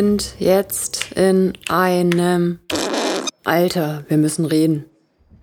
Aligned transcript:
sind 0.00 0.36
jetzt 0.38 1.12
in 1.12 1.52
einem 1.68 2.58
Alter. 3.44 4.02
Wir 4.08 4.16
müssen 4.16 4.46
reden. 4.46 4.86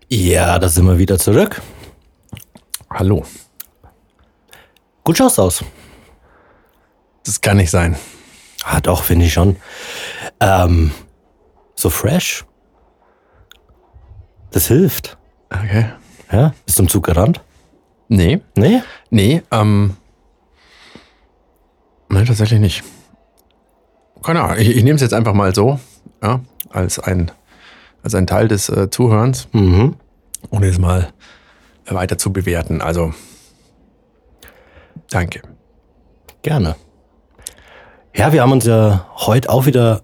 Ja, 0.10 0.58
da 0.58 0.68
sind 0.68 0.88
wir 0.88 0.98
wieder 0.98 1.20
zurück. 1.20 1.62
Hallo. 2.90 3.24
Gut 5.04 5.16
schaust 5.16 5.40
aus. 5.40 5.64
Das 7.24 7.40
kann 7.40 7.58
nicht 7.58 7.70
sein. 7.70 7.98
Ah, 8.64 8.82
doch, 8.82 9.04
finde 9.04 9.26
ich 9.26 9.34
schon. 9.34 9.58
Ähm, 10.40 10.90
so 11.76 11.92
fresh. 11.92 12.44
Das 14.50 14.66
hilft. 14.70 15.20
Okay. 15.54 15.92
Ja? 16.32 16.56
Bist 16.66 16.80
du 16.80 16.84
im 16.84 16.90
Zug 16.90 17.06
gerannt? 17.06 17.42
Nee. 18.08 18.42
Nee? 18.56 18.82
Nee, 19.12 19.44
ähm. 19.52 19.98
Nee, 22.10 22.26
tatsächlich 22.26 22.60
nicht. 22.60 22.84
Keine 24.24 24.42
Ahnung. 24.44 24.58
Ich, 24.60 24.70
ich 24.70 24.84
nehme 24.84 24.96
es 24.96 25.02
jetzt 25.02 25.14
einfach 25.14 25.34
mal 25.34 25.54
so, 25.56 25.80
ja, 26.22 26.42
als 26.70 27.00
ein, 27.00 27.32
als 28.04 28.16
ein 28.16 28.28
Teil 28.28 28.48
des 28.48 28.70
äh, 28.70 28.90
Zuhörens, 28.90 29.48
Mhm. 29.54 29.96
ohne 30.50 30.68
es 30.68 30.80
mal 30.80 31.10
weiter 31.90 32.18
zu 32.18 32.34
bewerten. 32.34 32.82
Also, 32.82 33.14
danke. 35.10 35.42
Gerne. 36.42 36.76
Ja, 38.16 38.34
wir 38.34 38.42
haben 38.42 38.52
uns 38.52 38.66
ja 38.66 39.06
heute 39.16 39.50
auch 39.50 39.66
wieder 39.66 40.02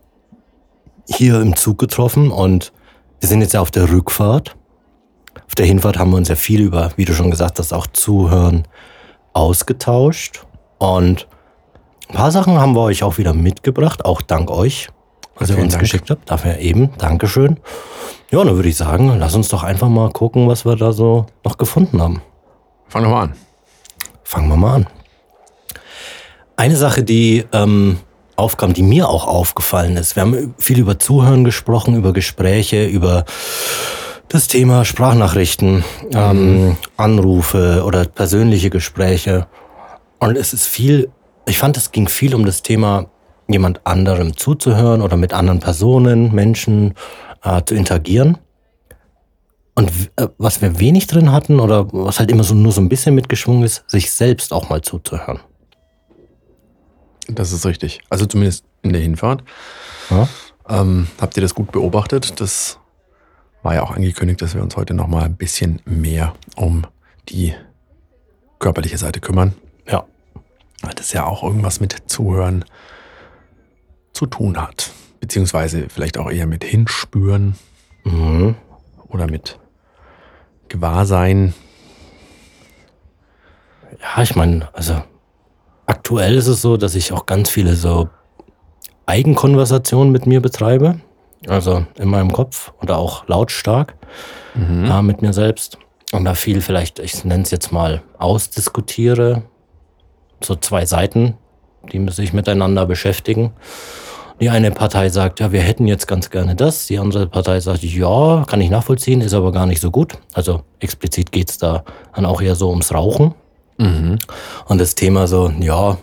hier 1.08 1.42
im 1.42 1.56
Zug 1.56 1.78
getroffen 1.80 2.32
und 2.32 2.72
wir 3.20 3.28
sind 3.30 3.42
jetzt 3.42 3.54
ja 3.54 3.62
auf 3.62 3.72
der 3.72 3.90
Rückfahrt. 3.92 4.56
Auf 5.46 5.56
der 5.56 5.66
Hinfahrt 5.66 5.98
haben 5.98 6.12
wir 6.12 6.18
uns 6.18 6.30
ja 6.30 6.36
viel 6.36 6.62
über, 6.62 6.92
wie 6.96 7.06
du 7.06 7.14
schon 7.14 7.32
gesagt 7.32 7.60
hast, 7.60 7.74
auch 7.74 7.88
Zuhören 7.88 8.68
ausgetauscht. 9.34 10.46
Und 10.78 11.28
ein 12.10 12.16
paar 12.16 12.32
Sachen 12.32 12.60
haben 12.60 12.76
wir 12.76 12.82
euch 12.82 13.04
auch 13.04 13.18
wieder 13.18 13.34
mitgebracht, 13.34 14.06
auch 14.06 14.22
dank 14.22 14.52
euch, 14.52 14.90
was 15.36 15.50
ihr 15.50 15.58
uns 15.58 15.74
Dank. 15.74 15.82
geschickt 15.82 16.10
habt. 16.10 16.30
Dafür 16.30 16.60
eben, 16.60 16.92
Dankeschön. 16.98 17.60
Ja, 18.32 18.44
dann 18.44 18.56
würde 18.56 18.70
ich 18.70 18.78
sagen, 18.78 19.18
lass 19.20 19.36
uns 19.36 19.50
doch 19.50 19.64
einfach 19.64 19.90
mal 19.90 20.10
gucken, 20.12 20.48
was 20.48 20.66
wir 20.66 20.76
da 20.76 20.92
so 20.92 21.28
noch 21.44 21.58
gefunden 21.58 22.02
haben. 22.02 22.22
Fang 22.88 23.04
doch 23.04 23.10
mal 23.12 23.24
an. 23.24 23.36
Fangen 24.24 24.48
wir 24.50 24.58
mal 24.58 24.76
an. 24.76 24.88
Eine 26.56 26.76
Sache, 26.76 27.04
die 27.04 27.46
ähm, 27.52 27.98
aufkam, 28.36 28.74
die 28.74 28.84
mir 28.84 29.10
auch 29.10 29.28
aufgefallen 29.28 29.98
ist. 29.98 30.16
Wir 30.16 30.22
haben 30.22 30.54
viel 30.58 30.80
über 30.80 31.00
Zuhören 31.00 31.44
gesprochen, 31.44 31.96
über 31.96 32.14
Gespräche, 32.14 32.86
über 32.86 33.26
das 34.30 34.48
Thema 34.48 34.86
Sprachnachrichten, 34.86 35.84
ähm, 36.14 36.78
Anrufe 36.98 37.84
oder 37.86 38.06
persönliche 38.06 38.70
Gespräche. 38.70 39.48
Und 40.20 40.36
es 40.38 40.54
ist 40.54 40.66
viel, 40.66 41.12
ich 41.46 41.60
fand, 41.60 41.78
es 41.78 41.92
ging 41.92 42.08
viel 42.08 42.36
um 42.36 42.46
das 42.46 42.62
Thema, 42.62 43.08
jemand 43.48 43.86
anderem 43.86 44.38
zuzuhören 44.38 45.02
oder 45.02 45.18
mit 45.18 45.34
anderen 45.34 45.60
Personen, 45.60 46.34
Menschen 46.34 46.94
äh, 47.44 47.62
zu 47.66 47.76
interagieren. 47.76 48.38
Und 49.76 49.92
äh, 50.16 50.28
was 50.38 50.62
wir 50.62 50.80
wenig 50.80 51.08
drin 51.08 51.32
hatten 51.32 51.60
oder 51.60 51.92
was 51.92 52.20
halt 52.20 52.32
immer 52.32 52.44
so 52.44 52.54
nur 52.54 52.72
so 52.72 52.82
ein 52.82 52.90
bisschen 52.90 53.16
mitgeschwungen 53.16 53.64
ist, 53.64 53.84
sich 53.90 54.12
selbst 54.12 54.54
auch 54.54 54.70
mal 54.70 54.82
zuzuhören. 54.82 55.40
Das 57.28 57.52
ist 57.52 57.66
richtig. 57.66 58.02
Also 58.10 58.26
zumindest 58.26 58.66
in 58.82 58.94
der 58.94 59.02
Hinfahrt. 59.02 59.44
Ja? 60.10 60.28
Ähm, 60.70 61.08
habt 61.20 61.36
ihr 61.38 61.42
das 61.42 61.56
gut 61.56 61.72
beobachtet? 61.72 62.40
Das 62.40 62.80
war 63.64 63.76
ja 63.76 63.84
auch 63.84 63.92
angekündigt, 63.92 64.42
dass 64.42 64.56
wir 64.56 64.62
uns 64.62 64.76
heute 64.76 64.94
noch 64.94 65.08
mal 65.08 65.24
ein 65.24 65.36
bisschen 65.36 65.82
mehr 65.86 66.34
um 66.56 66.86
die 67.30 67.54
körperliche 68.60 68.98
Seite 68.98 69.20
kümmern. 69.20 69.54
Weil 70.84 70.94
das 70.94 71.12
ja 71.14 71.26
auch 71.26 71.42
irgendwas 71.44 71.80
mit 71.80 71.96
Zuhören 72.12 72.66
zu 74.14 74.28
tun 74.28 74.62
hat. 74.62 74.92
Beziehungsweise 75.20 75.88
vielleicht 75.90 76.18
auch 76.20 76.30
eher 76.30 76.46
mit 76.46 76.64
Hinspüren 76.64 77.56
Mhm. 78.04 78.56
oder 79.08 79.28
mit 79.28 79.58
Gewahrsein. 80.68 81.54
Ja, 84.02 84.22
ich 84.22 84.36
meine, 84.36 84.68
also 84.74 85.02
aktuell 85.86 86.36
ist 86.36 86.48
es 86.48 86.62
so, 86.62 86.76
dass 86.78 86.96
ich 86.96 87.14
auch 87.14 87.26
ganz 87.26 87.50
viele 87.50 87.76
so 87.76 88.10
Eigenkonversationen 89.06 90.12
mit 90.12 90.26
mir 90.26 90.42
betreibe. 90.42 91.00
Also 91.48 91.86
in 91.98 92.10
meinem 92.10 92.32
Kopf 92.32 92.74
oder 92.82 92.98
auch 92.98 93.28
lautstark 93.28 93.96
äh, 94.56 95.02
mit 95.02 95.22
mir 95.22 95.34
selbst. 95.34 95.78
Und 96.12 96.26
da 96.26 96.36
viel 96.36 96.62
vielleicht, 96.62 97.00
ich 97.00 97.24
nenne 97.26 97.44
es 97.44 97.52
jetzt 97.52 97.72
mal, 97.72 98.02
ausdiskutiere. 98.18 99.44
So 100.44 100.56
zwei 100.56 100.86
Seiten, 100.86 101.36
die 101.92 102.06
sich 102.12 102.34
miteinander 102.34 102.86
beschäftigen. 102.86 103.54
Die 104.40 104.50
eine 104.50 104.72
Partei 104.72 105.10
sagt, 105.10 105.40
ja, 105.40 105.52
wir 105.52 105.62
hätten 105.62 105.88
jetzt 105.88 106.08
ganz 106.08 106.30
gerne 106.30 106.56
das. 106.56 106.88
Die 106.88 106.98
andere 106.98 107.28
Partei 107.28 107.60
sagt, 107.60 107.84
ja, 107.84 108.44
kann 108.48 108.62
ich 108.62 108.70
nachvollziehen, 108.70 109.22
ist 109.22 109.34
aber 109.34 109.52
gar 109.52 109.66
nicht 109.66 109.80
so 109.80 109.92
gut. 109.92 110.18
Also 110.34 110.64
explizit 110.80 111.32
geht's 111.32 111.58
da 111.58 111.84
dann 112.16 112.26
auch 112.26 112.42
eher 112.42 112.56
so 112.56 112.70
ums 112.70 112.94
Rauchen. 112.94 113.36
Und 114.68 114.82
das 114.82 114.96
Thema 114.96 115.28
so, 115.28 115.52
ja, 115.60 115.98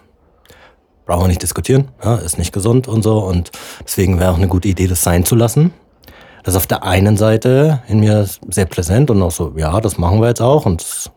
brauchen 1.06 1.24
wir 1.24 1.28
nicht 1.28 1.42
diskutieren, 1.42 1.88
ja, 2.04 2.16
ist 2.16 2.38
nicht 2.38 2.52
gesund 2.52 2.88
und 2.88 3.02
so. 3.02 3.18
Und 3.18 3.50
deswegen 3.84 4.18
wäre 4.20 4.30
auch 4.30 4.36
eine 4.36 4.48
gute 4.48 4.68
Idee, 4.68 4.86
das 4.86 5.02
sein 5.02 5.24
zu 5.24 5.34
lassen. 5.34 5.72
Das 6.44 6.54
ist 6.54 6.58
auf 6.58 6.66
der 6.66 6.84
einen 6.84 7.16
Seite 7.16 7.82
in 7.88 8.00
mir 8.00 8.26
sehr 8.48 8.64
präsent 8.64 9.10
und 9.10 9.20
auch 9.22 9.30
so, 9.30 9.52
ja, 9.56 9.80
das 9.80 9.98
machen 9.98 10.20
wir 10.20 10.28
jetzt 10.28 10.40
auch. 10.40 10.64
Und 10.66 11.10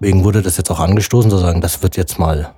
deswegen 0.00 0.24
wurde 0.24 0.42
das 0.42 0.56
jetzt 0.56 0.70
auch 0.70 0.80
angestoßen, 0.80 1.30
zu 1.30 1.38
sagen, 1.38 1.60
das 1.60 1.82
wird 1.82 1.96
jetzt 1.96 2.18
mal 2.18 2.52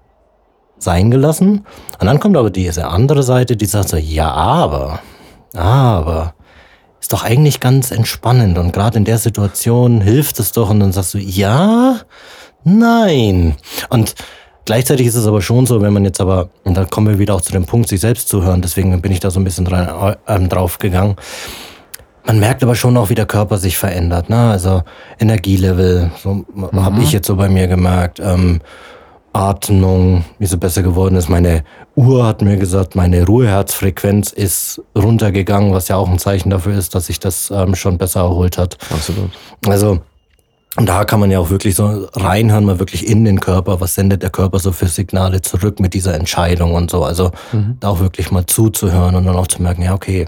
sein 0.78 1.10
gelassen. 1.10 1.66
Und 1.98 2.06
dann 2.06 2.20
kommt 2.20 2.36
aber 2.36 2.50
diese 2.50 2.88
andere 2.88 3.22
Seite, 3.22 3.56
die 3.56 3.66
sagt 3.66 3.90
so, 3.90 3.96
ja, 3.96 4.30
aber, 4.30 5.00
aber, 5.54 6.34
ist 7.00 7.12
doch 7.12 7.24
eigentlich 7.24 7.60
ganz 7.60 7.90
entspannend. 7.90 8.58
Und 8.58 8.72
gerade 8.72 8.98
in 8.98 9.04
der 9.04 9.18
Situation 9.18 10.00
hilft 10.00 10.38
es 10.38 10.52
doch. 10.52 10.70
Und 10.70 10.80
dann 10.80 10.92
sagst 10.92 11.14
du, 11.14 11.18
ja, 11.18 12.00
nein. 12.64 13.56
Und 13.88 14.14
gleichzeitig 14.64 15.06
ist 15.06 15.14
es 15.14 15.26
aber 15.26 15.42
schon 15.42 15.66
so, 15.66 15.80
wenn 15.80 15.92
man 15.92 16.04
jetzt 16.04 16.20
aber, 16.20 16.50
und 16.64 16.76
da 16.76 16.84
kommen 16.84 17.08
wir 17.08 17.18
wieder 17.18 17.34
auch 17.34 17.40
zu 17.40 17.52
dem 17.52 17.64
Punkt, 17.66 17.88
sich 17.88 18.00
selbst 18.00 18.28
zu 18.28 18.42
hören, 18.42 18.62
deswegen 18.62 19.00
bin 19.00 19.12
ich 19.12 19.20
da 19.20 19.30
so 19.30 19.40
ein 19.40 19.44
bisschen 19.44 19.64
dran, 19.64 20.16
ähm, 20.26 20.48
drauf 20.48 20.78
gegangen. 20.78 21.16
Man 22.26 22.38
merkt 22.38 22.62
aber 22.62 22.74
schon 22.74 22.96
auch, 22.96 23.08
wie 23.08 23.14
der 23.14 23.26
Körper 23.26 23.58
sich 23.58 23.78
verändert. 23.78 24.28
Ne? 24.28 24.50
Also 24.50 24.82
Energielevel, 25.18 26.10
so 26.22 26.44
habe 26.74 27.02
ich 27.02 27.12
jetzt 27.12 27.26
so 27.26 27.36
bei 27.36 27.48
mir 27.48 27.66
gemerkt. 27.66 28.20
Ähm, 28.20 28.60
Atmung, 29.32 30.24
wie 30.38 30.46
sie 30.46 30.56
besser 30.56 30.82
geworden 30.82 31.14
ist. 31.16 31.28
Meine 31.28 31.62
Uhr 31.94 32.26
hat 32.26 32.42
mir 32.42 32.56
gesagt, 32.56 32.96
meine 32.96 33.24
Ruheherzfrequenz 33.24 34.32
ist 34.32 34.82
runtergegangen, 34.96 35.72
was 35.72 35.88
ja 35.88 35.96
auch 35.96 36.08
ein 36.08 36.18
Zeichen 36.18 36.50
dafür 36.50 36.76
ist, 36.76 36.94
dass 36.94 37.06
sich 37.06 37.20
das 37.20 37.50
ähm, 37.50 37.74
schon 37.74 37.96
besser 37.96 38.20
erholt 38.20 38.58
hat. 38.58 38.76
Absolut. 38.90 39.30
Also, 39.66 40.00
und 40.76 40.88
da 40.88 41.04
kann 41.04 41.20
man 41.20 41.30
ja 41.30 41.38
auch 41.38 41.50
wirklich 41.50 41.76
so 41.76 42.08
reinhören, 42.12 42.64
mal 42.64 42.78
wirklich 42.78 43.06
in 43.06 43.24
den 43.24 43.40
Körper, 43.40 43.80
was 43.80 43.94
sendet 43.94 44.22
der 44.22 44.30
Körper 44.30 44.58
so 44.58 44.72
für 44.72 44.86
Signale 44.86 45.42
zurück 45.42 45.78
mit 45.78 45.94
dieser 45.94 46.14
Entscheidung 46.14 46.74
und 46.74 46.90
so. 46.90 47.04
Also 47.04 47.30
da 47.80 47.88
auch 47.88 48.00
wirklich 48.00 48.30
mal 48.30 48.46
zuzuhören 48.46 49.14
und 49.14 49.26
dann 49.26 49.36
auch 49.36 49.48
zu 49.48 49.62
merken, 49.62 49.82
ja, 49.82 49.94
okay, 49.94 50.26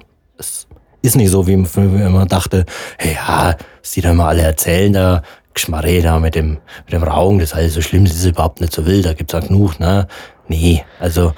ist 1.03 1.17
nicht 1.17 1.31
so, 1.31 1.47
wie 1.47 1.57
man 1.57 2.01
immer 2.01 2.27
dachte, 2.27 2.65
hey, 2.99 3.15
ja, 3.15 3.57
was 3.81 3.91
die 3.91 4.01
da 4.01 4.15
mal 4.15 4.29
alle 4.29 4.43
erzählen, 4.43 4.93
da 4.93 5.23
Geschmarre 5.55 6.01
da 6.01 6.19
mit 6.19 6.35
dem, 6.35 6.59
mit 6.85 6.93
dem 6.93 7.03
Rauchen, 7.03 7.39
das 7.39 7.51
ist 7.51 7.55
alles 7.57 7.75
so 7.75 7.83
schlimm, 7.83 8.05
das 8.05 8.15
ist 8.15 8.25
überhaupt 8.25 8.61
nicht 8.61 8.73
so 8.73 8.87
wild, 8.87 9.05
da 9.05 9.13
gibt's 9.13 9.35
auch 9.35 9.47
genug, 9.47 9.79
ne? 9.81 10.09
Nee, 10.49 10.85
also, 10.99 11.35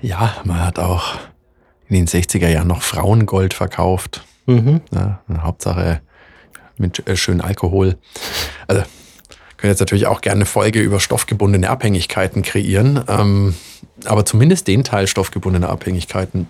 Ja, 0.00 0.34
man 0.44 0.64
hat 0.64 0.78
auch 0.78 1.16
in 1.88 1.96
den 1.96 2.06
60er 2.06 2.48
Jahren 2.48 2.68
noch 2.68 2.82
Frauengold 2.82 3.54
verkauft. 3.54 4.22
mhm. 4.46 4.80
Ja, 4.94 5.20
Hauptsache 5.42 6.00
mit 6.76 7.06
äh, 7.08 7.16
schön 7.16 7.40
Alkohol. 7.40 7.96
Also 8.66 8.82
können 9.56 9.72
jetzt 9.72 9.80
natürlich 9.80 10.06
auch 10.06 10.20
gerne 10.20 10.38
eine 10.38 10.46
Folge 10.46 10.80
über 10.80 10.98
stoffgebundene 10.98 11.70
Abhängigkeiten 11.70 12.42
kreieren, 12.42 13.04
ähm, 13.08 13.54
aber 14.06 14.24
zumindest 14.24 14.66
den 14.66 14.82
Teil 14.82 15.06
stoffgebundener 15.06 15.68
Abhängigkeiten 15.70 16.48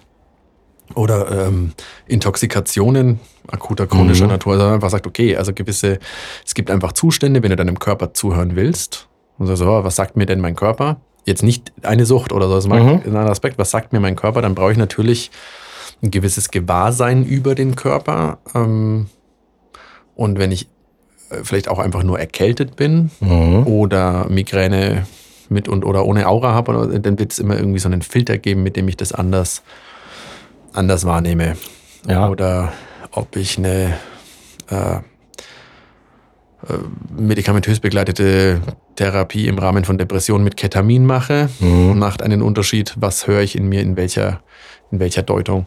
oder 0.95 1.47
ähm, 1.49 1.73
Intoxikationen 2.07 3.21
akuter 3.49 3.87
chronischer 3.87 4.25
Mhm. 4.25 4.31
Natur, 4.33 4.53
also 4.55 4.67
einfach 4.67 4.91
sagt, 4.91 5.07
okay, 5.07 5.37
also 5.37 5.53
gewisse, 5.53 5.99
es 6.47 6.55
gibt 6.55 6.71
einfach 6.71 6.93
Zustände, 6.93 7.43
wenn 7.43 7.51
du 7.51 7.57
deinem 7.57 7.79
Körper 7.79 8.15
zuhören 8.15 8.55
willst, 8.57 9.09
und 9.39 9.47
sagst, 9.47 9.61
so, 9.61 9.67
was 9.67 9.97
sagt 9.97 10.17
mir 10.17 10.27
denn 10.27 10.41
mein 10.41 10.55
Körper? 10.57 11.01
Jetzt 11.25 11.43
nicht 11.43 11.73
eine 11.83 12.05
Sucht 12.07 12.33
oder 12.33 12.49
so, 12.49 12.55
das 12.55 12.67
mag 12.69 12.83
Mhm. 12.83 13.17
ein 13.17 13.29
Aspekt, 13.29 13.59
was 13.59 13.71
sagt 13.71 13.93
mir 13.93 14.01
mein 14.01 14.17
Körper? 14.17 14.43
Dann 14.43 14.55
brauche 14.55 14.73
ich 14.73 14.79
natürlich 14.79 15.31
ein 16.03 16.11
gewisses 16.11 16.51
Gewahrsein 16.51 17.25
über 17.25 17.55
den 17.55 17.75
Körper. 17.77 18.39
Ähm, 18.55 19.07
und 20.15 20.39
wenn 20.39 20.53
ich 20.53 20.69
äh, 21.31 21.39
vielleicht 21.43 21.69
auch 21.69 21.79
einfach 21.79 22.03
nur 22.03 22.19
erkältet 22.21 22.77
bin 22.77 23.11
Mhm. 23.21 23.67
oder 23.67 24.27
Migräne 24.29 25.07
mit 25.49 25.69
und 25.69 25.85
oder 25.85 26.05
ohne 26.07 26.29
Aura 26.29 26.55
habe, 26.55 26.99
dann 27.01 27.19
wird 27.19 27.33
es 27.33 27.39
immer 27.39 27.57
irgendwie 27.57 27.79
so 27.79 27.89
einen 27.89 28.03
Filter 28.03 28.39
geben, 28.39 28.63
mit 28.63 28.77
dem 28.77 28.89
ich 28.89 28.97
das 28.97 29.13
anders, 29.13 29.63
anders 30.73 31.05
wahrnehme. 31.05 31.57
Ja. 32.09 32.29
Oder 32.29 32.73
ob 33.13 33.37
ich 33.37 33.59
eine 33.59 33.95
äh, 34.71 34.97
äh, 34.97 35.01
medikamentös 37.17 37.81
begleitete 37.81 38.61
Therapie 38.97 39.49
im 39.49 39.59
Rahmen 39.59 39.85
von 39.85 39.99
Depressionen 39.99 40.45
mit 40.45 40.57
Ketamin 40.57 41.05
mache, 41.07 41.49
Mhm. 41.61 41.99
macht 41.99 42.23
einen 42.23 42.43
Unterschied, 42.43 42.95
was 42.97 43.27
höre 43.27 43.41
ich 43.43 43.57
in 43.57 43.69
mir, 43.69 43.81
in 43.83 43.97
welcher, 43.97 44.43
in 44.91 44.99
welcher 45.01 45.23
Deutung 45.23 45.67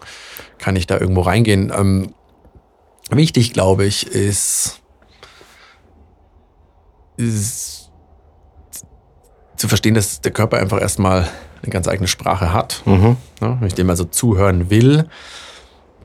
kann 0.58 0.76
ich 0.76 0.88
da 0.88 1.00
irgendwo 1.00 1.22
reingehen. 1.22 1.72
Ähm, 1.76 2.14
wichtig, 3.10 3.54
glaube 3.54 3.86
ich, 3.86 4.08
ist, 4.08 4.82
ist 7.18 7.92
zu 9.56 9.68
verstehen, 9.68 9.94
dass 9.96 10.22
der 10.22 10.32
Körper 10.32 10.58
einfach 10.58 10.82
erstmal 10.82 11.28
eine 11.66 11.74
ganz 11.74 11.88
eigene 11.88 12.08
Sprache 12.08 12.54
hat. 12.54 12.82
Mhm. 12.86 13.18
Ja, 13.42 13.58
wenn 13.60 13.68
ich 13.68 13.74
dem 13.74 13.90
also 13.90 14.06
zuhören 14.06 14.70
will, 14.70 15.08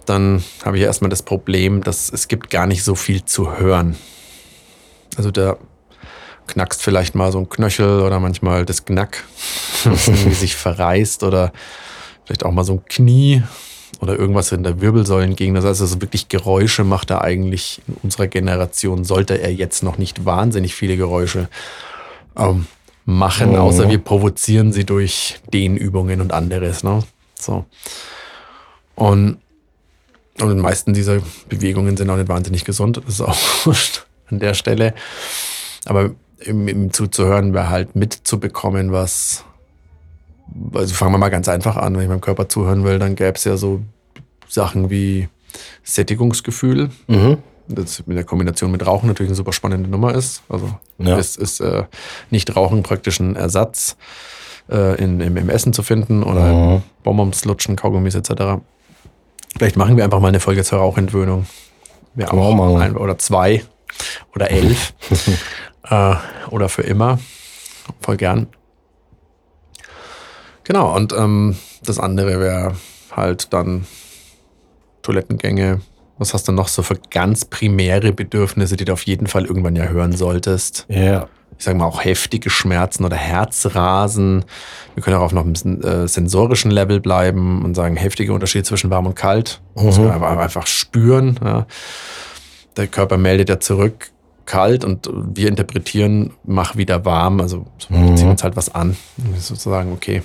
dann 0.06 0.42
habe 0.64 0.76
ich 0.76 0.82
erstmal 0.82 1.10
das 1.10 1.22
Problem, 1.22 1.82
dass 1.82 2.12
es 2.12 2.28
gibt 2.28 2.50
gar 2.50 2.66
nicht 2.66 2.82
so 2.82 2.94
viel 2.94 3.24
zu 3.24 3.58
hören. 3.58 3.96
Also 5.16 5.30
da 5.30 5.56
knackst 6.46 6.82
vielleicht 6.82 7.14
mal 7.14 7.30
so 7.30 7.38
ein 7.38 7.48
Knöchel 7.48 8.00
oder 8.00 8.18
manchmal 8.18 8.64
das 8.64 8.84
Knack, 8.84 9.24
das 9.84 10.06
sich 10.06 10.56
verreißt 10.56 11.22
oder 11.22 11.52
vielleicht 12.24 12.44
auch 12.44 12.52
mal 12.52 12.64
so 12.64 12.74
ein 12.74 12.84
Knie 12.86 13.42
oder 14.00 14.18
irgendwas 14.18 14.52
in 14.52 14.62
der 14.62 14.80
Wirbelsäulengegend. 14.80 15.56
Das 15.56 15.64
heißt, 15.64 15.80
also 15.80 16.00
wirklich 16.00 16.28
Geräusche 16.28 16.84
macht 16.84 17.10
er 17.10 17.22
eigentlich 17.22 17.82
in 17.86 17.96
unserer 18.02 18.26
Generation, 18.26 19.04
sollte 19.04 19.40
er 19.40 19.52
jetzt 19.52 19.82
noch 19.82 19.98
nicht 19.98 20.24
wahnsinnig 20.24 20.74
viele 20.74 20.96
Geräusche 20.96 21.48
ähm, 22.36 22.66
machen, 23.10 23.50
Mhm. 23.50 23.56
außer 23.56 23.88
wir 23.90 23.98
provozieren 23.98 24.72
sie 24.72 24.84
durch 24.84 25.40
Dehnübungen 25.52 26.20
und 26.20 26.32
anderes. 26.32 26.82
Ne? 26.84 27.02
So. 27.38 27.64
Und, 28.94 29.38
und 30.40 30.48
die 30.56 30.60
meisten 30.62 30.92
dieser 30.94 31.20
Bewegungen 31.48 31.96
sind 31.96 32.08
auch 32.10 32.16
nicht 32.16 32.28
wahnsinnig 32.28 32.64
gesund. 32.64 32.98
Das 32.98 33.14
ist 33.14 33.20
auch 33.20 33.36
wurscht 33.66 34.06
an 34.30 34.38
der 34.38 34.54
Stelle. 34.54 34.94
Aber 35.86 36.10
im, 36.40 36.68
im 36.68 36.92
zuzuhören 36.92 37.52
wäre 37.52 37.68
halt 37.68 37.96
mitzubekommen, 37.96 38.92
was. 38.92 39.44
Also 40.74 40.94
fangen 40.94 41.12
wir 41.12 41.18
mal 41.18 41.28
ganz 41.28 41.48
einfach 41.48 41.76
an. 41.76 41.94
Wenn 41.94 42.02
ich 42.02 42.08
meinem 42.08 42.20
Körper 42.20 42.48
zuhören 42.48 42.84
will, 42.84 42.98
dann 42.98 43.14
gäbe 43.14 43.32
es 43.36 43.44
ja 43.44 43.56
so 43.56 43.82
Sachen 44.48 44.90
wie 44.90 45.28
Sättigungsgefühl. 45.84 46.90
Mhm. 47.06 47.38
Das 47.72 48.04
mit 48.06 48.16
der 48.16 48.24
Kombination 48.24 48.70
mit 48.72 48.84
Rauchen 48.86 49.06
natürlich 49.06 49.30
eine 49.30 49.36
super 49.36 49.52
spannende 49.52 49.88
Nummer 49.88 50.14
ist. 50.14 50.42
Also 50.48 50.74
Ja. 50.98 51.18
es 51.18 51.36
ist 51.36 51.60
äh, 51.60 51.84
nicht 52.30 52.54
Rauchen 52.56 52.82
praktisch 52.82 53.20
ein 53.20 53.36
Ersatz 53.36 53.96
äh, 54.70 55.00
in, 55.02 55.20
im, 55.20 55.36
im 55.36 55.48
Essen 55.48 55.72
zu 55.72 55.82
finden 55.82 56.22
oder 56.22 56.52
Mhm. 56.52 56.82
Bonbons 57.04 57.44
lutschen, 57.44 57.76
Kaugummis 57.76 58.14
etc. 58.14 58.60
Vielleicht 59.56 59.76
machen 59.76 59.96
wir 59.96 60.04
einfach 60.04 60.20
mal 60.20 60.28
eine 60.28 60.40
Folge 60.40 60.64
zur 60.64 60.78
Rauchentwöhnung. 60.80 61.46
Ja, 62.16 62.32
wir 62.32 62.42
auch 62.42 62.54
machen. 62.54 62.76
ein 62.82 62.96
oder 62.96 63.18
zwei 63.18 63.64
oder 64.34 64.50
elf 64.50 64.92
äh, 65.84 66.14
oder 66.50 66.68
für 66.68 66.82
immer. 66.82 67.18
Voll 68.00 68.16
gern. 68.16 68.48
Genau, 70.64 70.94
und 70.94 71.12
ähm, 71.12 71.56
das 71.84 71.98
andere 71.98 72.40
wäre 72.40 72.76
halt 73.12 73.52
dann 73.52 73.86
Toilettengänge. 75.02 75.80
Was 76.20 76.34
hast 76.34 76.46
du 76.48 76.52
noch 76.52 76.68
so 76.68 76.82
für 76.82 76.96
ganz 77.10 77.46
primäre 77.46 78.12
Bedürfnisse, 78.12 78.76
die 78.76 78.84
du 78.84 78.92
auf 78.92 79.04
jeden 79.04 79.26
Fall 79.26 79.46
irgendwann 79.46 79.74
ja 79.74 79.84
hören 79.86 80.12
solltest? 80.12 80.84
Ja. 80.88 81.28
Ich 81.58 81.64
sage 81.64 81.78
mal 81.78 81.86
auch 81.86 82.04
heftige 82.04 82.50
Schmerzen 82.50 83.04
oder 83.06 83.16
Herzrasen. 83.16 84.44
Wir 84.94 85.02
können 85.02 85.16
auch 85.16 85.22
auf 85.22 85.32
noch 85.32 85.44
einem 85.44 85.82
äh, 85.82 86.06
sensorischen 86.08 86.70
Level 86.70 87.00
bleiben 87.00 87.64
und 87.64 87.74
sagen, 87.74 87.96
heftige 87.96 88.34
Unterschiede 88.34 88.64
zwischen 88.64 88.90
warm 88.90 89.06
und 89.06 89.14
kalt. 89.16 89.62
Das 89.74 89.96
Mhm. 89.98 90.08
kann 90.10 90.20
man 90.20 90.32
aber 90.32 90.42
einfach 90.42 90.66
spüren. 90.66 91.38
Ja. 91.42 91.66
Der 92.76 92.86
Körper 92.86 93.16
meldet 93.16 93.48
ja 93.48 93.58
zurück 93.58 94.10
kalt 94.44 94.84
und 94.84 95.08
wir 95.12 95.48
interpretieren, 95.48 96.32
mach 96.44 96.76
wieder 96.76 97.04
warm. 97.06 97.40
Also 97.40 97.64
wir 97.88 97.98
Mhm. 97.98 98.16
ziehen 98.18 98.28
uns 98.30 98.42
halt 98.42 98.56
was 98.56 98.74
an. 98.74 98.96
Sozusagen, 99.38 99.92
okay. 99.92 100.22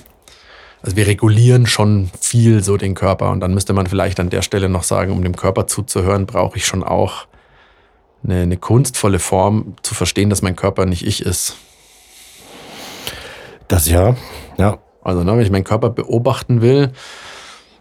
Also 0.86 0.96
wir 0.96 1.08
regulieren 1.08 1.66
schon 1.66 2.08
viel 2.20 2.62
so 2.62 2.76
den 2.76 2.94
Körper 2.94 3.32
und 3.32 3.40
dann 3.40 3.52
müsste 3.52 3.72
man 3.72 3.88
vielleicht 3.88 4.20
an 4.20 4.30
der 4.30 4.42
Stelle 4.42 4.68
noch 4.68 4.84
sagen, 4.84 5.10
um 5.10 5.20
dem 5.20 5.34
Körper 5.34 5.66
zuzuhören, 5.66 6.26
brauche 6.26 6.56
ich 6.56 6.64
schon 6.64 6.84
auch 6.84 7.26
eine, 8.22 8.42
eine 8.42 8.56
kunstvolle 8.56 9.18
Form 9.18 9.74
zu 9.82 9.96
verstehen, 9.96 10.30
dass 10.30 10.42
mein 10.42 10.54
Körper 10.54 10.86
nicht 10.86 11.04
ich 11.04 11.26
ist. 11.26 11.56
Das 13.66 13.88
ja. 13.88 14.14
Ja. 14.58 14.78
Also 15.02 15.24
ne, 15.24 15.32
wenn 15.32 15.40
ich 15.40 15.50
meinen 15.50 15.64
Körper 15.64 15.90
beobachten 15.90 16.60
will, 16.60 16.92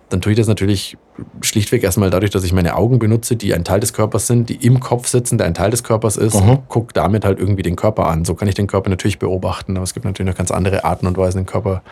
dann 0.09 0.21
tue 0.21 0.31
ich 0.31 0.37
das 0.37 0.47
natürlich 0.47 0.97
schlichtweg 1.41 1.83
erstmal 1.83 2.09
dadurch, 2.09 2.31
dass 2.31 2.43
ich 2.43 2.53
meine 2.53 2.75
Augen 2.75 2.97
benutze, 2.97 3.35
die 3.35 3.53
ein 3.53 3.63
Teil 3.63 3.81
des 3.81 3.93
Körpers 3.93 4.25
sind, 4.25 4.49
die 4.49 4.55
im 4.65 4.79
Kopf 4.79 5.07
sitzen, 5.07 5.37
der 5.37 5.45
ein 5.45 5.53
Teil 5.53 5.69
des 5.69 5.83
Körpers 5.83 6.17
ist, 6.17 6.33
Mhm. 6.41 6.49
und 6.49 6.69
gucke 6.69 6.93
damit 6.93 7.23
halt 7.23 7.37
irgendwie 7.39 7.63
den 7.63 7.75
Körper 7.75 8.07
an. 8.07 8.25
So 8.25 8.33
kann 8.33 8.47
ich 8.47 8.55
den 8.55 8.65
Körper 8.65 8.89
natürlich 8.89 9.19
beobachten, 9.19 9.77
aber 9.77 9.83
es 9.83 9.93
gibt 9.93 10.05
natürlich 10.05 10.31
noch 10.31 10.37
ganz 10.37 10.49
andere 10.49 10.85
Arten 10.85 11.05
und 11.05 11.17
Weisen, 11.17 11.41
den 11.41 11.45
Körper 11.45 11.83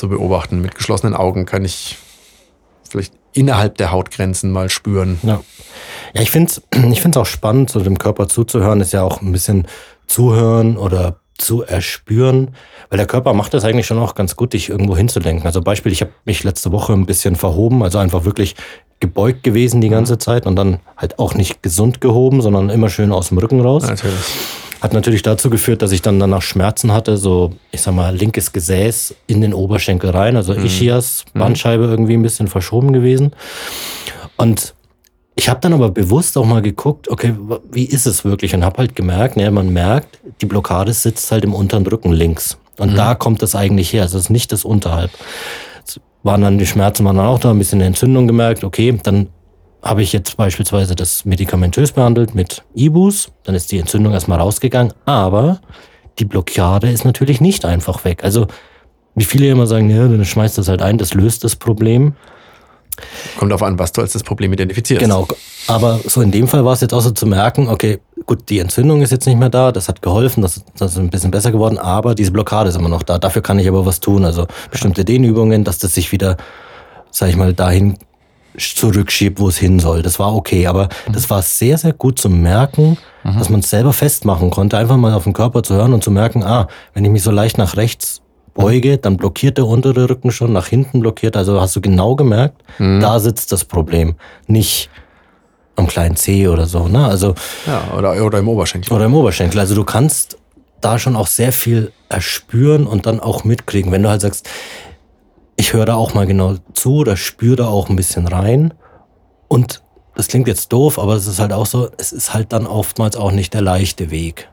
zu 0.00 0.08
beobachten. 0.08 0.60
Mit 0.60 0.74
geschlossenen 0.74 1.14
Augen 1.14 1.44
kann 1.44 1.64
ich 1.64 1.98
vielleicht 2.88 3.12
innerhalb 3.32 3.76
der 3.76 3.92
Hautgrenzen 3.92 4.50
mal 4.50 4.70
spüren. 4.70 5.20
Ja, 5.22 5.40
ja 6.14 6.22
ich 6.22 6.30
finde 6.30 6.50
es 6.50 6.62
ich 6.90 7.00
find's 7.02 7.16
auch 7.16 7.26
spannend, 7.26 7.70
so 7.70 7.80
dem 7.80 7.98
Körper 7.98 8.26
zuzuhören, 8.26 8.80
ist 8.80 8.92
ja 8.92 9.02
auch 9.02 9.20
ein 9.20 9.30
bisschen 9.30 9.66
zuhören 10.06 10.76
oder 10.76 11.20
zu 11.36 11.62
erspüren, 11.62 12.54
weil 12.88 12.96
der 12.98 13.06
Körper 13.06 13.32
macht 13.32 13.54
das 13.54 13.64
eigentlich 13.64 13.86
schon 13.86 13.98
auch 13.98 14.14
ganz 14.14 14.36
gut, 14.36 14.52
dich 14.52 14.68
irgendwo 14.68 14.96
hinzulenken. 14.96 15.46
Also 15.46 15.62
Beispiel, 15.62 15.92
ich 15.92 16.00
habe 16.02 16.12
mich 16.24 16.44
letzte 16.44 16.72
Woche 16.72 16.92
ein 16.92 17.06
bisschen 17.06 17.36
verhoben, 17.36 17.82
also 17.82 17.98
einfach 17.98 18.24
wirklich 18.24 18.56
gebeugt 19.00 19.42
gewesen 19.42 19.80
die 19.80 19.88
ganze 19.88 20.18
Zeit 20.18 20.46
und 20.46 20.56
dann 20.56 20.80
halt 20.96 21.18
auch 21.18 21.34
nicht 21.34 21.62
gesund 21.62 22.00
gehoben, 22.00 22.42
sondern 22.42 22.68
immer 22.68 22.90
schön 22.90 23.12
aus 23.12 23.28
dem 23.28 23.38
Rücken 23.38 23.60
raus. 23.60 23.86
Natürlich. 23.86 24.18
Hat 24.80 24.94
natürlich 24.94 25.22
dazu 25.22 25.50
geführt, 25.50 25.82
dass 25.82 25.92
ich 25.92 26.00
dann 26.00 26.18
danach 26.18 26.42
Schmerzen 26.42 26.92
hatte, 26.92 27.16
so, 27.16 27.52
ich 27.70 27.82
sag 27.82 27.94
mal, 27.94 28.14
linkes 28.16 28.52
Gesäß 28.52 29.14
in 29.26 29.42
den 29.42 29.52
Oberschenkel 29.52 30.10
rein, 30.10 30.36
also 30.36 30.54
Ischias, 30.54 31.24
Bandscheibe 31.34 31.84
irgendwie 31.84 32.14
ein 32.14 32.22
bisschen 32.22 32.48
verschoben 32.48 32.92
gewesen. 32.92 33.32
Und 34.36 34.74
ich 35.36 35.48
habe 35.48 35.60
dann 35.60 35.74
aber 35.74 35.90
bewusst 35.90 36.36
auch 36.38 36.46
mal 36.46 36.62
geguckt, 36.62 37.08
okay, 37.08 37.34
wie 37.70 37.84
ist 37.84 38.06
es 38.06 38.24
wirklich? 38.24 38.54
Und 38.54 38.64
habe 38.64 38.78
halt 38.78 38.96
gemerkt, 38.96 39.36
ne, 39.36 39.50
man 39.50 39.70
merkt, 39.72 40.18
die 40.40 40.46
Blockade 40.46 40.92
sitzt 40.92 41.30
halt 41.30 41.44
im 41.44 41.54
unteren 41.54 41.86
Rücken 41.86 42.12
links. 42.12 42.58
Und 42.78 42.96
da 42.96 43.14
kommt 43.14 43.42
das 43.42 43.54
eigentlich 43.54 43.92
her. 43.92 44.02
Also 44.02 44.16
es 44.16 44.24
ist 44.24 44.30
nicht 44.30 44.52
das 44.52 44.64
unterhalb. 44.64 45.10
Es 45.86 46.00
waren 46.22 46.40
dann 46.40 46.56
die 46.56 46.66
Schmerzen 46.66 47.04
waren 47.04 47.16
dann 47.16 47.26
auch 47.26 47.38
da, 47.38 47.50
ein 47.50 47.58
bisschen 47.58 47.82
Entzündung 47.82 48.26
gemerkt. 48.26 48.64
Okay, 48.64 48.98
dann 49.02 49.28
habe 49.82 50.02
ich 50.02 50.12
jetzt 50.12 50.36
beispielsweise 50.36 50.94
das 50.94 51.24
medikamentös 51.24 51.92
behandelt 51.92 52.34
mit 52.34 52.62
Ibus. 52.74 53.30
Dann 53.44 53.54
ist 53.54 53.72
die 53.72 53.78
Entzündung 53.78 54.12
erstmal 54.12 54.38
rausgegangen. 54.38 54.92
Aber 55.06 55.60
die 56.18 56.24
Blockade 56.24 56.90
ist 56.90 57.04
natürlich 57.04 57.40
nicht 57.40 57.64
einfach 57.64 58.04
weg. 58.04 58.24
Also 58.24 58.46
wie 59.14 59.24
viele 59.24 59.48
immer 59.48 59.66
sagen, 59.66 59.90
ja, 59.90 60.06
dann 60.06 60.24
schmeißt 60.24 60.58
das 60.58 60.68
halt 60.68 60.82
ein, 60.82 60.98
das 60.98 61.14
löst 61.14 61.44
das 61.44 61.56
Problem. 61.56 62.14
Kommt 63.38 63.50
darauf 63.50 63.62
an, 63.62 63.78
was 63.78 63.92
du 63.92 64.02
als 64.02 64.12
das 64.12 64.22
Problem 64.22 64.52
identifizierst. 64.52 65.02
Genau. 65.02 65.26
Aber 65.66 66.00
so 66.04 66.20
in 66.20 66.30
dem 66.30 66.48
Fall 66.48 66.64
war 66.64 66.74
es 66.74 66.80
jetzt 66.80 66.92
auch 66.92 67.00
so 67.00 67.10
zu 67.10 67.26
merken, 67.26 67.68
okay, 67.68 68.00
gut, 68.26 68.50
die 68.50 68.58
Entzündung 68.58 69.00
ist 69.00 69.10
jetzt 69.10 69.26
nicht 69.26 69.38
mehr 69.38 69.48
da, 69.48 69.72
das 69.72 69.88
hat 69.88 70.02
geholfen, 70.02 70.42
das, 70.42 70.62
das 70.76 70.92
ist 70.92 70.98
ein 70.98 71.10
bisschen 71.10 71.30
besser 71.30 71.50
geworden, 71.50 71.78
aber 71.78 72.14
diese 72.14 72.30
Blockade 72.30 72.68
ist 72.68 72.76
immer 72.76 72.88
noch 72.88 73.02
da. 73.02 73.18
Dafür 73.18 73.42
kann 73.42 73.58
ich 73.58 73.68
aber 73.68 73.86
was 73.86 74.00
tun. 74.00 74.24
Also 74.24 74.46
bestimmte 74.70 75.04
Dehnübungen, 75.04 75.64
dass 75.64 75.78
das 75.78 75.94
sich 75.94 76.12
wieder, 76.12 76.36
sag 77.10 77.30
ich 77.30 77.36
mal, 77.36 77.54
dahin 77.54 77.96
zurückschiebt, 78.60 79.40
wo 79.40 79.48
es 79.48 79.58
hin 79.58 79.78
soll. 79.78 80.02
Das 80.02 80.18
war 80.18 80.34
okay, 80.34 80.66
aber 80.66 80.88
das 81.12 81.28
war 81.30 81.42
sehr, 81.42 81.78
sehr 81.78 81.92
gut 81.92 82.18
zu 82.18 82.28
merken, 82.28 82.96
dass 83.24 83.48
man 83.50 83.60
es 83.60 83.70
selber 83.70 83.92
festmachen 83.92 84.50
konnte, 84.50 84.78
einfach 84.78 84.96
mal 84.96 85.12
auf 85.14 85.24
den 85.24 85.32
Körper 85.32 85.62
zu 85.62 85.74
hören 85.74 85.92
und 85.92 86.02
zu 86.04 86.10
merken, 86.10 86.42
ah, 86.44 86.68
wenn 86.94 87.04
ich 87.04 87.10
mich 87.10 87.22
so 87.22 87.30
leicht 87.30 87.58
nach 87.58 87.76
rechts 87.76 88.22
beuge, 88.54 88.98
dann 88.98 89.16
blockiert 89.16 89.58
der 89.58 89.66
untere 89.66 90.08
Rücken 90.10 90.30
schon, 90.30 90.52
nach 90.52 90.66
hinten 90.66 91.00
blockiert. 91.00 91.36
Also 91.36 91.60
hast 91.60 91.74
du 91.76 91.80
genau 91.80 92.16
gemerkt, 92.16 92.62
da 92.78 93.18
sitzt 93.20 93.52
das 93.52 93.64
Problem. 93.64 94.14
Nicht 94.46 94.90
am 95.76 95.86
kleinen 95.86 96.16
C 96.16 96.46
oder 96.48 96.66
so, 96.66 96.88
ne? 96.88 97.06
Also, 97.06 97.34
Ja, 97.66 97.82
oder, 97.96 98.24
oder 98.24 98.38
im 98.38 98.48
Oberschenkel. 98.48 98.92
oder 98.92 99.06
im 99.06 99.14
Oberschenkel. 99.14 99.58
Also 99.60 99.74
du 99.74 99.84
kannst 99.84 100.36
da 100.82 100.98
schon 100.98 101.14
auch 101.16 101.26
sehr 101.26 101.52
viel 101.52 101.92
erspüren 102.08 102.86
und 102.86 103.06
dann 103.06 103.20
auch 103.20 103.44
mitkriegen. 103.44 103.92
Wenn 103.92 104.02
du 104.02 104.08
halt 104.08 104.20
sagst, 104.22 104.48
ich 105.60 105.74
höre 105.74 105.84
da 105.84 105.94
auch 105.94 106.14
mal 106.14 106.26
genau 106.26 106.54
zu 106.72 106.96
oder 106.96 107.18
spüre 107.18 107.56
da 107.56 107.68
auch 107.68 107.90
ein 107.90 107.96
bisschen 107.96 108.26
rein. 108.26 108.72
Und 109.46 109.82
das 110.14 110.28
klingt 110.28 110.48
jetzt 110.48 110.72
doof, 110.72 110.98
aber 110.98 111.14
es 111.14 111.26
ist 111.26 111.38
halt 111.38 111.52
auch 111.52 111.66
so, 111.66 111.90
es 111.98 112.12
ist 112.12 112.32
halt 112.32 112.54
dann 112.54 112.66
oftmals 112.66 113.14
auch 113.14 113.30
nicht 113.30 113.52
der 113.52 113.60
leichte 113.60 114.10
Weg. 114.10 114.48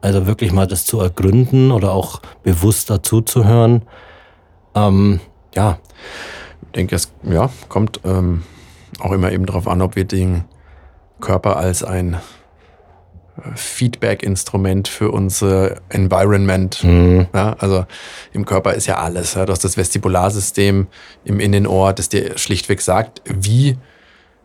Also 0.00 0.28
wirklich 0.28 0.52
mal 0.52 0.68
das 0.68 0.86
zu 0.86 1.00
ergründen 1.00 1.72
oder 1.72 1.90
auch 1.90 2.22
bewusster 2.44 3.02
zuzuhören. 3.02 3.82
Ähm, 4.76 5.18
ja, 5.56 5.78
Ich 6.66 6.72
denke, 6.72 6.94
es 6.94 7.12
ja, 7.24 7.50
kommt 7.68 8.00
ähm, 8.04 8.44
auch 9.00 9.10
immer 9.10 9.32
eben 9.32 9.44
darauf 9.44 9.66
an, 9.66 9.82
ob 9.82 9.96
wir 9.96 10.04
den 10.04 10.44
Körper 11.20 11.56
als 11.56 11.82
ein 11.82 12.16
Feedback-Instrument 13.54 14.88
für 14.88 15.10
unser 15.10 15.76
Environment, 15.88 16.82
ja, 16.82 17.56
also 17.58 17.86
im 18.32 18.44
Körper 18.44 18.74
ist 18.74 18.86
ja 18.86 18.98
alles. 18.98 19.34
Ja, 19.34 19.46
du 19.46 19.52
hast 19.52 19.64
das 19.64 19.76
Vestibularsystem 19.76 20.86
im 21.24 21.40
Innenohr, 21.40 21.92
das 21.92 22.08
dir 22.08 22.36
schlichtweg 22.38 22.80
sagt, 22.80 23.22
wie 23.24 23.76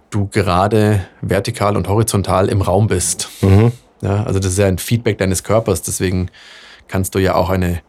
du 0.09 0.27
gerade 0.27 1.05
vertikal 1.21 1.75
und 1.75 1.87
horizontal 1.87 2.49
im 2.49 2.61
Raum 2.61 2.87
bist. 2.87 3.29
Ja, 4.01 4.23
also 4.23 4.39
das 4.39 4.51
ist 4.51 4.57
ja 4.59 4.67
ein 4.67 4.77
Feedback 4.77 5.17
deines 5.17 5.43
Körpers, 5.43 5.81
deswegen 5.81 6.29
kannst 6.87 7.15
du 7.15 7.19
ja 7.19 7.35
auch 7.35 7.49
eine 7.49 7.81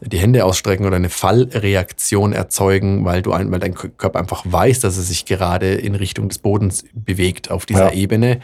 die 0.00 0.18
Hände 0.18 0.44
ausstrecken 0.44 0.86
oder 0.86 0.96
eine 0.96 1.08
Fallreaktion 1.08 2.32
erzeugen, 2.32 3.04
weil 3.04 3.22
du 3.22 3.32
ein, 3.32 3.50
weil 3.50 3.60
dein 3.60 3.74
Körper 3.74 4.18
einfach 4.18 4.44
weiß, 4.44 4.80
dass 4.80 4.96
er 4.96 5.02
sich 5.02 5.24
gerade 5.24 5.74
in 5.74 5.94
Richtung 5.94 6.28
des 6.28 6.38
Bodens 6.38 6.84
bewegt 6.92 7.50
auf 7.50 7.66
dieser 7.66 7.92
ja. 7.92 8.00
Ebene. 8.00 8.40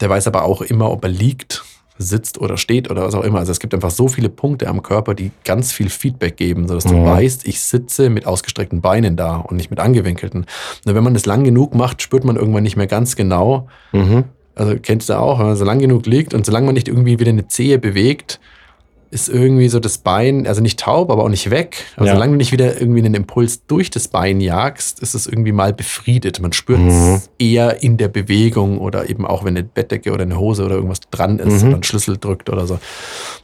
Der 0.00 0.10
weiß 0.10 0.26
aber 0.26 0.44
auch 0.44 0.62
immer, 0.62 0.90
ob 0.90 1.04
er 1.04 1.10
liegt, 1.10 1.64
sitzt 1.96 2.38
oder 2.38 2.56
steht 2.56 2.90
oder 2.90 3.04
was 3.04 3.14
auch 3.14 3.22
immer. 3.22 3.38
Also 3.38 3.52
es 3.52 3.60
gibt 3.60 3.72
einfach 3.72 3.90
so 3.90 4.08
viele 4.08 4.28
Punkte 4.28 4.66
am 4.68 4.82
Körper, 4.82 5.14
die 5.14 5.30
ganz 5.44 5.70
viel 5.70 5.88
Feedback 5.88 6.36
geben, 6.36 6.66
sodass 6.66 6.84
du 6.84 6.94
mhm. 6.94 7.04
weißt, 7.06 7.46
ich 7.46 7.60
sitze 7.60 8.10
mit 8.10 8.26
ausgestreckten 8.26 8.80
Beinen 8.80 9.16
da 9.16 9.36
und 9.36 9.56
nicht 9.56 9.70
mit 9.70 9.78
angewinkelten. 9.78 10.46
Nur 10.84 10.94
wenn 10.96 11.04
man 11.04 11.14
das 11.14 11.26
lang 11.26 11.44
genug 11.44 11.74
macht, 11.74 12.02
spürt 12.02 12.24
man 12.24 12.36
irgendwann 12.36 12.64
nicht 12.64 12.76
mehr 12.76 12.88
ganz 12.88 13.14
genau, 13.14 13.68
mhm 13.92 14.24
also 14.56 14.76
kennst 14.80 15.08
du 15.08 15.18
auch, 15.18 15.38
wenn 15.38 15.46
man 15.46 15.56
so 15.56 15.64
lang 15.64 15.78
genug 15.78 16.06
liegt 16.06 16.34
und 16.34 16.46
solange 16.46 16.66
man 16.66 16.74
nicht 16.74 16.88
irgendwie 16.88 17.18
wieder 17.18 17.30
eine 17.30 17.48
Zehe 17.48 17.78
bewegt, 17.78 18.40
ist 19.14 19.28
irgendwie 19.28 19.68
so 19.68 19.78
das 19.78 19.98
Bein, 19.98 20.44
also 20.46 20.60
nicht 20.60 20.80
taub, 20.80 21.08
aber 21.10 21.22
auch 21.22 21.28
nicht 21.28 21.48
weg. 21.50 21.84
Also 21.96 22.08
ja. 22.08 22.14
solange 22.14 22.32
du 22.32 22.36
nicht 22.36 22.50
wieder 22.50 22.80
irgendwie 22.80 22.98
einen 22.98 23.14
Impuls 23.14 23.64
durch 23.66 23.88
das 23.88 24.08
Bein 24.08 24.40
jagst, 24.40 24.98
ist 24.98 25.14
es 25.14 25.28
irgendwie 25.28 25.52
mal 25.52 25.72
befriedet. 25.72 26.40
Man 26.40 26.52
spürt 26.52 26.80
mhm. 26.80 26.88
es 26.88 27.30
eher 27.38 27.80
in 27.82 27.96
der 27.96 28.08
Bewegung 28.08 28.78
oder 28.78 29.08
eben 29.08 29.24
auch, 29.24 29.44
wenn 29.44 29.56
eine 29.56 29.62
Bettdecke 29.62 30.12
oder 30.12 30.22
eine 30.22 30.36
Hose 30.36 30.64
oder 30.64 30.74
irgendwas 30.74 30.98
dran 31.12 31.38
ist 31.38 31.62
mhm. 31.62 31.68
oder 31.68 31.76
ein 31.76 31.82
Schlüssel 31.84 32.18
drückt 32.18 32.50
oder 32.50 32.66
so. 32.66 32.74
Und 32.74 32.80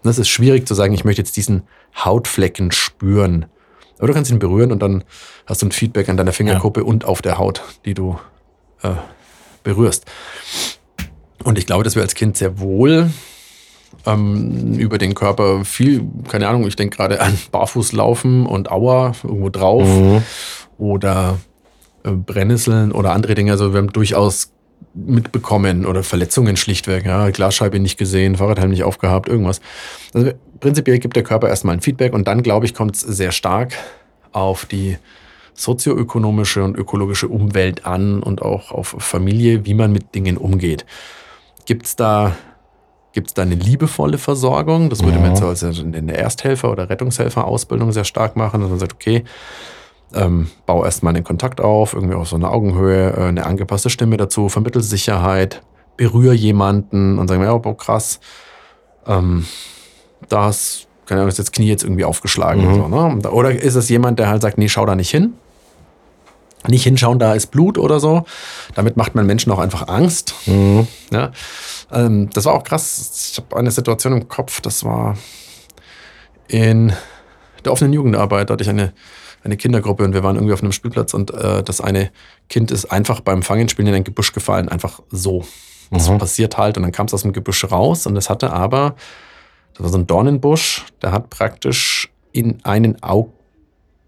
das 0.03 0.19
ist 0.19 0.29
schwierig 0.29 0.67
zu 0.67 0.75
sagen, 0.75 0.93
ich 0.93 1.05
möchte 1.05 1.23
jetzt 1.23 1.37
diesen 1.37 1.63
Hautflecken 1.97 2.73
spüren. 2.73 3.47
Aber 3.99 4.09
du 4.09 4.15
kannst 4.15 4.31
ihn 4.33 4.41
berühren 4.41 4.73
und 4.73 4.83
dann 4.83 5.05
hast 5.47 5.63
du 5.63 5.67
ein 5.67 5.73
Feedback 5.73 6.09
an 6.09 6.17
deiner 6.17 6.33
Fingerkuppe 6.33 6.81
ja. 6.81 6.87
und 6.87 7.05
auf 7.05 7.23
der 7.23 7.39
Haut, 7.39 7.63
die 7.85 7.95
du 7.95 8.19
äh, 8.83 8.91
berührst. 9.63 10.05
Und 11.45 11.59
ich 11.59 11.67
glaube, 11.67 11.85
dass 11.85 11.95
wir 11.95 12.03
als 12.03 12.15
Kind 12.15 12.37
sehr 12.37 12.59
wohl 12.59 13.11
ähm, 14.07 14.75
über 14.79 14.99
den 14.99 15.15
Körper 15.15 15.65
viel, 15.65 16.03
keine 16.29 16.49
Ahnung, 16.49 16.67
ich 16.67 16.77
denke 16.77 16.97
gerade 16.97 17.21
an 17.21 17.37
Barfußlaufen 17.51 18.47
und 18.47 18.71
Aua 18.71 19.13
irgendwo 19.23 19.51
drauf 19.51 19.87
mhm. 19.87 20.23
oder 20.79 21.39
äh, 22.05 22.11
Brennnesseln 22.11 22.93
oder 22.93 23.13
andere 23.13 23.35
Dinge. 23.35 23.53
Also 23.53 23.73
wir 23.73 23.79
haben 23.79 23.93
durchaus 23.93 24.53
mitbekommen 24.95 25.87
oder 25.87 26.03
Verletzungen 26.03 26.57
schlichtweg, 26.57 27.05
ja, 27.07 27.31
Glasscheibe 27.31 27.79
nicht 27.79 27.99
gesehen, 27.99 28.37
Fahrradhelm 28.37 28.71
nicht 28.71 28.83
aufgehabt, 28.83 29.29
irgendwas. 29.29 29.61
Also 30.15 30.33
prinzipiell 30.59 30.99
gibt 30.99 31.17
der 31.17 31.23
Körper 31.23 31.49
erstmal 31.49 31.77
ein 31.77 31.81
Feedback 31.81 32.13
und 32.13 32.27
dann, 32.27 32.43
glaube 32.43 32.67
ich, 32.67 32.75
kommt 32.75 32.97
es 32.97 33.01
sehr 33.03 33.33
stark 33.33 33.75
auf 34.33 34.67
die 34.67 34.97
sozioökonomische 35.55 36.65
und 36.65 36.77
ökologische 36.77 37.29
Umwelt 37.29 37.85
an 37.85 38.23
und 38.23 38.43
auch 38.43 38.73
auf 38.73 38.97
Familie, 38.99 39.67
wie 39.67 39.75
man 39.75 39.93
mit 39.93 40.15
Dingen 40.15 40.37
umgeht. 40.37 40.87
Gibt 41.67 41.87
es 41.87 41.97
da, 41.97 42.37
gibt's 43.13 43.35
da 43.35 43.43
eine 43.43 43.55
liebevolle 43.55 44.19
Versorgung? 44.19 44.91
Das 44.91 45.03
würde 45.03 45.19
man 45.19 45.35
jetzt 45.35 45.63
in 45.63 46.07
der 46.07 46.19
Ersthelfer- 46.19 46.71
oder 46.71 46.89
Rettungshelfer-Ausbildung 46.89 47.93
sehr 47.93 48.05
stark 48.05 48.37
machen, 48.37 48.61
dass 48.61 48.71
man 48.71 48.79
sagt, 48.79 48.95
okay, 48.95 49.25
ähm, 50.15 50.49
bau 50.67 50.85
erstmal 50.85 51.13
den 51.15 51.25
Kontakt 51.25 51.61
auf, 51.61 51.95
irgendwie 51.95 52.15
auf 52.15 52.29
so 52.29 52.37
einer 52.37 52.53
Augenhöhe, 52.53 53.13
äh, 53.13 53.25
eine 53.25 53.47
angepasste 53.47 53.91
Stimme 53.91 54.17
dazu, 54.17 54.49
vermittel 54.49 54.83
Sicherheit, 54.83 55.63
berühre 55.97 56.35
jemanden 56.35 57.19
und 57.19 57.29
sagen, 57.29 57.43
ja, 57.43 57.53
oh, 57.53 57.75
krass, 57.75 58.21
ähm, 59.07 59.47
das, 60.29 60.87
keine 61.07 61.21
Ahnung, 61.21 61.29
ist 61.29 61.39
das 61.39 61.53
Knie 61.53 61.69
jetzt 61.69 61.85
irgendwie 61.85 62.05
aufgeschlagen. 62.05 62.67
Mhm. 62.67 62.75
So, 62.75 62.89
ne? 62.89 63.31
Oder 63.31 63.53
ist 63.53 63.75
es 63.75 63.89
jemand, 63.89 64.19
der 64.19 64.29
halt 64.29 64.43
sagt, 64.43 64.59
nee, 64.59 64.69
schau 64.69 64.87
da 64.87 64.97
nicht 64.97 65.11
hin? 65.11 65.35
Nicht 66.69 66.85
hinschauen, 66.85 67.19
da 67.19 67.35
ist 67.35 67.49
Blut 67.49 67.79
oder 67.79 68.01
so. 68.01 68.25
Damit 68.75 68.97
macht 68.97 69.15
man 69.15 69.27
Menschen 69.27 69.51
auch 69.53 69.59
einfach 69.59 69.89
Angst. 69.89 70.35
Mhm. 70.47 70.87
Ja, 71.11 71.33
ähm, 71.91 72.31
das 72.31 72.45
war 72.45 72.55
auch 72.55 72.65
krass. 72.65 73.31
Ich 73.33 73.39
habe 73.39 73.57
eine 73.57 73.71
Situation 73.71 74.13
im 74.13 74.29
Kopf, 74.29 74.61
das 74.61 74.85
war 74.85 75.17
in 76.49 76.93
der 77.65 77.73
offenen 77.73 77.93
Jugendarbeit, 77.93 78.51
da 78.51 78.55
hatte 78.55 78.65
ich 78.65 78.71
eine, 78.71 78.93
eine 79.45 79.57
Kindergruppe 79.57 80.05
und 80.05 80.15
wir 80.15 80.23
waren 80.23 80.37
irgendwie 80.37 80.55
auf 80.55 80.63
einem 80.63 80.73
Spielplatz 80.73 81.15
und 81.15 81.33
äh, 81.33 81.63
das 81.63 81.81
eine 81.81 82.11
Kind 82.49 82.71
ist 82.71 82.87
einfach 82.87 83.21
beim 83.21 83.43
Fangenspielen 83.43 83.89
in 83.89 83.95
ein 83.95 84.05
Gebüsch 84.05 84.33
gefallen, 84.33 84.69
einfach 84.69 85.01
so. 85.11 85.45
Das 85.91 86.09
mhm. 86.09 86.19
passiert 86.19 86.57
halt 86.57 86.77
und 86.77 86.85
dann 86.85 86.93
kam 86.93 87.07
es 87.07 87.15
aus 87.15 87.23
dem 87.23 87.33
Gebüsch 87.33 87.65
raus 87.71 88.07
und 88.07 88.17
es 88.17 88.31
hatte 88.31 88.53
aber, 88.53 88.95
das 89.75 89.83
war 89.85 89.91
so 89.91 89.99
ein 89.99 90.07
Dornenbusch, 90.07 90.85
der 91.03 91.13
hat 91.13 91.31
praktisch 91.31 92.11
in 92.33 92.65
einen 92.65 93.03
Auge 93.03 93.33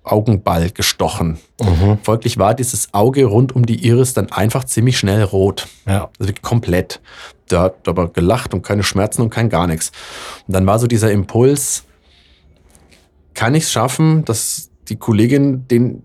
Augenball 0.04 0.70
gestochen. 0.70 1.38
Mhm. 1.60 1.98
Folglich 2.02 2.38
war 2.38 2.54
dieses 2.54 2.92
Auge 2.92 3.24
rund 3.24 3.54
um 3.54 3.66
die 3.66 3.86
Iris 3.86 4.14
dann 4.14 4.32
einfach 4.32 4.64
ziemlich 4.64 4.98
schnell 4.98 5.22
rot. 5.22 5.68
Ja. 5.86 6.10
Also 6.18 6.32
komplett. 6.42 7.00
Der 7.50 7.60
hat 7.60 7.86
aber 7.86 8.08
gelacht 8.08 8.54
und 8.54 8.62
keine 8.62 8.82
Schmerzen 8.82 9.22
und 9.22 9.30
kein 9.30 9.48
gar 9.48 9.66
nichts. 9.66 9.92
Und 10.46 10.54
dann 10.54 10.66
war 10.66 10.78
so 10.78 10.86
dieser 10.86 11.12
Impuls, 11.12 11.84
kann 13.34 13.54
ich 13.54 13.64
es 13.64 13.72
schaffen, 13.72 14.24
dass 14.24 14.70
die 14.88 14.96
Kollegin 14.96 15.68
den 15.68 16.02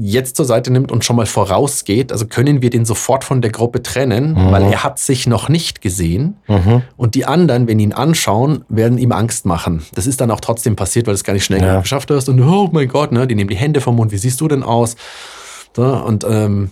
jetzt 0.00 0.36
zur 0.36 0.44
Seite 0.44 0.72
nimmt 0.72 0.92
und 0.92 1.04
schon 1.04 1.16
mal 1.16 1.26
vorausgeht, 1.26 2.12
also 2.12 2.26
können 2.26 2.62
wir 2.62 2.70
den 2.70 2.84
sofort 2.84 3.24
von 3.24 3.42
der 3.42 3.50
Gruppe 3.50 3.82
trennen, 3.82 4.32
mhm. 4.32 4.52
weil 4.52 4.62
er 4.62 4.84
hat 4.84 4.98
sich 4.98 5.26
noch 5.26 5.48
nicht 5.48 5.80
gesehen 5.80 6.36
mhm. 6.46 6.82
und 6.96 7.16
die 7.16 7.26
anderen, 7.26 7.66
wenn 7.66 7.80
ihn 7.80 7.92
anschauen, 7.92 8.64
werden 8.68 8.96
ihm 8.96 9.10
Angst 9.10 9.44
machen. 9.44 9.84
Das 9.94 10.06
ist 10.06 10.20
dann 10.20 10.30
auch 10.30 10.40
trotzdem 10.40 10.76
passiert, 10.76 11.06
weil 11.06 11.14
du 11.14 11.16
es 11.16 11.24
gar 11.24 11.32
nicht 11.32 11.44
schnell 11.44 11.62
ja. 11.62 11.80
geschafft 11.80 12.10
hast 12.10 12.28
und 12.28 12.40
oh 12.40 12.68
mein 12.72 12.88
Gott, 12.88 13.10
ne, 13.10 13.26
die 13.26 13.34
nehmen 13.34 13.50
die 13.50 13.56
Hände 13.56 13.80
vom 13.80 13.96
Mund, 13.96 14.12
wie 14.12 14.18
siehst 14.18 14.40
du 14.40 14.46
denn 14.46 14.62
aus? 14.62 14.94
So, 15.74 15.84
und 15.84 16.24
ähm, 16.28 16.70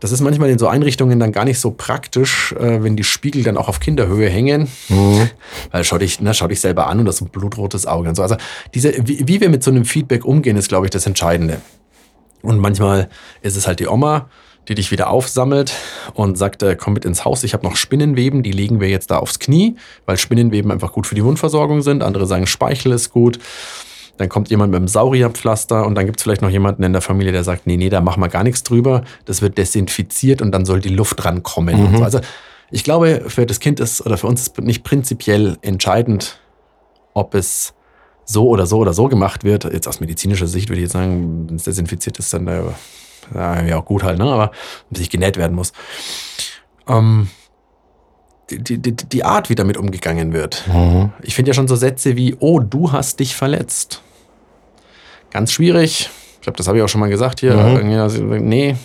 das 0.00 0.12
ist 0.12 0.20
manchmal 0.20 0.50
in 0.50 0.58
so 0.58 0.68
Einrichtungen 0.68 1.18
dann 1.18 1.32
gar 1.32 1.44
nicht 1.44 1.58
so 1.58 1.70
praktisch, 1.70 2.52
äh, 2.52 2.82
wenn 2.82 2.94
die 2.94 3.04
Spiegel 3.04 3.42
dann 3.42 3.56
auch 3.56 3.68
auf 3.68 3.80
Kinderhöhe 3.80 4.28
hängen. 4.28 4.68
Mhm. 4.88 5.30
Weil 5.70 5.82
schau 5.82 5.98
dich, 5.98 6.20
na, 6.20 6.34
schau 6.34 6.46
dich 6.46 6.60
selber 6.60 6.88
an 6.88 7.00
und 7.00 7.06
das 7.06 7.16
ist 7.16 7.22
ein 7.22 7.30
blutrotes 7.30 7.86
Auge 7.86 8.10
und 8.10 8.14
so. 8.14 8.22
Also 8.22 8.36
diese, 8.74 8.92
wie, 9.06 9.26
wie 9.26 9.40
wir 9.40 9.48
mit 9.48 9.64
so 9.64 9.70
einem 9.70 9.84
Feedback 9.84 10.24
umgehen, 10.24 10.56
ist, 10.56 10.68
glaube 10.68 10.86
ich, 10.86 10.90
das 10.90 11.06
Entscheidende. 11.06 11.58
Und 12.44 12.58
manchmal 12.58 13.08
ist 13.42 13.56
es 13.56 13.66
halt 13.66 13.80
die 13.80 13.88
Oma, 13.88 14.28
die 14.68 14.74
dich 14.74 14.90
wieder 14.90 15.10
aufsammelt 15.10 15.72
und 16.14 16.38
sagt, 16.38 16.62
äh, 16.62 16.76
komm 16.76 16.94
mit 16.94 17.04
ins 17.04 17.24
Haus, 17.24 17.44
ich 17.44 17.52
habe 17.52 17.66
noch 17.66 17.76
Spinnenweben, 17.76 18.42
die 18.42 18.52
legen 18.52 18.80
wir 18.80 18.88
jetzt 18.88 19.10
da 19.10 19.18
aufs 19.18 19.38
Knie, 19.38 19.76
weil 20.06 20.16
Spinnenweben 20.16 20.70
einfach 20.70 20.92
gut 20.92 21.06
für 21.06 21.14
die 21.14 21.24
Wundversorgung 21.24 21.82
sind. 21.82 22.02
Andere 22.02 22.26
sagen, 22.26 22.46
Speichel 22.46 22.92
ist 22.92 23.10
gut. 23.10 23.38
Dann 24.16 24.28
kommt 24.28 24.48
jemand 24.48 24.70
mit 24.70 24.78
einem 24.78 24.88
Saurierpflaster 24.88 25.84
und 25.84 25.96
dann 25.96 26.06
gibt 26.06 26.20
es 26.20 26.22
vielleicht 26.22 26.40
noch 26.40 26.50
jemanden 26.50 26.84
in 26.84 26.92
der 26.92 27.02
Familie, 27.02 27.32
der 27.32 27.42
sagt, 27.42 27.66
nee, 27.66 27.76
nee, 27.76 27.88
da 27.88 28.00
machen 28.00 28.22
wir 28.22 28.28
gar 28.28 28.44
nichts 28.44 28.62
drüber. 28.62 29.02
Das 29.24 29.42
wird 29.42 29.58
desinfiziert 29.58 30.40
und 30.40 30.52
dann 30.52 30.64
soll 30.64 30.80
die 30.80 30.90
Luft 30.90 31.24
rankommen. 31.24 31.90
Mhm. 31.90 31.96
So. 31.96 32.04
Also 32.04 32.20
ich 32.70 32.84
glaube, 32.84 33.24
für 33.26 33.44
das 33.44 33.58
Kind 33.58 33.80
ist 33.80 34.06
oder 34.06 34.16
für 34.16 34.28
uns 34.28 34.42
ist 34.42 34.58
nicht 34.60 34.84
prinzipiell 34.84 35.58
entscheidend, 35.62 36.38
ob 37.12 37.34
es 37.34 37.74
so 38.24 38.48
oder 38.48 38.66
so 38.66 38.78
oder 38.78 38.92
so 38.92 39.08
gemacht 39.08 39.44
wird. 39.44 39.64
Jetzt 39.64 39.86
aus 39.86 40.00
medizinischer 40.00 40.46
Sicht 40.46 40.68
würde 40.68 40.80
ich 40.80 40.84
jetzt 40.84 40.92
sagen, 40.92 41.46
wenn 41.48 41.56
es 41.56 41.64
desinfiziert 41.64 42.18
ist, 42.18 42.32
dann 42.32 42.46
äh, 42.46 43.68
ja 43.68 43.78
auch 43.78 43.84
gut 43.84 44.02
halt, 44.02 44.18
ne? 44.18 44.24
aber 44.24 44.50
wenn 44.90 44.98
sich 44.98 45.10
genäht 45.10 45.36
werden 45.36 45.54
muss. 45.54 45.72
Ähm, 46.88 47.28
die, 48.50 48.78
die, 48.78 48.94
die 48.94 49.24
Art, 49.24 49.48
wie 49.48 49.54
damit 49.54 49.76
umgegangen 49.76 50.32
wird. 50.32 50.64
Mhm. 50.68 51.12
Ich 51.22 51.34
finde 51.34 51.50
ja 51.50 51.54
schon 51.54 51.68
so 51.68 51.76
Sätze 51.76 52.16
wie, 52.16 52.36
oh, 52.38 52.60
du 52.60 52.92
hast 52.92 53.20
dich 53.20 53.34
verletzt. 53.34 54.02
Ganz 55.30 55.52
schwierig. 55.52 56.10
Ich 56.36 56.40
glaube, 56.42 56.58
das 56.58 56.68
habe 56.68 56.78
ich 56.78 56.84
auch 56.84 56.88
schon 56.88 57.00
mal 57.00 57.08
gesagt 57.08 57.40
hier. 57.40 57.56
Mhm. 57.56 58.48
Nee, 58.48 58.76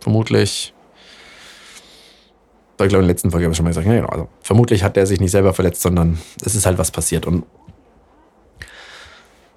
vermutlich. 0.00 0.74
Ich 2.72 2.76
glaube, 2.76 3.02
in 3.02 3.08
der 3.08 3.08
letzten 3.08 3.30
Folge 3.30 3.46
habe 3.46 3.52
ich 3.52 3.56
schon 3.56 3.64
mal 3.64 3.70
gesagt, 3.70 3.86
ja, 3.86 3.94
genau. 3.94 4.08
Also, 4.08 4.28
vermutlich 4.42 4.84
hat 4.84 4.94
der 4.94 5.06
sich 5.06 5.20
nicht 5.20 5.32
selber 5.32 5.52
verletzt, 5.52 5.82
sondern 5.82 6.18
es 6.44 6.54
ist 6.54 6.66
halt 6.66 6.78
was 6.78 6.90
passiert. 6.90 7.26
Und 7.26 7.44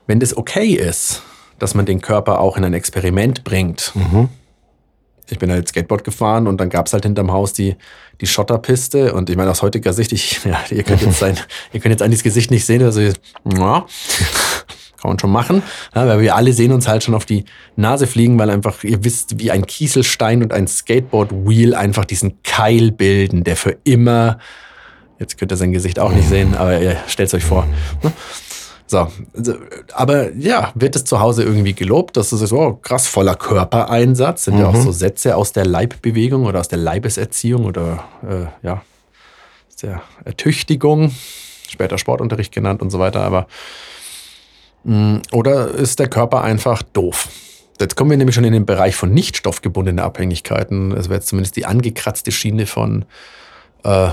wenn 0.07 0.19
das 0.19 0.35
okay 0.35 0.73
ist, 0.73 1.23
dass 1.59 1.73
man 1.75 1.85
den 1.85 2.01
Körper 2.01 2.39
auch 2.39 2.57
in 2.57 2.63
ein 2.63 2.73
Experiment 2.73 3.43
bringt. 3.43 3.91
Mhm. 3.93 4.29
Ich 5.29 5.39
bin 5.39 5.51
halt 5.51 5.67
Skateboard 5.67 6.03
gefahren 6.03 6.47
und 6.47 6.59
dann 6.59 6.69
gab 6.69 6.87
es 6.87 6.93
halt 6.93 7.03
hinterm 7.03 7.31
Haus 7.31 7.53
die, 7.53 7.75
die 8.19 8.27
Schotterpiste. 8.27 9.13
Und 9.13 9.29
ich 9.29 9.37
meine, 9.37 9.51
aus 9.51 9.61
heutiger 9.61 9.93
Sicht, 9.93 10.11
ich, 10.11 10.43
ja, 10.43 10.59
ihr 10.69 10.83
könnt 10.83 11.01
jetzt 11.01 11.19
sein, 11.19 11.37
ihr 11.71 11.79
könnt 11.79 11.99
jetzt 11.99 12.13
das 12.13 12.23
Gesicht 12.23 12.51
nicht 12.51 12.65
sehen, 12.65 12.83
also 12.83 12.99
ja, 13.01 13.13
kann 15.01 15.09
man 15.09 15.19
schon 15.19 15.31
machen. 15.31 15.63
Ja, 15.95 16.07
weil 16.07 16.19
wir 16.21 16.35
alle 16.35 16.53
sehen 16.53 16.71
uns 16.71 16.87
halt 16.87 17.03
schon 17.03 17.15
auf 17.15 17.25
die 17.25 17.45
Nase 17.75 18.07
fliegen, 18.07 18.37
weil 18.37 18.49
einfach, 18.49 18.83
ihr 18.83 19.03
wisst, 19.03 19.39
wie 19.39 19.51
ein 19.51 19.65
Kieselstein 19.65 20.43
und 20.43 20.53
ein 20.53 20.67
Skateboard-Wheel 20.67 21.73
einfach 21.73 22.05
diesen 22.05 22.41
Keil 22.43 22.91
bilden, 22.91 23.43
der 23.43 23.55
für 23.55 23.77
immer, 23.83 24.37
jetzt 25.19 25.37
könnt 25.37 25.51
ihr 25.51 25.57
sein 25.57 25.71
Gesicht 25.71 25.97
auch 25.97 26.11
nicht 26.11 26.29
sehen, 26.29 26.55
aber 26.55 26.79
ihr 26.79 26.97
stellt 27.07 27.27
es 27.27 27.33
euch 27.33 27.43
vor. 27.43 27.67
Ne? 28.03 28.11
So, 28.91 29.07
also, 29.37 29.53
aber 29.93 30.33
ja, 30.33 30.73
wird 30.75 30.97
es 30.97 31.05
zu 31.05 31.21
Hause 31.21 31.43
irgendwie 31.43 31.71
gelobt, 31.71 32.17
dass 32.17 32.33
es 32.33 32.41
ist, 32.41 32.51
oh, 32.51 32.73
krass 32.73 33.07
voller 33.07 33.35
Körpereinsatz, 33.35 34.43
sind 34.43 34.55
mhm. 34.55 34.59
ja 34.59 34.67
auch 34.67 34.73
mhm. 34.73 34.81
so 34.81 34.91
Sätze 34.91 35.37
aus 35.37 35.53
der 35.53 35.65
Leibbewegung 35.65 36.45
oder 36.45 36.59
aus 36.59 36.67
der 36.67 36.79
Leibeserziehung 36.79 37.63
oder 37.63 38.03
äh, 38.29 38.65
ja, 38.67 38.81
der 39.81 40.01
Ertüchtigung, 40.25 41.15
später 41.69 41.97
Sportunterricht 41.97 42.53
genannt 42.53 42.81
und 42.81 42.89
so 42.89 42.99
weiter, 42.99 43.21
aber 43.21 43.47
mh, 44.83 44.95
mm, 44.97 45.21
oder 45.31 45.69
ist 45.69 45.99
der 45.99 46.09
Körper 46.09 46.41
einfach 46.41 46.83
doof? 46.83 47.29
Jetzt 47.79 47.95
kommen 47.95 48.09
wir 48.09 48.17
nämlich 48.17 48.35
schon 48.35 48.43
in 48.43 48.51
den 48.51 48.65
Bereich 48.65 48.97
von 48.97 49.13
nicht 49.13 49.37
stoffgebundenen 49.37 50.03
Abhängigkeiten. 50.03 50.89
Das 50.89 51.07
wäre 51.07 51.19
jetzt 51.19 51.29
zumindest 51.29 51.55
die 51.55 51.65
angekratzte 51.65 52.33
Schiene 52.33 52.65
von 52.65 53.05
äh, 53.85 54.09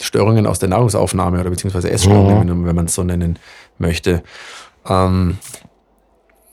Störungen 0.00 0.46
aus 0.46 0.58
der 0.58 0.68
Nahrungsaufnahme 0.68 1.40
oder 1.40 1.50
beziehungsweise 1.50 1.90
Essstörungen, 1.90 2.62
mhm. 2.62 2.66
wenn 2.66 2.74
man 2.74 2.86
es 2.86 2.94
so 2.96 3.04
nennen 3.04 3.38
möchte, 3.78 4.22
ähm, 4.88 5.38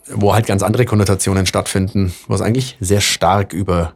wo 0.07 0.33
halt 0.33 0.47
ganz 0.47 0.63
andere 0.63 0.85
Konnotationen 0.85 1.45
stattfinden, 1.45 2.13
wo 2.27 2.35
es 2.35 2.41
eigentlich 2.41 2.77
sehr 2.79 3.01
stark 3.01 3.53
über 3.53 3.93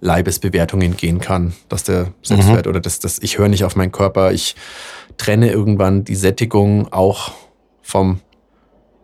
Leibesbewertungen 0.00 0.96
gehen 0.96 1.20
kann, 1.20 1.52
dass 1.68 1.84
der 1.84 2.12
Selbstwert 2.22 2.66
mhm. 2.66 2.70
oder 2.70 2.80
das, 2.80 3.00
das 3.00 3.18
ich 3.20 3.38
höre 3.38 3.48
nicht 3.48 3.64
auf 3.64 3.76
meinen 3.76 3.92
Körper, 3.92 4.32
ich 4.32 4.56
trenne 5.18 5.50
irgendwann 5.50 6.04
die 6.04 6.16
Sättigung 6.16 6.92
auch 6.92 7.32
vom 7.82 8.20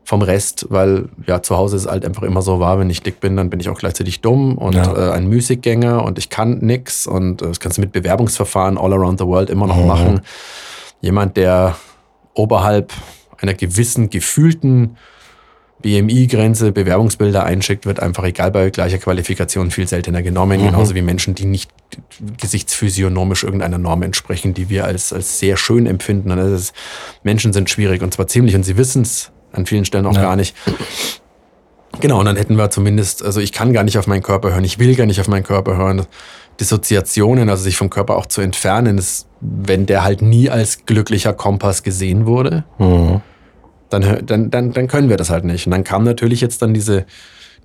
vom 0.07 0.23
Rest, 0.23 0.67
weil 0.69 1.09
ja 1.27 1.43
zu 1.43 1.57
Hause 1.57 1.75
ist 1.75 1.89
halt 1.89 2.05
einfach 2.05 2.23
immer 2.23 2.41
so 2.41 2.61
war, 2.61 2.79
wenn 2.79 2.89
ich 2.89 3.03
dick 3.03 3.19
bin, 3.19 3.37
dann 3.37 3.51
bin 3.51 3.59
ich 3.59 3.69
auch 3.69 3.77
gleichzeitig 3.77 4.21
dumm 4.21 4.57
und 4.57 4.77
ja. 4.77 5.11
äh, 5.11 5.13
ein 5.13 5.27
Müßiggänger 5.27 6.05
und 6.05 6.17
ich 6.17 6.31
kann 6.31 6.59
nix 6.59 7.09
und 7.09 7.43
äh, 7.43 7.49
das 7.49 7.59
kannst 7.59 7.79
du 7.79 7.83
mit 7.83 7.91
Bewerbungsverfahren 7.91 8.79
all 8.79 8.93
around 8.93 9.19
the 9.19 9.27
world 9.27 9.51
immer 9.51 9.67
noch 9.67 9.77
mhm. 9.77 9.87
machen. 9.87 10.21
Jemand, 11.01 11.37
der 11.37 11.75
oberhalb 12.35 12.93
einer 13.39 13.55
gewissen 13.55 14.11
gefühlten 14.11 14.97
BMI-Grenze 15.83 16.73
Bewerbungsbilder 16.73 17.45
einschickt, 17.45 17.85
wird 17.87 18.01
einfach 18.01 18.25
egal 18.25 18.51
bei 18.51 18.71
gleicher 18.71 18.99
Qualifikation 18.99 19.71
viel 19.71 19.87
seltener 19.87 20.23
genommen, 20.23 20.61
mhm. 20.61 20.67
genauso 20.67 20.95
wie 20.95 21.03
Menschen, 21.03 21.35
die 21.35 21.45
nicht 21.45 21.71
gesichtsphysiognomisch 22.41 23.45
irgendeiner 23.45 23.79
Norm 23.79 24.03
entsprechen, 24.03 24.55
die 24.55 24.69
wir 24.71 24.85
als, 24.87 25.13
als 25.13 25.39
sehr 25.39 25.57
schön 25.57 25.87
empfinden. 25.87 26.31
Und 26.31 26.39
ist, 26.39 26.75
Menschen 27.23 27.53
sind 27.53 27.69
schwierig 27.69 28.03
und 28.03 28.15
zwar 28.15 28.27
ziemlich 28.27 28.55
und 28.55 28.63
sie 28.63 28.77
wissen 28.77 29.03
es 29.03 29.31
an 29.53 29.67
vielen 29.67 29.85
Stellen 29.85 30.07
auch 30.07 30.15
ja. 30.15 30.23
gar 30.23 30.37
nicht. 30.37 30.57
Genau, 32.01 32.21
und 32.21 32.27
dann 32.27 32.37
hätten 32.37 32.57
wir 32.57 32.71
zumindest, 32.71 33.25
also 33.25 33.41
ich 33.41 33.53
kann 33.53 33.73
gar 33.73 33.83
nicht 33.83 33.99
auf 33.99 34.07
meinen 34.07 34.23
Körper 34.23 34.53
hören, 34.53 34.65
ich 34.65 34.79
will 34.79 34.95
gar 34.97 35.07
nicht 35.07 35.21
auf 35.21 35.29
meinen 35.29 35.45
Körper 35.45 35.77
hören. 35.77 36.07
Dissoziationen, 36.61 37.51
also 37.51 37.63
sich 37.63 37.77
vom 37.77 37.91
Körper 37.91 38.17
auch 38.17 38.27
zu 38.27 38.41
entfernen, 38.41 38.97
ist, 38.97 39.27
wenn 39.47 39.87
der 39.87 40.05
halt 40.05 40.21
nie 40.23 40.51
als 40.51 40.87
glücklicher 40.87 41.33
Kompass 41.33 41.85
gesehen 41.85 42.27
wurde, 42.27 42.65
mhm. 42.79 43.21
dann, 43.91 44.25
dann, 44.27 44.51
dann, 44.51 44.73
dann 44.73 44.89
können 44.89 45.09
wir 45.09 45.17
das 45.17 45.31
halt 45.31 45.45
nicht. 45.45 45.67
Und 45.67 45.73
dann 45.73 45.85
kam 45.85 46.03
natürlich 46.05 46.41
jetzt 46.41 46.63
dann 46.63 46.75
diese, 46.75 47.07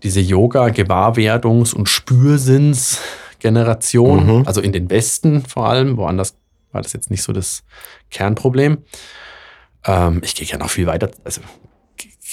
diese 0.03 0.19
Yoga-Gewahrwerdungs- 0.19 1.73
und 1.73 1.89
Spürsinns-Generation, 1.89 4.39
mhm. 4.39 4.43
also 4.45 4.61
in 4.61 4.71
den 4.71 4.87
Westen 4.89 5.41
vor 5.41 5.67
allem, 5.67 5.97
woanders 5.97 6.35
war 6.71 6.81
das 6.81 6.93
jetzt 6.93 7.11
nicht 7.11 7.23
so 7.23 7.33
das 7.33 7.63
Kernproblem. 8.09 8.77
Ähm, 9.85 10.21
ich 10.23 10.35
gehe 10.35 10.47
ja 10.47 10.57
noch 10.57 10.69
viel 10.69 10.87
weiter, 10.87 11.11
also 11.23 11.41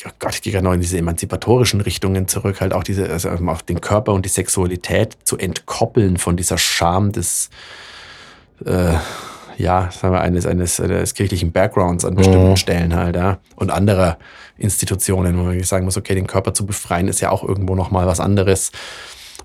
oh 0.06 0.10
Gott, 0.18 0.34
ich 0.34 0.42
gehe 0.42 0.52
ja 0.52 0.60
noch 0.62 0.74
in 0.74 0.80
diese 0.80 0.98
emanzipatorischen 0.98 1.80
Richtungen 1.80 2.28
zurück, 2.28 2.60
halt 2.60 2.72
auch 2.72 2.84
diese, 2.84 3.10
also 3.10 3.30
auch 3.30 3.62
den 3.62 3.80
Körper 3.80 4.12
und 4.12 4.24
die 4.24 4.28
Sexualität 4.28 5.16
zu 5.24 5.36
entkoppeln 5.38 6.18
von 6.18 6.36
dieser 6.36 6.58
Scham 6.58 7.10
des, 7.12 7.50
äh, 8.64 8.94
ja, 9.58 9.90
sagen 9.90 10.14
wir, 10.14 10.20
eines, 10.20 10.46
eines, 10.46 10.80
eines 10.80 11.14
kirchlichen 11.14 11.52
Backgrounds 11.52 12.04
an 12.04 12.14
bestimmten 12.14 12.50
mhm. 12.50 12.56
Stellen 12.56 12.94
halt, 12.94 13.16
ja, 13.16 13.38
und 13.56 13.70
anderer 13.70 14.18
Institutionen, 14.56 15.38
wo 15.38 15.42
man 15.42 15.62
sagen 15.62 15.84
muss, 15.84 15.96
okay, 15.96 16.14
den 16.14 16.26
Körper 16.26 16.54
zu 16.54 16.64
befreien 16.64 17.08
ist 17.08 17.20
ja 17.20 17.30
auch 17.30 17.42
irgendwo 17.42 17.74
nochmal 17.74 18.06
was 18.06 18.20
anderes 18.20 18.72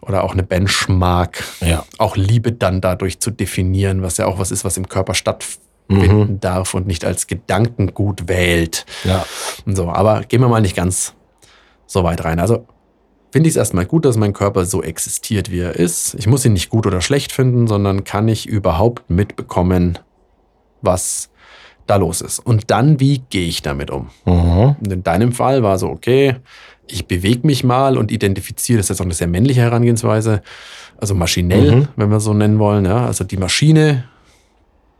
oder 0.01 0.23
auch 0.23 0.33
eine 0.33 0.43
Benchmark, 0.43 1.43
ja. 1.61 1.83
auch 1.97 2.15
Liebe 2.15 2.51
dann 2.51 2.81
dadurch 2.81 3.19
zu 3.19 3.31
definieren, 3.31 4.01
was 4.01 4.17
ja 4.17 4.25
auch 4.25 4.39
was 4.39 4.51
ist, 4.51 4.63
was 4.65 4.77
im 4.77 4.87
Körper 4.87 5.13
stattfindet 5.13 5.63
finden 5.89 6.33
mhm. 6.33 6.39
darf 6.39 6.73
und 6.73 6.87
nicht 6.87 7.05
als 7.05 7.27
Gedankengut 7.27 8.27
wählt. 8.27 8.85
Ja. 9.03 9.25
Und 9.65 9.75
so, 9.75 9.89
aber 9.89 10.21
gehen 10.21 10.41
wir 10.41 10.47
mal 10.47 10.61
nicht 10.61 10.75
ganz 10.75 11.13
so 11.85 12.03
weit 12.03 12.23
rein. 12.23 12.39
Also 12.39 12.65
finde 13.31 13.49
ich 13.49 13.53
es 13.53 13.57
erstmal 13.57 13.85
gut, 13.85 14.05
dass 14.05 14.17
mein 14.17 14.33
Körper 14.33 14.65
so 14.65 14.81
existiert, 14.81 15.51
wie 15.51 15.59
er 15.59 15.75
ist. 15.75 16.15
Ich 16.15 16.27
muss 16.27 16.45
ihn 16.45 16.53
nicht 16.53 16.69
gut 16.69 16.87
oder 16.87 17.01
schlecht 17.01 17.31
finden, 17.31 17.67
sondern 17.67 18.03
kann 18.03 18.27
ich 18.27 18.47
überhaupt 18.47 19.09
mitbekommen, 19.09 19.99
was 20.83 21.29
da 21.87 21.97
los 21.97 22.21
ist. 22.21 22.39
Und 22.39 22.71
dann, 22.71 22.99
wie 22.99 23.23
gehe 23.29 23.47
ich 23.47 23.61
damit 23.61 23.91
um? 23.91 24.09
Mhm. 24.25 24.75
Und 24.79 24.91
in 24.91 25.03
deinem 25.03 25.31
Fall 25.31 25.63
war 25.63 25.77
so, 25.77 25.89
okay, 25.89 26.35
ich 26.87 27.07
bewege 27.07 27.45
mich 27.45 27.63
mal 27.63 27.97
und 27.97 28.11
identifiziere, 28.11 28.77
das 28.77 28.85
ist 28.85 28.89
jetzt 28.89 29.01
auch 29.01 29.05
eine 29.05 29.13
sehr 29.13 29.27
männliche 29.27 29.61
Herangehensweise, 29.61 30.41
also 30.97 31.15
maschinell, 31.15 31.75
mhm. 31.75 31.87
wenn 31.95 32.11
wir 32.11 32.19
so 32.19 32.33
nennen 32.33 32.59
wollen. 32.59 32.85
Ja? 32.85 33.05
Also 33.05 33.23
die 33.23 33.37
Maschine 33.37 34.05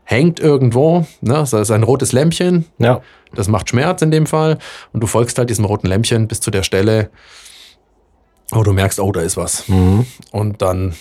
hängt 0.04 0.40
irgendwo, 0.40 1.06
ne? 1.20 1.34
das 1.34 1.52
ist 1.52 1.70
ein 1.70 1.82
rotes 1.82 2.12
Lämpchen. 2.12 2.66
Ja. 2.78 3.00
Das 3.34 3.48
macht 3.48 3.70
Schmerz 3.70 4.02
in 4.02 4.10
dem 4.10 4.26
Fall. 4.26 4.58
Und 4.92 5.00
du 5.02 5.06
folgst 5.06 5.38
halt 5.38 5.50
diesem 5.50 5.64
roten 5.64 5.86
Lämpchen 5.86 6.28
bis 6.28 6.40
zu 6.40 6.50
der 6.50 6.62
Stelle, 6.62 7.10
wo 8.50 8.62
du 8.62 8.72
merkst, 8.72 9.00
oh, 9.00 9.12
da 9.12 9.20
ist 9.20 9.36
was. 9.36 9.68
Mhm. 9.68 10.06
Und 10.30 10.62
dann 10.62 10.94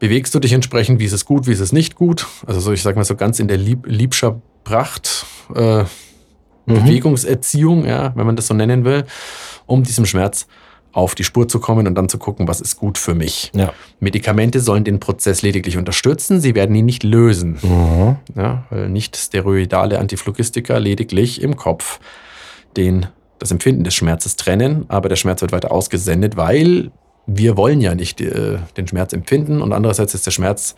bewegst 0.00 0.34
du 0.34 0.40
dich 0.40 0.52
entsprechend, 0.52 0.98
wie 0.98 1.04
ist 1.04 1.12
es 1.12 1.24
gut, 1.24 1.46
wie 1.46 1.52
ist 1.52 1.60
es 1.60 1.70
nicht 1.70 1.94
gut. 1.94 2.26
Also 2.46 2.58
so, 2.58 2.72
ich 2.72 2.82
sag 2.82 2.96
mal 2.96 3.04
so 3.04 3.14
ganz 3.14 3.38
in 3.38 3.46
der 3.46 3.58
Lieb 3.58 3.86
Liebscher 3.86 4.42
Pracht 4.64 5.24
äh, 5.54 5.82
mhm. 5.82 5.86
Bewegungserziehung, 6.66 7.86
ja, 7.86 8.12
wenn 8.16 8.26
man 8.26 8.34
das 8.34 8.48
so 8.48 8.54
nennen 8.54 8.84
will, 8.84 9.04
um 9.66 9.84
diesem 9.84 10.06
Schmerz 10.06 10.48
auf 10.92 11.14
die 11.14 11.22
Spur 11.22 11.46
zu 11.46 11.60
kommen 11.60 11.86
und 11.86 11.94
dann 11.94 12.08
zu 12.08 12.18
gucken, 12.18 12.48
was 12.48 12.60
ist 12.60 12.76
gut 12.76 12.98
für 12.98 13.14
mich. 13.14 13.52
Ja. 13.54 13.72
Medikamente 14.00 14.58
sollen 14.58 14.82
den 14.82 14.98
Prozess 14.98 15.42
lediglich 15.42 15.76
unterstützen, 15.76 16.40
sie 16.40 16.56
werden 16.56 16.74
ihn 16.74 16.86
nicht 16.86 17.04
lösen. 17.04 17.58
Mhm. 17.62 18.16
Ja, 18.34 18.64
weil 18.70 18.88
nicht 18.88 19.16
steroidale 19.16 19.98
Antiphlogistika 19.98 20.78
lediglich 20.78 21.42
im 21.42 21.56
Kopf 21.56 22.00
den, 22.76 23.06
das 23.38 23.50
Empfinden 23.50 23.84
des 23.84 23.94
Schmerzes 23.94 24.36
trennen, 24.36 24.86
aber 24.88 25.08
der 25.08 25.16
Schmerz 25.16 25.42
wird 25.42 25.52
weiter 25.52 25.70
ausgesendet, 25.70 26.36
weil 26.36 26.90
wir 27.26 27.56
wollen 27.56 27.80
ja 27.80 27.94
nicht 27.94 28.20
äh, 28.20 28.58
den 28.76 28.88
Schmerz 28.88 29.12
empfinden 29.12 29.62
und 29.62 29.72
andererseits 29.72 30.14
ist 30.14 30.26
der 30.26 30.30
Schmerz 30.30 30.74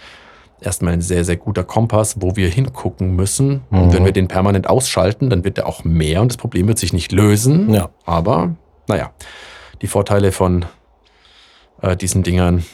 erstmal 0.61 0.92
ein 0.92 1.00
sehr, 1.00 1.24
sehr 1.24 1.37
guter 1.37 1.64
Kompass, 1.64 2.16
wo 2.20 2.37
wir 2.37 2.48
hingucken 2.48 3.16
müssen. 3.16 3.62
Mhm. 3.70 3.78
Und 3.78 3.92
wenn 3.92 4.05
wir 4.05 4.12
den 4.12 4.28
permanent 4.28 4.68
ausschalten, 4.68 5.31
dann 5.31 5.44
wird 5.44 5.59
er 5.59 5.66
auch 5.66 5.85
mehr 5.85 6.22
und 6.22 6.31
das 6.31 6.37
Problem 6.37 6.68
wird 6.68 6.78
sich 6.78 6.92
nicht 6.92 7.12
lösen. 7.12 7.72
Ja. 7.72 7.90
Aber 8.05 8.55
naja, 8.88 9.11
die 9.81 9.87
Vorteile 9.87 10.33
von 10.33 10.64
äh, 11.81 11.96
diesen 11.96 12.22
Dingern 12.22 12.64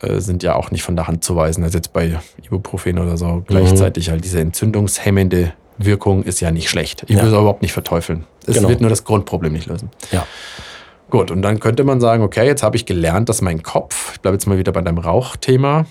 äh, 0.00 0.20
sind 0.20 0.42
ja 0.42 0.54
auch 0.54 0.70
nicht 0.70 0.82
von 0.82 0.96
der 0.96 1.06
Hand 1.06 1.24
zu 1.24 1.36
weisen. 1.36 1.64
Also 1.64 1.78
jetzt 1.78 1.92
bei 1.92 2.18
Ibuprofen 2.42 2.98
oder 2.98 3.16
so 3.16 3.26
mhm. 3.26 3.44
gleichzeitig 3.46 4.10
halt 4.10 4.24
diese 4.24 4.40
entzündungshemmende 4.40 5.52
Wirkung 5.78 6.22
ist 6.24 6.40
ja 6.40 6.50
nicht 6.50 6.68
schlecht. 6.68 7.04
Ich 7.08 7.16
ja. 7.16 7.22
will 7.22 7.28
es 7.28 7.34
überhaupt 7.34 7.62
nicht 7.62 7.72
verteufeln. 7.72 8.26
Es 8.46 8.56
genau. 8.56 8.68
wird 8.68 8.80
nur 8.80 8.90
das 8.90 9.04
Grundproblem 9.04 9.52
nicht 9.52 9.66
lösen. 9.66 9.90
Ja. 10.12 10.26
Gut, 11.10 11.30
und 11.30 11.42
dann 11.42 11.60
könnte 11.60 11.84
man 11.84 12.00
sagen, 12.00 12.22
okay, 12.22 12.46
jetzt 12.46 12.62
habe 12.62 12.76
ich 12.76 12.86
gelernt, 12.86 13.28
dass 13.28 13.42
mein 13.42 13.62
Kopf, 13.62 14.12
ich 14.14 14.20
bleibe 14.20 14.36
jetzt 14.36 14.46
mal 14.46 14.58
wieder 14.58 14.72
bei 14.72 14.80
deinem 14.80 14.98
Rauchthema, 14.98 15.86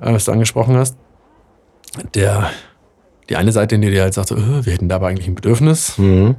äh, 0.00 0.12
was 0.12 0.24
du 0.24 0.32
angesprochen 0.32 0.76
hast, 0.76 0.96
der, 2.14 2.50
die 3.28 3.36
eine 3.36 3.52
Seite, 3.52 3.74
in 3.74 3.82
der 3.82 3.90
dir 3.90 4.02
halt 4.02 4.14
sagt, 4.14 4.28
so, 4.28 4.36
äh, 4.36 4.64
wir 4.64 4.72
hätten 4.72 4.88
da 4.88 4.96
aber 4.96 5.08
eigentlich 5.08 5.28
ein 5.28 5.34
Bedürfnis. 5.34 5.98
Mhm 5.98 6.36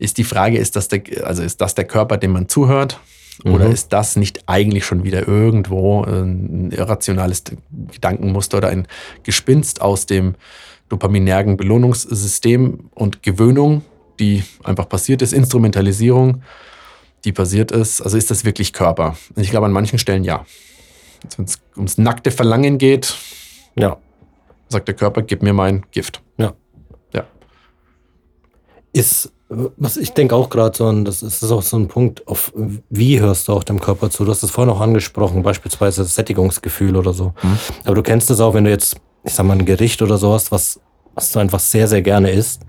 ist 0.00 0.16
die 0.18 0.24
Frage, 0.24 0.58
ist 0.58 0.74
das 0.74 0.88
der, 0.88 1.02
also 1.24 1.42
ist 1.42 1.60
das 1.60 1.74
der 1.74 1.84
Körper, 1.84 2.16
dem 2.16 2.32
man 2.32 2.48
zuhört? 2.48 2.98
Oder 3.44 3.66
mhm. 3.66 3.72
ist 3.72 3.92
das 3.92 4.16
nicht 4.16 4.40
eigentlich 4.46 4.84
schon 4.84 5.04
wieder 5.04 5.26
irgendwo 5.26 6.02
ein 6.02 6.72
irrationales 6.72 7.44
Gedankenmuster 7.92 8.58
oder 8.58 8.68
ein 8.68 8.86
Gespinst 9.22 9.80
aus 9.80 10.06
dem 10.06 10.34
dopaminergen 10.88 11.56
Belohnungssystem 11.56 12.90
und 12.94 13.22
Gewöhnung, 13.22 13.82
die 14.18 14.42
einfach 14.64 14.88
passiert 14.88 15.22
ist, 15.22 15.32
Instrumentalisierung, 15.32 16.42
die 17.24 17.32
passiert 17.32 17.72
ist? 17.72 18.00
Also 18.00 18.16
ist 18.16 18.30
das 18.30 18.44
wirklich 18.44 18.72
Körper? 18.72 19.16
Und 19.34 19.42
ich 19.42 19.50
glaube, 19.50 19.66
an 19.66 19.72
manchen 19.72 19.98
Stellen 19.98 20.24
ja. 20.24 20.44
Wenn 21.36 21.44
es 21.44 21.60
ums 21.76 21.98
nackte 21.98 22.30
Verlangen 22.30 22.78
geht, 22.78 23.14
ja. 23.76 23.98
sagt 24.68 24.88
der 24.88 24.94
Körper, 24.94 25.22
gib 25.22 25.42
mir 25.42 25.52
mein 25.52 25.84
Gift. 25.90 26.22
Ja. 26.38 26.54
Ja. 27.12 27.24
Ist 28.92 29.32
was 29.50 29.96
ich 29.96 30.12
denke 30.12 30.36
auch 30.36 30.48
gerade 30.48 30.76
so, 30.76 30.86
und 30.86 31.04
das 31.04 31.22
ist 31.22 31.42
auch 31.50 31.62
so 31.62 31.76
ein 31.76 31.88
Punkt, 31.88 32.26
auf 32.28 32.52
wie 32.88 33.18
hörst 33.18 33.48
du 33.48 33.52
auch 33.52 33.64
dem 33.64 33.80
Körper 33.80 34.08
zu? 34.08 34.24
Du 34.24 34.30
hast 34.30 34.44
es 34.44 34.50
vorhin 34.52 34.72
auch 34.72 34.80
angesprochen, 34.80 35.42
beispielsweise 35.42 36.02
das 36.02 36.14
Sättigungsgefühl 36.14 36.96
oder 36.96 37.12
so. 37.12 37.34
Mhm. 37.42 37.58
Aber 37.84 37.96
du 37.96 38.02
kennst 38.02 38.30
das 38.30 38.40
auch, 38.40 38.54
wenn 38.54 38.62
du 38.62 38.70
jetzt, 38.70 38.96
ich 39.24 39.34
sag 39.34 39.46
mal, 39.46 39.58
ein 39.58 39.66
Gericht 39.66 40.02
oder 40.02 40.18
so 40.18 40.32
hast, 40.32 40.52
was, 40.52 40.78
was 41.16 41.32
du 41.32 41.40
einfach 41.40 41.58
sehr, 41.58 41.88
sehr 41.88 42.00
gerne 42.00 42.30
isst 42.30 42.62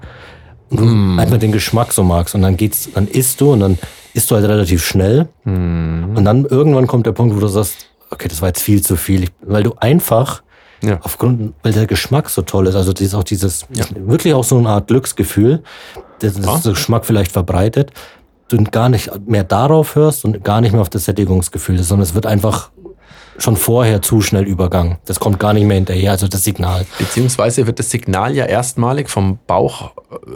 mhm. 0.72 1.20
einfach 1.20 1.38
den 1.38 1.52
Geschmack 1.52 1.94
so 1.94 2.04
magst 2.04 2.36
und 2.36 2.42
dann 2.42 2.58
geht's, 2.58 2.90
dann 2.94 3.08
isst 3.08 3.42
du 3.42 3.54
und 3.54 3.60
dann 3.60 3.78
isst 4.14 4.32
du 4.32 4.36
halt 4.36 4.46
relativ 4.48 4.86
schnell 4.86 5.28
mhm. 5.44 6.14
und 6.16 6.26
dann 6.26 6.46
irgendwann 6.46 6.88
kommt 6.88 7.06
der 7.06 7.12
Punkt, 7.12 7.36
wo 7.36 7.40
du 7.40 7.48
sagst, 7.48 7.88
okay, 8.10 8.28
das 8.28 8.42
war 8.42 8.50
jetzt 8.50 8.62
viel 8.62 8.82
zu 8.82 8.96
viel, 8.96 9.30
weil 9.42 9.64
du 9.64 9.74
einfach 9.80 10.44
ja. 10.84 11.00
Aufgrund, 11.04 11.54
weil 11.62 11.74
der 11.74 11.86
Geschmack 11.86 12.30
so 12.30 12.42
toll 12.42 12.68
ist. 12.68 12.76
Also 12.76 12.92
das 12.92 13.02
ist 13.02 13.14
auch 13.14 13.24
dieses, 13.24 13.68
ja. 13.74 13.86
wirklich 13.96 14.34
auch 14.34 14.44
so 14.44 14.58
eine 14.58 14.70
Art 14.70 14.88
Glücksgefühl, 14.88 15.62
das, 16.20 16.34
das 16.34 16.66
ja. 16.66 16.72
Geschmack 16.72 17.06
vielleicht 17.06 17.32
verbreitet. 17.32 17.92
Du 18.48 18.62
gar 18.64 18.90
nicht 18.90 19.10
mehr 19.28 19.44
darauf 19.44 19.96
hörst 19.96 20.26
und 20.26 20.44
gar 20.44 20.60
nicht 20.60 20.72
mehr 20.72 20.82
auf 20.82 20.90
das 20.90 21.06
Sättigungsgefühl, 21.06 21.82
sondern 21.84 22.04
es 22.04 22.16
wird 22.16 22.26
einfach 22.26 22.72
schon 23.38 23.56
vorher 23.56 24.02
zu 24.02 24.22
schnell 24.22 24.44
übergangen. 24.44 24.98
Das 25.06 25.20
kommt 25.20 25.40
gar 25.40 25.54
nicht 25.54 25.66
mehr 25.66 25.76
hinterher, 25.76 26.12
also 26.12 26.28
das 26.28 26.44
Signal. 26.44 26.86
Beziehungsweise 27.00 27.66
wird 27.68 27.80
das 27.80 27.90
Signal 27.90 28.36
ja 28.36 28.46
erstmalig 28.46 29.10
vom 29.10 29.40
Bauch 29.48 29.92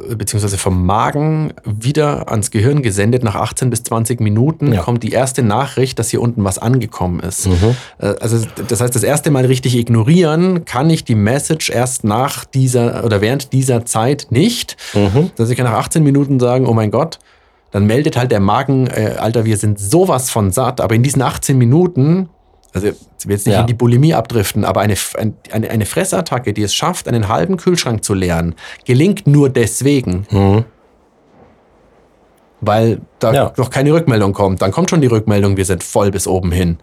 äh, 0.10 0.16
beziehungsweise 0.16 0.58
vom 0.58 0.86
Magen 0.86 1.54
wieder 1.66 2.30
ans 2.30 2.52
Gehirn 2.52 2.82
gesendet. 2.82 3.24
Nach 3.24 3.36
18 3.36 3.70
bis 3.70 3.84
20 3.84 4.20
Minuten 4.22 4.74
Ja. 4.74 4.82
kommt 4.82 5.04
die 5.04 5.12
erste 5.12 5.44
Nachricht, 5.44 6.00
dass 6.00 6.10
hier 6.10 6.22
unten 6.22 6.44
was 6.44 6.58
angekommen 6.58 7.20
ist. 7.20 7.48
Mhm. 7.48 7.76
Äh, 8.00 8.16
Also 8.22 8.46
das 8.68 8.82
heißt, 8.82 8.96
das 8.96 9.04
erste 9.04 9.32
Mal 9.32 9.46
richtig 9.46 9.76
ignorieren 9.76 10.66
kann 10.66 10.90
ich 10.90 11.04
die 11.04 11.16
Message 11.16 11.70
erst 11.70 12.04
nach 12.04 12.46
dieser 12.46 13.04
oder 13.04 13.22
während 13.22 13.54
dieser 13.54 13.86
Zeit 13.86 14.28
nicht. 14.30 14.78
Mhm. 14.94 15.32
Dass 15.36 15.50
ich 15.50 15.58
kann 15.58 15.66
nach 15.66 15.74
18 15.78 16.04
Minuten 16.04 16.40
sagen, 16.40 16.66
oh 16.66 16.74
mein 16.74 16.92
Gott, 16.92 17.20
dann 17.72 17.86
meldet 17.88 18.16
halt 18.16 18.32
der 18.32 18.40
Magen, 18.40 18.88
äh, 18.88 19.16
Alter, 19.20 19.44
wir 19.44 19.58
sind 19.58 19.80
sowas 19.80 20.30
von 20.30 20.52
satt. 20.52 20.80
Aber 20.80 20.96
in 20.96 21.04
diesen 21.04 21.22
18 21.22 21.58
Minuten, 21.58 22.30
also 22.76 22.88
ich 22.88 22.94
will 23.26 23.32
jetzt 23.36 23.46
nicht 23.48 23.56
Ja. 23.56 23.62
in 23.62 23.68
die 23.68 23.74
Bulimie 23.74 24.14
abdriften, 24.14 24.64
aber 24.66 24.82
eine, 24.82 24.96
ein- 25.18 25.34
eine, 25.52 25.70
eine 25.72 25.86
Fressattacke, 25.86 26.54
die 26.54 26.62
es 26.64 26.76
schafft, 26.76 27.08
einen 27.08 27.28
halben 27.30 27.58
Kühlschrank 27.58 28.04
zu 28.04 28.14
leeren, 28.14 28.54
gelingt 28.86 29.26
nur 29.26 29.50
deswegen, 29.50 30.28
Mhm. 30.30 30.66
weil 32.62 33.02
da 33.20 33.34
Ja. 33.34 33.54
noch 33.58 33.70
keine 33.70 33.94
Rückmeldung 33.94 34.34
kommt. 34.34 34.62
Dann 34.62 34.72
kommt 34.72 34.90
schon 34.90 35.02
die 35.02 35.08
Rückmeldung, 35.08 35.58
wir 35.58 35.66
sind 35.66 35.84
voll 35.84 36.12
bis 36.12 36.28
oben 36.28 36.52
hin. 36.52 36.78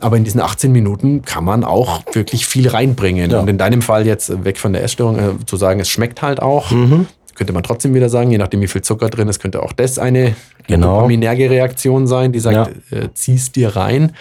Aber 0.00 0.16
in 0.16 0.24
diesen 0.24 0.40
18 0.40 0.72
Minuten 0.72 1.22
kann 1.22 1.44
man 1.44 1.62
auch 1.62 2.02
wirklich 2.12 2.46
viel 2.46 2.68
reinbringen. 2.68 3.30
Ja. 3.30 3.38
Und 3.40 3.48
in 3.48 3.58
deinem 3.58 3.82
Fall 3.82 4.04
jetzt 4.06 4.44
weg 4.44 4.58
von 4.58 4.72
der 4.72 4.82
Essstörung 4.82 5.18
äh, 5.18 5.46
zu 5.46 5.56
sagen, 5.56 5.78
es 5.80 5.88
schmeckt 5.88 6.22
halt 6.22 6.42
auch, 6.42 6.70
Mhm. 6.72 7.06
könnte 7.36 7.52
man 7.52 7.62
trotzdem 7.62 7.94
wieder 7.94 8.08
sagen, 8.08 8.30
je 8.30 8.38
nachdem 8.38 8.60
wie 8.60 8.66
viel 8.68 8.82
Zucker 8.82 9.08
drin 9.10 9.28
ist, 9.28 9.40
könnte 9.40 9.62
auch 9.62 9.72
das 9.72 9.98
eine 9.98 10.34
Genau. 10.66 10.96
dopaminerge 10.96 11.48
Reaktion 11.50 12.06
sein, 12.06 12.32
die 12.32 12.40
sagt, 12.40 12.72
äh, 12.92 13.08
zieh's 13.14 13.52
dir 13.52 13.74
rein. 13.76 14.14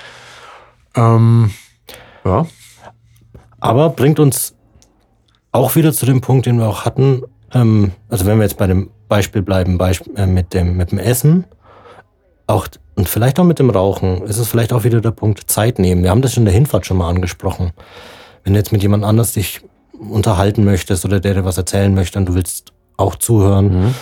Ähm, 0.96 1.52
ja. 2.26 2.46
Aber 3.60 3.90
bringt 3.90 4.20
uns 4.20 4.56
auch 5.52 5.76
wieder 5.76 5.94
zu 5.94 6.06
dem 6.06 6.22
Punkt, 6.22 6.46
den 6.46 6.58
wir 6.58 6.68
auch 6.68 6.86
hatten. 6.86 7.24
Ähm, 7.54 7.92
also 8.10 8.26
wenn 8.26 8.38
wir 8.38 8.44
jetzt 8.44 8.58
bei 8.58 8.68
dem 8.68 8.90
Beispiel 9.08 9.42
bleiben, 9.42 9.78
Beisp 9.78 10.08
äh, 10.16 10.26
mit, 10.26 10.54
dem, 10.54 10.78
mit 10.78 10.92
dem 10.92 11.00
Essen, 11.00 11.46
auch 12.48 12.68
und 12.96 13.08
vielleicht 13.08 13.40
auch 13.40 13.46
mit 13.46 13.60
dem 13.60 13.70
Rauchen, 13.70 14.24
ist 14.24 14.38
es 14.38 14.48
vielleicht 14.48 14.74
auch 14.74 14.84
wieder 14.84 15.02
der 15.02 15.12
Punkt 15.12 15.50
Zeit 15.50 15.80
nehmen. 15.80 16.04
Wir 16.04 16.10
haben 16.10 16.22
das 16.22 16.38
in 16.38 16.46
der 16.46 16.54
Hinfahrt 16.54 16.86
schon 16.86 16.98
mal 16.98 17.10
angesprochen. 17.10 17.72
Wenn 18.44 18.54
du 18.54 18.60
jetzt 18.60 18.72
mit 18.72 18.82
jemand 18.82 19.04
anders 19.04 19.34
dich 19.34 19.62
unterhalten 19.98 20.66
möchtest 20.66 21.06
oder 21.06 21.20
der 21.20 21.36
dir 21.36 21.46
was 21.46 21.58
erzählen 21.58 21.94
möchte 21.94 22.20
und 22.20 22.26
du 22.26 22.36
willst 22.36 22.74
auch 22.98 23.16
zuhören, 23.16 23.96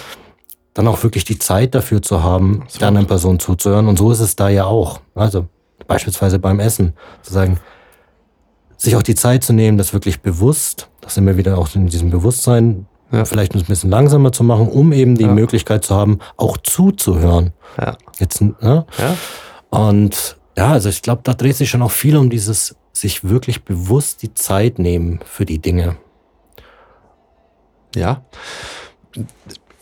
dann 0.73 0.87
auch 0.87 1.03
wirklich 1.03 1.23
die 1.23 1.37
Zeit 1.37 1.75
dafür 1.75 2.01
zu 2.01 2.23
haben, 2.23 2.63
der 2.79 2.87
anderen 2.87 3.07
Person 3.07 3.39
zuzuhören. 3.39 3.87
Und 3.87 3.97
so 3.97 4.11
ist 4.11 4.21
es 4.21 4.35
da 4.35 4.49
ja 4.49 4.65
auch. 4.65 5.01
Also 5.13 5.47
beispielsweise 5.89 6.39
beim 6.39 6.61
Essen, 6.61 6.93
zu 7.23 7.33
sagen, 7.33 7.59
sich 8.77 8.95
auch 8.95 9.03
die 9.03 9.15
Zeit 9.15 9.43
zu 9.43 9.51
nehmen, 9.51 9.77
das 9.77 9.91
wirklich 9.91 10.21
bewusst, 10.21 10.87
das 11.01 11.15
sind 11.15 11.25
wir 11.25 11.35
wieder 11.35 11.57
auch 11.57 11.75
in 11.75 11.87
diesem 11.87 12.09
Bewusstsein, 12.11 12.85
Ja. 13.11 13.25
vielleicht 13.25 13.55
ein 13.55 13.63
bisschen 13.65 13.89
langsamer 13.89 14.31
zu 14.31 14.43
machen, 14.45 14.69
um 14.69 14.93
eben 14.93 15.15
die 15.17 15.23
Ja. 15.25 15.33
Möglichkeit 15.33 15.83
zu 15.83 15.95
haben, 15.95 16.19
auch 16.37 16.55
zuzuhören. 16.57 17.51
Ja. 17.77 17.97
Jetzt, 18.19 18.39
ne? 18.39 18.85
Ja. 18.97 19.17
Und 19.69 20.37
ja, 20.57 20.71
also 20.71 20.87
ich 20.89 21.01
glaube, 21.01 21.21
da 21.23 21.33
dreht 21.33 21.55
sich 21.55 21.69
schon 21.69 21.81
auch 21.81 21.91
viel 21.91 22.15
um 22.15 22.29
dieses 22.29 22.75
sich 22.93 23.23
wirklich 23.27 23.63
bewusst 23.65 24.21
die 24.21 24.33
Zeit 24.33 24.77
nehmen 24.79 25.19
für 25.25 25.45
die 25.45 25.59
Dinge. 25.59 25.97
Ja. 27.95 28.21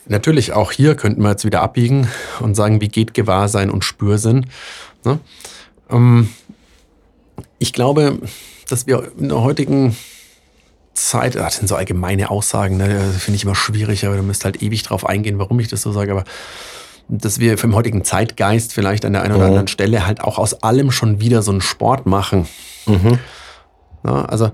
Natürlich, 0.05 0.53
auch 0.53 0.71
hier 0.71 0.95
könnten 0.95 1.21
wir 1.21 1.31
jetzt 1.31 1.43
wieder 1.45 1.61
abbiegen 1.61 2.07
und 2.39 2.55
sagen, 2.55 2.79
wie 2.79 2.87
geht 2.87 3.13
Gewahrsein 3.13 3.69
und 3.69 3.83
Spürsinn. 3.83 4.45
Ne? 5.03 5.19
Ähm, 5.89 6.29
ich 7.59 7.73
glaube, 7.73 8.19
dass 8.69 8.87
wir 8.87 9.11
in 9.17 9.29
der 9.29 9.41
heutigen 9.41 9.95
Zeit, 10.93 11.37
ah, 11.37 11.43
das 11.45 11.57
sind 11.57 11.67
so 11.67 11.75
allgemeine 11.75 12.29
Aussagen, 12.31 12.77
ne, 12.77 12.99
finde 13.17 13.35
ich 13.35 13.43
immer 13.43 13.55
schwierig, 13.55 14.05
aber 14.05 14.15
da 14.15 14.21
müsst 14.23 14.45
halt 14.45 14.61
ewig 14.63 14.83
drauf 14.83 15.05
eingehen, 15.05 15.37
warum 15.39 15.59
ich 15.59 15.67
das 15.67 15.81
so 15.83 15.91
sage, 15.91 16.11
aber 16.11 16.23
dass 17.07 17.39
wir 17.39 17.57
vom 17.57 17.73
heutigen 17.75 18.03
Zeitgeist 18.03 18.73
vielleicht 18.73 19.05
an 19.05 19.13
der 19.13 19.21
einen 19.21 19.33
oder 19.35 19.43
Mhm. 19.45 19.49
anderen 19.51 19.67
Stelle 19.67 20.05
halt 20.05 20.21
auch 20.21 20.37
aus 20.37 20.63
allem 20.63 20.91
schon 20.91 21.21
wieder 21.21 21.41
so 21.41 21.51
einen 21.51 21.61
Sport 21.61 22.05
machen. 22.05 22.47
Mhm. 22.85 23.19
Ja, 24.05 24.25
also 24.25 24.51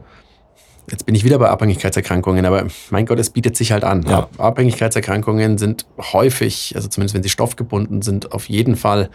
jetzt 0.91 1.05
bin 1.05 1.15
ich 1.15 1.23
wieder 1.23 1.39
bei 1.39 1.49
Abhängigkeitserkrankungen, 1.49 2.45
aber 2.45 2.67
mein 2.91 3.05
Gott, 3.05 3.17
es 3.19 3.29
bietet 3.31 3.55
sich 3.57 3.71
halt 3.71 3.83
an. 3.83 4.03
Ja. 4.03 4.19
Ab- 4.19 4.31
Abhängigkeitserkrankungen 4.37 5.57
sind 5.57 5.85
häufig, 6.11 6.73
also 6.75 6.87
zumindest 6.89 7.15
wenn 7.15 7.23
sie 7.23 7.29
stoffgebunden 7.29 8.01
sind, 8.01 8.33
auf 8.33 8.49
jeden 8.49 8.75
Fall 8.75 9.09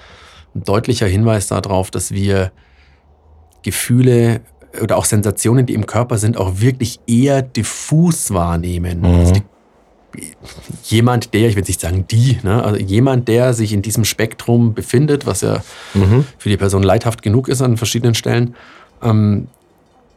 ein 0.54 0.64
deutlicher 0.64 1.06
Hinweis 1.06 1.48
darauf, 1.48 1.90
dass 1.90 2.12
wir 2.12 2.52
Gefühle 3.62 4.40
oder 4.80 4.96
auch 4.96 5.04
Sensationen, 5.04 5.66
die 5.66 5.74
im 5.74 5.87
Körper 5.87 6.18
sind, 6.18 6.37
auch 6.37 6.61
wirklich 6.61 7.00
eher 7.06 7.42
diffus 7.42 8.32
wahrnehmen. 8.32 9.04
Also 9.04 9.34
die, 9.34 9.42
jemand, 10.84 11.34
der, 11.34 11.48
ich 11.48 11.56
will 11.56 11.64
nicht 11.66 11.80
sagen 11.80 12.06
die, 12.11 12.38
ne, 12.42 12.62
also 12.62 12.78
jemand, 12.78 13.28
der 13.28 13.54
sich 13.54 13.72
in 13.72 13.82
diesem 13.82 14.04
Spektrum 14.04 14.74
befindet, 14.74 15.26
was 15.26 15.40
ja 15.42 15.62
Mhm. 15.94 16.24
für 16.38 16.48
die 16.48 16.56
Person 16.56 16.82
leidhaft 16.82 17.22
genug 17.22 17.48
ist 17.48 17.62
an 17.62 17.76
verschiedenen 17.76 18.14
Stellen, 18.14 18.54
ähm, 19.02 19.48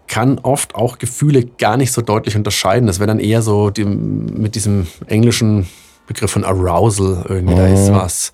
kann 0.08 0.40
oft 0.40 0.76
auch 0.76 0.98
Gefühle 0.98 1.46
gar 1.46 1.78
nicht 1.78 1.94
so 1.94 2.02
deutlich 2.02 2.36
unterscheiden. 2.36 2.86
Das 2.88 3.00
wäre 3.00 3.08
dann 3.08 3.20
eher 3.20 3.42
so 3.42 3.70
die, 3.70 3.86
mit 3.86 4.56
diesem 4.56 4.88
englischen 5.08 5.68
Begriff 6.08 6.32
von 6.32 6.44
Arousal, 6.44 7.26
irgendwie, 7.30 7.56
da 7.56 7.68
ist 7.68 7.92
was, 7.92 8.34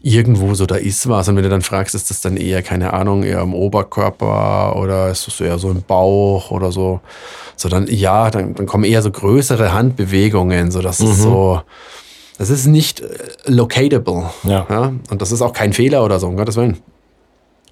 irgendwo 0.00 0.54
so, 0.54 0.66
da 0.66 0.76
ist 0.76 1.08
was. 1.08 1.28
Und 1.28 1.36
wenn 1.36 1.42
du 1.42 1.48
dann 1.48 1.62
fragst, 1.62 1.94
ist 1.94 2.10
das 2.10 2.20
dann 2.20 2.36
eher, 2.36 2.62
keine 2.62 2.92
Ahnung, 2.92 3.22
eher 3.22 3.40
im 3.40 3.54
Oberkörper 3.54 4.76
oder 4.76 5.10
ist 5.10 5.26
das 5.26 5.40
eher 5.40 5.58
so 5.58 5.70
im 5.70 5.82
Bauch 5.82 6.50
oder 6.50 6.70
so, 6.70 7.00
so 7.56 7.68
dann, 7.68 7.86
ja, 7.88 8.30
dann, 8.30 8.54
dann 8.54 8.66
kommen 8.66 8.84
eher 8.84 9.02
so 9.02 9.10
größere 9.10 9.72
Handbewegungen, 9.72 10.70
so 10.70 10.82
das 10.82 11.00
ist 11.00 11.22
so, 11.22 11.62
das 12.38 12.50
ist 12.50 12.66
nicht 12.66 13.00
äh, 13.00 13.06
locatable. 13.46 14.30
Ja. 14.44 14.66
Ja, 14.68 14.92
und 15.10 15.22
das 15.22 15.32
ist 15.32 15.42
auch 15.42 15.52
kein 15.52 15.72
Fehler 15.72 16.04
oder 16.04 16.20
so, 16.20 16.28
um 16.28 16.36
Gottes 16.36 16.56
Willen. 16.56 16.78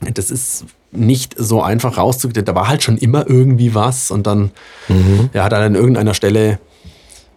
Das 0.00 0.30
ist 0.30 0.64
nicht 0.90 1.34
so 1.38 1.62
einfach 1.62 1.96
rauszukriegen. 1.96 2.44
Da 2.44 2.54
war 2.54 2.68
halt 2.68 2.82
schon 2.82 2.98
immer 2.98 3.28
irgendwie 3.28 3.74
was 3.74 4.10
und 4.10 4.26
dann 4.26 4.50
ja, 5.32 5.44
hat 5.44 5.52
dann 5.52 5.62
an 5.62 5.74
irgendeiner 5.74 6.14
Stelle, 6.14 6.58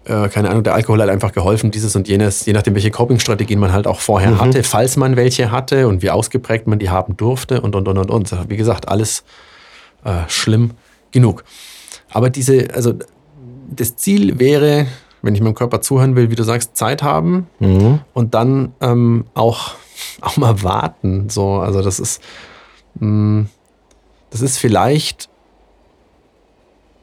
äh, 0.08 0.30
keine 0.30 0.50
Ahnung, 0.50 0.63
der 0.63 0.74
Alkohol 0.74 1.02
hat 1.02 1.10
einfach 1.10 1.32
geholfen, 1.34 1.70
dieses 1.72 1.96
und 1.96 2.08
jenes, 2.08 2.46
je 2.46 2.54
nachdem, 2.54 2.74
welche 2.76 2.91
Coping-Strategien 2.91 3.60
man 3.60 3.72
halt 3.74 3.88
auch 3.88 4.00
vorher 4.00 4.39
hatte, 4.39 4.63
falls 4.63 4.98
man 4.98 5.15
welche 5.15 5.52
hatte 5.52 5.88
und 5.88 6.02
wie 6.02 6.10
ausgeprägt 6.10 6.65
man 6.67 6.80
die 6.80 6.89
haben 6.89 7.17
durfte 7.17 7.62
und 7.62 7.76
und 7.76 7.88
und 7.88 7.98
und 7.98 8.10
und. 8.12 8.50
Wie 8.50 8.58
gesagt, 8.58 8.88
alles 8.88 9.24
äh, 10.04 10.22
schlimm 10.28 10.72
genug. 11.12 11.43
Aber 12.10 12.30
diese, 12.30 12.67
also 12.74 12.93
das 13.70 13.96
Ziel 13.98 14.39
wäre, 14.39 14.88
wenn 15.22 15.36
ich 15.36 15.41
meinem 15.41 15.56
Körper 15.56 15.82
zuhören 15.82 16.15
will, 16.15 16.30
wie 16.30 16.36
du 16.36 16.43
sagst, 16.43 16.78
Zeit 16.78 17.04
haben, 17.04 17.48
Mhm. 17.60 18.00
und 18.13 18.34
dann 18.34 18.74
ähm, 18.82 19.26
auch, 19.34 19.72
auch 20.22 20.38
mal 20.38 20.63
warten. 20.63 21.30
So, 21.30 21.56
also 21.56 21.82
das 21.82 22.00
ist, 22.00 22.22
mh, 23.00 23.46
das 24.30 24.41
ist 24.41 24.58
vielleicht, 24.58 25.28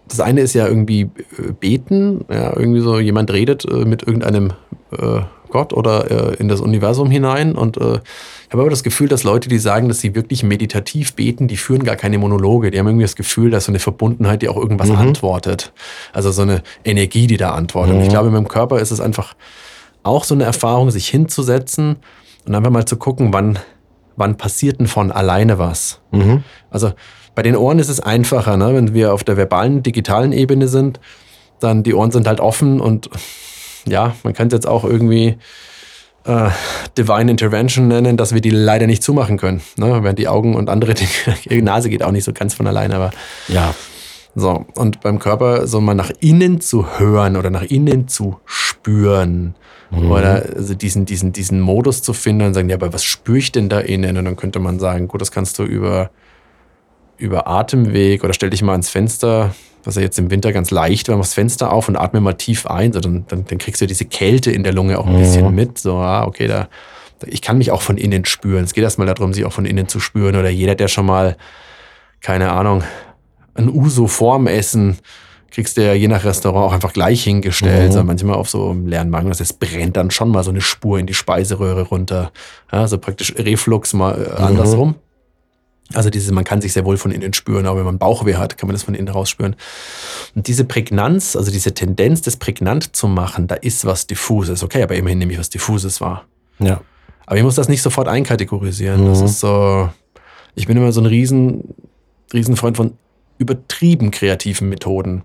das 0.09 0.21
eine 0.21 0.41
ist 0.41 0.55
ja 0.55 0.67
irgendwie 0.67 1.03
äh, 1.03 1.53
beten, 1.59 2.25
ja, 2.31 2.57
irgendwie 2.57 2.81
so 2.81 2.99
jemand 2.99 3.33
redet 3.33 3.65
äh, 3.65 3.85
mit 3.85 4.03
irgendeinem 4.03 4.53
äh, 4.93 5.21
Gott 5.49 5.73
oder 5.73 6.11
äh, 6.11 6.35
in 6.37 6.49
das 6.49 6.61
Universum 6.61 7.11
hinein 7.11 7.55
und 7.55 7.77
äh, 7.77 8.01
ich 8.47 8.53
habe 8.53 8.63
aber 8.63 8.71
das 8.71 8.83
Gefühl, 8.83 9.09
dass 9.09 9.25
Leute, 9.25 9.49
die 9.49 9.59
sagen, 9.59 9.89
dass 9.89 10.01
sie 10.01 10.15
wirklich 10.15 10.43
meditativ 10.43 11.15
beten, 11.15 11.49
die 11.49 11.57
führen 11.57 11.83
gar 11.83 11.97
keine 11.97 12.19
Monologe. 12.19 12.71
Die 12.71 12.79
haben 12.79 12.87
irgendwie 12.87 13.05
das 13.05 13.17
Gefühl, 13.17 13.51
dass 13.51 13.65
so 13.65 13.73
eine 13.73 13.81
Verbundenheit, 13.81 14.43
die 14.43 14.49
auch 14.49 14.57
irgendwas 14.57 14.91
antwortet. 14.91 15.73
Also 16.13 16.31
so 16.31 16.43
eine 16.43 16.63
Energie, 16.85 17.27
die 17.27 17.37
da 17.37 17.53
antwortet. 17.53 17.97
Und 17.97 18.03
ich 18.03 18.09
glaube, 18.11 18.31
mit 18.31 18.39
dem 18.39 18.47
Körper 18.47 18.79
ist 18.79 18.91
es 18.91 19.01
einfach 19.01 19.35
auch 20.05 20.25
so 20.25 20.35
eine 20.35 20.45
Erfahrung, 20.45 20.91
sich 20.91 21.09
hinzusetzen 21.09 21.97
und 22.47 22.55
einfach 22.55 22.71
mal 22.71 22.85
zu 22.85 22.97
gucken, 22.97 23.33
wann, 23.33 23.59
wann 24.17 24.37
passiert 24.37 24.79
denn 24.79 24.87
von 24.87 25.11
alleine 25.11 25.59
was. 25.59 26.01
Mhm. 26.13 26.45
Also 26.71 26.93
bei 27.35 27.43
den 27.43 27.57
Ohren 27.57 27.79
ist 27.79 27.89
es 27.89 28.01
einfacher, 28.01 28.57
ne? 28.57 28.75
wenn 28.75 28.95
wir 28.95 29.13
auf 29.13 29.25
der 29.25 29.37
verbalen, 29.37 29.83
digitalen 29.83 30.33
Ebene 30.33 30.69
sind, 30.69 31.01
dann 31.61 31.83
die 31.83 31.95
Ohren 31.95 32.11
sind 32.11 32.27
halt 32.27 32.41
offen 32.41 32.81
und 32.81 33.11
ja, 33.87 34.15
man 34.23 34.33
kann 34.35 34.49
es 34.49 34.53
jetzt 34.53 34.67
auch 34.67 34.85
irgendwie 34.85 35.37
äh, 36.25 36.49
Divine 36.97 37.31
Intervention 37.31 37.89
nennen, 37.89 38.17
dass 38.17 38.33
wir 38.33 38.41
die 38.41 38.51
leider 38.51 38.87
nicht 38.87 39.03
zumachen 39.03 39.37
können. 39.37 39.61
Ne? 39.77 40.03
Während 40.03 40.19
die 40.19 40.29
Augen 40.29 40.55
und 40.55 40.71
andere 40.71 40.95
Dinge, 40.95 41.11
die 41.45 41.63
Nase 41.63 41.91
geht 41.91 42.03
auch 42.03 42.13
nicht 42.13 42.25
so 42.25 42.33
ganz 42.33 42.55
von 42.55 42.67
alleine, 42.67 42.95
aber 42.97 43.11
Ja. 43.49 43.75
so, 44.35 44.65
und 44.75 45.01
beim 45.01 45.19
Körper 45.19 45.67
so 45.67 45.81
mal 45.81 45.95
nach 45.95 46.11
innen 46.21 46.61
zu 46.61 46.99
hören 46.99 47.37
oder 47.37 47.51
nach 47.51 47.63
innen 47.63 48.09
zu 48.09 48.39
spüren. 48.47 49.55
Oder 50.11 50.47
also 50.57 50.75
diesen, 50.75 51.05
diesen, 51.07 51.33
diesen 51.33 51.61
Modus 51.61 52.03
zu 52.03 52.15
finden 52.15 52.47
und 52.49 52.55
sagen, 52.55 52.69
ja, 52.69 52.75
aber 52.75 52.93
was 52.93 53.05
spüre 53.05 53.39
ich 53.39 53.53
denn 53.53 53.69
da 53.69 53.79
innen? 53.79 54.17
Und 54.17 54.25
dann 54.25 54.35
könnte 54.35 54.59
man 54.59 54.81
sagen, 54.81 55.07
gut, 55.07 55.21
das 55.21 55.31
kannst 55.31 55.57
du 55.61 55.63
über, 55.63 56.11
über 57.19 57.47
Atemweg 57.47 58.25
oder 58.25 58.33
stell 58.35 58.51
dich 58.51 58.63
mal 58.63 58.73
ans 58.73 58.91
Fenster, 58.91 59.55
was 59.85 59.97
ja 59.97 60.03
jetzt 60.03 60.19
im 60.19 60.31
Winter 60.31 60.53
ganz 60.53 60.71
leicht 60.71 61.09
war, 61.09 61.17
mach 61.17 61.25
das 61.25 61.35
Fenster 61.35 61.73
auf 61.73 61.89
und 61.89 61.97
atme 61.97 62.21
mal 62.21 62.33
tief 62.35 62.67
ein. 62.67 62.93
So, 62.93 63.01
dann, 63.01 63.25
dann, 63.29 63.45
dann 63.45 63.59
kriegst 63.59 63.81
du 63.81 63.87
diese 63.87 64.05
Kälte 64.07 64.51
in 64.51 64.65
der 64.65 64.73
Lunge 64.73 64.99
auch 64.99 65.07
ein 65.07 65.19
bisschen 65.19 65.55
mit. 65.55 65.79
So, 65.79 65.97
ah, 65.97 66.25
okay, 66.27 66.47
da, 66.47 66.69
ich 67.27 67.43
kann 67.43 67.59
mich 67.59 67.71
auch 67.71 67.83
von 67.83 67.97
innen 67.99 68.25
spüren. 68.25 68.65
Es 68.65 68.73
geht 68.75 68.83
erstmal 68.85 69.07
darum, 69.07 69.33
sich 69.35 69.45
auch 69.45 69.53
von 69.53 69.67
innen 69.67 69.89
zu 69.89 70.01
spüren. 70.01 70.37
Oder 70.37 70.49
jeder, 70.51 70.75
der 70.75 70.89
schon 70.89 71.07
mal 71.07 71.37
keine 72.21 72.53
Ahnung, 72.53 72.83
ein 73.55 73.69
Uso-Formessen 73.69 74.99
kriegst 75.51 75.77
du 75.77 75.85
ja 75.85 75.93
je 75.93 76.09
nach 76.09 76.25
Restaurant 76.25 76.67
auch 76.67 76.73
einfach 76.73 76.93
gleich 76.93 77.23
hingestellt. 77.23 77.83
Mhm. 77.93 77.97
Also 77.99 78.05
manchmal 78.05 78.35
auf 78.37 78.51
so 78.51 78.71
einem 78.71 78.87
leeren 78.89 79.11
Magen, 79.11 79.29
das 79.29 79.53
brennt 79.53 79.97
dann 79.97 80.11
schon 80.11 80.31
mal 80.31 80.43
so 80.43 80.51
eine 80.51 80.61
Spur 80.61 80.99
in 80.99 81.07
die 81.07 81.15
Speiseröhre 81.15 81.83
runter. 81.83 82.33
Ja, 82.73 82.81
also 82.81 82.99
praktisch 82.99 83.35
Reflux 83.39 83.93
mal 83.93 84.15
äh, 84.15 84.41
Mhm. 84.41 84.47
andersrum. 84.47 84.95
Also 85.93 86.09
diese, 86.09 86.33
man 86.33 86.45
kann 86.45 86.61
sich 86.63 86.73
sehr 86.73 86.85
wohl 86.87 86.97
von 86.97 87.11
innen 87.11 87.35
spüren, 87.35 87.67
aber 87.67 87.79
wenn 87.79 87.85
man 87.85 87.99
Bauchweh 87.99 88.37
hat, 88.37 88.57
kann 88.57 88.67
man 88.69 88.75
das 88.75 88.83
von 88.83 88.95
innen 88.95 89.09
raus 89.09 89.29
spüren. 89.29 89.55
Und 90.35 90.49
diese 90.49 90.65
Prägnanz, 90.65 91.37
also 91.37 91.51
diese 91.53 91.75
Tendenz, 91.75 92.23
das 92.23 92.37
prägnant 92.39 92.97
zu 92.97 93.07
machen, 93.07 93.47
da 93.49 93.55
ist 93.55 93.85
was 93.85 94.07
Diffuses. 94.07 94.63
Okay, 94.63 94.83
aber 94.83 94.95
immerhin 94.97 95.19
nehme 95.19 95.33
ich 95.33 95.39
was 95.39 95.51
Diffuses 95.51 96.01
wahr. 96.01 96.25
Ja. 96.59 96.81
Aber 97.27 97.37
ich 97.37 97.43
muss 97.43 97.55
das 97.57 97.69
nicht 97.69 97.83
sofort 97.83 98.09
einkategorisieren. 98.09 99.05
Das 99.07 99.21
Mhm. 99.21 99.27
ist 99.27 99.41
so, 99.41 99.91
ich 100.55 100.67
bin 100.67 100.77
immer 100.77 100.91
so 100.93 101.01
ein 101.03 101.07
riesen, 101.07 101.75
riesen 102.33 102.57
Freund 102.57 102.77
von 102.79 102.95
übertrieben 103.39 104.11
kreativen 104.11 104.69
Methoden. 104.71 105.23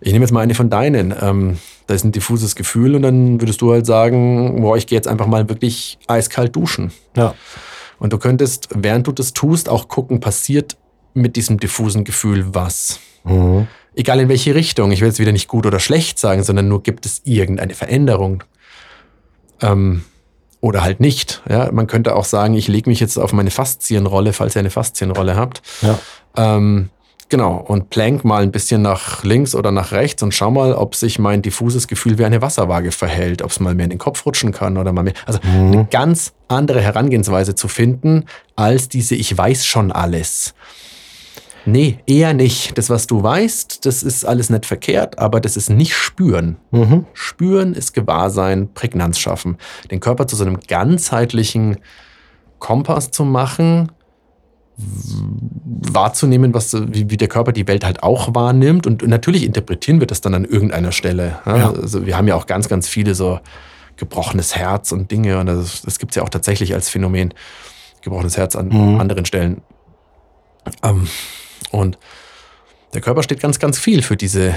Ich 0.00 0.12
nehme 0.12 0.24
jetzt 0.24 0.32
mal 0.32 0.40
eine 0.40 0.54
von 0.54 0.70
deinen. 0.70 1.14
Ähm, 1.20 1.58
da 1.86 1.94
ist 1.94 2.04
ein 2.04 2.12
diffuses 2.12 2.56
Gefühl 2.56 2.94
und 2.94 3.02
dann 3.02 3.40
würdest 3.40 3.60
du 3.60 3.70
halt 3.72 3.84
sagen, 3.84 4.60
boah, 4.62 4.76
ich 4.76 4.86
gehe 4.86 4.96
jetzt 4.96 5.08
einfach 5.08 5.26
mal 5.26 5.48
wirklich 5.48 5.98
eiskalt 6.06 6.56
duschen. 6.56 6.90
Ja. 7.16 7.34
Und 8.00 8.12
du 8.12 8.18
könntest, 8.18 8.68
während 8.74 9.06
du 9.06 9.12
das 9.12 9.32
tust, 9.32 9.68
auch 9.68 9.86
gucken, 9.86 10.18
passiert 10.18 10.76
mit 11.14 11.36
diesem 11.36 11.60
diffusen 11.60 12.02
Gefühl 12.02 12.52
was. 12.54 12.98
Mhm. 13.22 13.68
Egal 13.94 14.20
in 14.20 14.28
welche 14.28 14.54
Richtung. 14.54 14.90
Ich 14.90 15.00
will 15.00 15.08
jetzt 15.08 15.20
wieder 15.20 15.32
nicht 15.32 15.46
gut 15.46 15.66
oder 15.66 15.78
schlecht 15.78 16.18
sagen, 16.18 16.42
sondern 16.42 16.66
nur 16.66 16.82
gibt 16.82 17.06
es 17.06 17.22
irgendeine 17.24 17.74
Veränderung. 17.74 18.42
Ähm, 19.60 20.04
oder 20.60 20.82
halt 20.82 21.00
nicht. 21.00 21.42
Ja, 21.48 21.70
man 21.72 21.86
könnte 21.86 22.16
auch 22.16 22.24
sagen, 22.24 22.54
ich 22.54 22.68
lege 22.68 22.88
mich 22.88 23.00
jetzt 23.00 23.18
auf 23.18 23.32
meine 23.32 23.50
Faszienrolle, 23.50 24.32
falls 24.32 24.56
ihr 24.56 24.60
eine 24.60 24.70
Faszienrolle 24.70 25.36
habt. 25.36 25.62
Ja. 25.82 25.98
Ähm, 26.36 26.90
genau. 27.30 27.56
Und 27.56 27.88
plank 27.88 28.24
mal 28.24 28.42
ein 28.42 28.52
bisschen 28.52 28.82
nach 28.82 29.24
links 29.24 29.54
oder 29.54 29.70
nach 29.70 29.92
rechts 29.92 30.22
und 30.22 30.34
schau 30.34 30.50
mal, 30.50 30.74
ob 30.74 30.94
sich 30.94 31.18
mein 31.18 31.40
diffuses 31.40 31.88
Gefühl 31.88 32.18
wie 32.18 32.24
eine 32.24 32.42
Wasserwaage 32.42 32.92
verhält, 32.92 33.42
ob 33.42 33.50
es 33.50 33.60
mal 33.60 33.74
mehr 33.74 33.84
in 33.84 33.90
den 33.90 33.98
Kopf 33.98 34.26
rutschen 34.26 34.52
kann 34.52 34.76
oder 34.76 34.92
mal 34.92 35.02
mehr. 35.02 35.14
Also 35.24 35.40
eine 35.42 35.86
ganz 35.90 36.32
andere 36.48 36.82
Herangehensweise 36.82 37.54
zu 37.54 37.68
finden, 37.68 38.26
als 38.56 38.88
diese 38.88 39.14
Ich 39.14 39.36
weiß 39.36 39.64
schon 39.64 39.92
alles. 39.92 40.54
Nee, 41.66 41.98
eher 42.06 42.32
nicht. 42.34 42.76
Das, 42.78 42.90
was 42.90 43.06
du 43.06 43.22
weißt, 43.22 43.84
das 43.84 44.02
ist 44.02 44.24
alles 44.24 44.50
nicht 44.50 44.66
verkehrt, 44.66 45.18
aber 45.18 45.40
das 45.40 45.56
ist 45.56 45.70
nicht 45.70 45.94
spüren. 45.94 46.56
Mhm. 46.70 47.06
Spüren 47.12 47.74
ist 47.74 47.92
Gewahrsein, 47.92 48.72
Prägnanz 48.72 49.18
schaffen. 49.18 49.58
Den 49.90 50.00
Körper 50.00 50.26
zu 50.26 50.36
so 50.36 50.44
einem 50.44 50.58
ganzheitlichen 50.66 51.78
Kompass 52.58 53.10
zu 53.10 53.24
machen, 53.24 53.90
wahrzunehmen, 55.92 56.54
was, 56.54 56.74
wie, 56.92 57.10
wie 57.10 57.16
der 57.16 57.28
Körper 57.28 57.52
die 57.52 57.66
Welt 57.68 57.84
halt 57.84 58.02
auch 58.02 58.34
wahrnimmt. 58.34 58.86
Und 58.86 59.06
natürlich 59.06 59.44
interpretieren 59.44 60.00
wir 60.00 60.06
das 60.06 60.20
dann 60.20 60.34
an 60.34 60.44
irgendeiner 60.44 60.92
Stelle. 60.92 61.38
Ja? 61.46 61.56
Ja. 61.56 61.70
Also 61.72 62.06
wir 62.06 62.16
haben 62.16 62.28
ja 62.28 62.34
auch 62.34 62.46
ganz, 62.46 62.68
ganz 62.68 62.88
viele 62.88 63.14
so 63.14 63.40
gebrochenes 63.96 64.56
Herz 64.56 64.92
und 64.92 65.10
Dinge. 65.10 65.38
Und 65.38 65.46
das, 65.46 65.82
das 65.82 65.98
gibt 65.98 66.12
es 66.12 66.16
ja 66.16 66.22
auch 66.22 66.28
tatsächlich 66.28 66.74
als 66.74 66.88
Phänomen. 66.88 67.34
Gebrochenes 68.02 68.36
Herz 68.36 68.56
an 68.56 68.68
Mhm. 68.68 69.00
anderen 69.00 69.26
Stellen. 69.26 69.62
Ähm, 70.82 71.06
und 71.70 71.98
der 72.94 73.00
Körper 73.00 73.22
steht 73.22 73.40
ganz, 73.40 73.58
ganz 73.58 73.78
viel 73.78 74.02
für 74.02 74.16
diese 74.16 74.54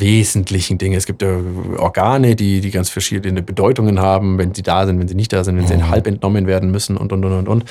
wesentlichen 0.00 0.78
Dinge. 0.78 0.96
Es 0.96 1.06
gibt 1.06 1.22
ja 1.22 1.38
Organe, 1.78 2.36
die, 2.36 2.60
die 2.60 2.70
ganz 2.70 2.88
verschiedene 2.90 3.42
Bedeutungen 3.42 4.00
haben, 4.00 4.38
wenn 4.38 4.54
sie 4.54 4.62
da 4.62 4.86
sind, 4.86 4.98
wenn 5.00 5.08
sie 5.08 5.14
nicht 5.14 5.32
da 5.32 5.44
sind, 5.44 5.56
wenn 5.56 5.66
sie 5.66 5.76
Mhm. 5.76 5.90
halb 5.90 6.06
entnommen 6.06 6.46
werden 6.46 6.70
müssen 6.70 6.96
und, 6.96 7.12
und, 7.12 7.24
und, 7.24 7.32
und, 7.32 7.48
und. 7.48 7.64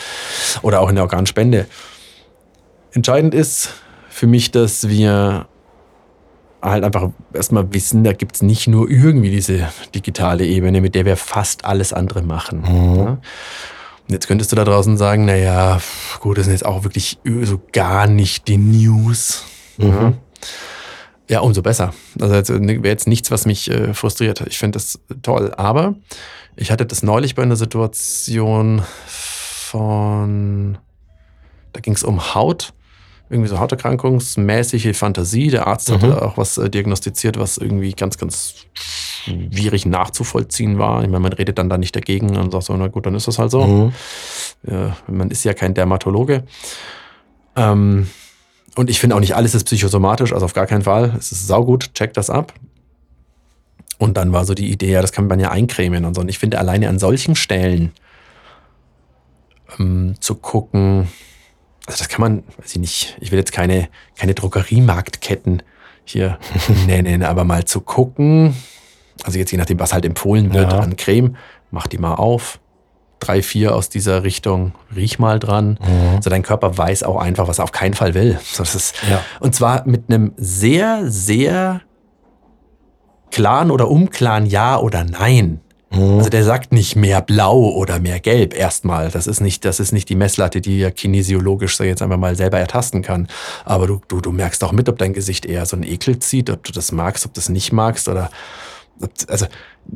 Oder 0.61 0.81
auch 0.81 0.89
in 0.89 0.95
der 0.95 1.03
Organspende. 1.03 1.65
Entscheidend 2.93 3.33
ist 3.33 3.73
für 4.09 4.27
mich, 4.27 4.51
dass 4.51 4.87
wir 4.87 5.47
halt 6.61 6.83
einfach 6.83 7.09
erstmal 7.33 7.71
wissen, 7.73 8.03
da 8.03 8.13
gibt 8.13 8.35
es 8.35 8.41
nicht 8.41 8.67
nur 8.67 8.89
irgendwie 8.89 9.29
diese 9.29 9.67
digitale 9.93 10.45
Ebene, 10.45 10.81
mit 10.81 10.95
der 10.95 11.05
wir 11.05 11.15
fast 11.17 11.65
alles 11.65 11.93
andere 11.93 12.23
machen. 12.23 12.63
Ja? 12.65 12.71
Und 13.11 14.13
jetzt 14.13 14.27
könntest 14.27 14.51
du 14.51 14.55
da 14.55 14.63
draußen 14.63 14.97
sagen, 14.97 15.25
naja, 15.25 15.79
gut, 16.19 16.37
das 16.37 16.45
sind 16.45 16.53
jetzt 16.53 16.65
auch 16.65 16.83
wirklich 16.83 17.19
so 17.43 17.61
gar 17.73 18.07
nicht 18.07 18.47
die 18.47 18.57
News. 18.57 19.43
Ja. 19.77 20.13
Ja, 21.29 21.41
umso 21.41 21.61
besser. 21.61 21.93
Also 22.21 22.35
jetzt 22.35 22.49
wäre 22.49 22.87
jetzt 22.87 23.07
nichts, 23.07 23.31
was 23.31 23.45
mich 23.45 23.69
äh, 23.69 23.93
frustriert. 23.93 24.41
Ich 24.47 24.57
finde 24.57 24.77
das 24.77 24.99
toll. 25.23 25.53
Aber 25.57 25.95
ich 26.55 26.71
hatte 26.71 26.85
das 26.85 27.03
neulich 27.03 27.35
bei 27.35 27.43
einer 27.43 27.57
Situation 27.57 28.81
von, 29.05 30.77
da 31.73 31.79
ging 31.81 31.93
es 31.93 32.03
um 32.03 32.33
Haut, 32.33 32.73
irgendwie 33.29 33.49
so 33.49 33.59
hauterkrankungsmäßige 33.59 34.95
Fantasie. 34.97 35.49
Der 35.49 35.67
Arzt 35.67 35.91
hatte 35.91 36.07
Mhm. 36.07 36.13
auch 36.13 36.37
was 36.37 36.57
äh, 36.57 36.69
diagnostiziert, 36.69 37.37
was 37.37 37.57
irgendwie 37.57 37.91
ganz, 37.91 38.17
ganz 38.17 38.55
schwierig 38.73 39.85
nachzuvollziehen 39.85 40.79
war. 40.79 41.01
Ich 41.03 41.09
meine, 41.09 41.19
man 41.19 41.33
redet 41.33 41.57
dann 41.57 41.69
da 41.69 41.77
nicht 41.77 41.93
dagegen 41.93 42.37
und 42.37 42.51
sagt 42.51 42.63
so, 42.63 42.77
na 42.77 42.87
gut, 42.87 43.05
dann 43.05 43.15
ist 43.15 43.27
das 43.27 43.37
halt 43.37 43.51
so. 43.51 43.65
Mhm. 43.67 43.93
Ja, 44.65 44.95
man 45.07 45.29
ist 45.29 45.43
ja 45.43 45.53
kein 45.53 45.73
Dermatologe. 45.73 46.43
Ähm, 47.57 48.07
und 48.77 48.89
ich 48.89 48.99
finde 48.99 49.15
auch 49.15 49.19
nicht 49.19 49.35
alles 49.35 49.55
ist 49.55 49.63
psychosomatisch, 49.65 50.33
also 50.33 50.45
auf 50.45 50.53
gar 50.53 50.67
keinen 50.67 50.83
Fall. 50.83 51.13
Es 51.17 51.31
ist 51.31 51.47
saugut, 51.47 51.93
check 51.93 52.13
das 52.13 52.29
ab. 52.29 52.53
Und 53.97 54.15
dann 54.17 54.31
war 54.31 54.45
so 54.45 54.53
die 54.53 54.71
Idee, 54.71 54.91
ja, 54.91 55.01
das 55.01 55.11
kann 55.11 55.27
man 55.27 55.39
ja 55.39 55.49
eincremen 55.51 56.05
und 56.05 56.13
so. 56.13 56.21
Und 56.21 56.29
ich 56.29 56.37
finde 56.37 56.59
alleine 56.59 56.87
an 56.87 56.99
solchen 56.99 57.35
Stellen 57.35 57.91
ähm, 59.79 60.15
zu 60.19 60.35
gucken, 60.35 61.07
also 61.87 61.99
das 61.99 62.09
kann 62.09 62.21
man, 62.21 62.43
weiß 62.57 62.73
ich 62.73 62.79
nicht, 62.79 63.17
ich 63.19 63.31
will 63.31 63.39
jetzt 63.39 63.51
keine, 63.51 63.89
keine 64.15 64.33
Drogeriemarktketten 64.33 65.63
hier 66.05 66.37
nennen, 66.87 67.23
aber 67.23 67.43
mal 67.43 67.65
zu 67.65 67.81
gucken, 67.81 68.55
also 69.23 69.39
jetzt 69.39 69.51
je 69.51 69.57
nachdem, 69.57 69.79
was 69.79 69.93
halt 69.93 70.05
empfohlen 70.05 70.53
wird 70.53 70.71
Ja. 70.71 70.79
an 70.79 70.95
Creme, 70.95 71.35
mach 71.71 71.87
die 71.87 71.97
mal 71.97 72.13
auf, 72.15 72.59
drei, 73.19 73.41
vier 73.41 73.75
aus 73.75 73.89
dieser 73.89 74.23
Richtung, 74.23 74.73
riech 74.95 75.19
mal 75.19 75.39
dran. 75.39 75.80
Mhm. 75.82 76.21
So 76.21 76.30
dein 76.30 76.43
Körper 76.43 76.77
weiß 76.77 77.03
auch 77.03 77.17
einfach, 77.17 77.47
was 77.47 77.60
er 77.60 77.63
auf 77.63 77.71
keinen 77.71 77.93
Fall 77.93 78.13
will. 78.13 78.39
So, 78.43 78.63
das 78.63 78.75
ist, 78.75 78.95
Ja. 79.10 79.21
Und 79.39 79.56
zwar 79.56 79.88
mit 79.88 80.06
einem 80.10 80.34
sehr, 80.38 81.10
sehr 81.10 81.82
klaren 83.32 83.71
oder 83.71 83.89
unklaren 83.89 84.45
Ja 84.45 84.77
oder 84.77 85.03
Nein. 85.03 85.62
Mhm. 85.89 86.17
Also 86.17 86.30
der 86.30 86.43
sagt 86.43 86.73
nicht 86.73 86.95
mehr 86.95 87.21
blau 87.21 87.60
oder 87.60 87.99
mehr 87.99 88.19
gelb 88.19 88.53
erstmal. 88.53 89.10
Das 89.10 89.27
ist 89.27 89.39
nicht, 89.39 89.63
das 89.65 89.80
ist 89.80 89.91
nicht 89.91 90.10
die 90.10 90.15
Messlatte, 90.15 90.62
die 90.62 90.82
er 90.82 90.91
kinesiologisch 90.91 91.77
so 91.77 91.84
jetzt 91.84 92.01
einfach 92.01 92.17
mal 92.17 92.36
selber 92.36 92.60
ertasten 92.60 93.01
kann. 93.01 93.27
Aber 93.65 93.88
du, 93.88 94.01
du, 94.08 94.21
du 94.21 94.32
merkst 94.32 94.63
auch 94.63 94.71
mit, 94.71 94.89
ob 94.89 94.97
dein 94.97 95.13
Gesicht 95.13 95.45
eher 95.45 95.65
so 95.65 95.75
einen 95.75 95.84
Ekel 95.84 96.19
zieht, 96.19 96.49
ob 96.49 96.63
du 96.63 96.71
das 96.71 96.91
magst, 96.91 97.25
ob 97.25 97.34
du 97.34 97.39
das 97.39 97.49
nicht 97.49 97.71
magst 97.71 98.10
oder 98.10 98.30
also 99.27 99.45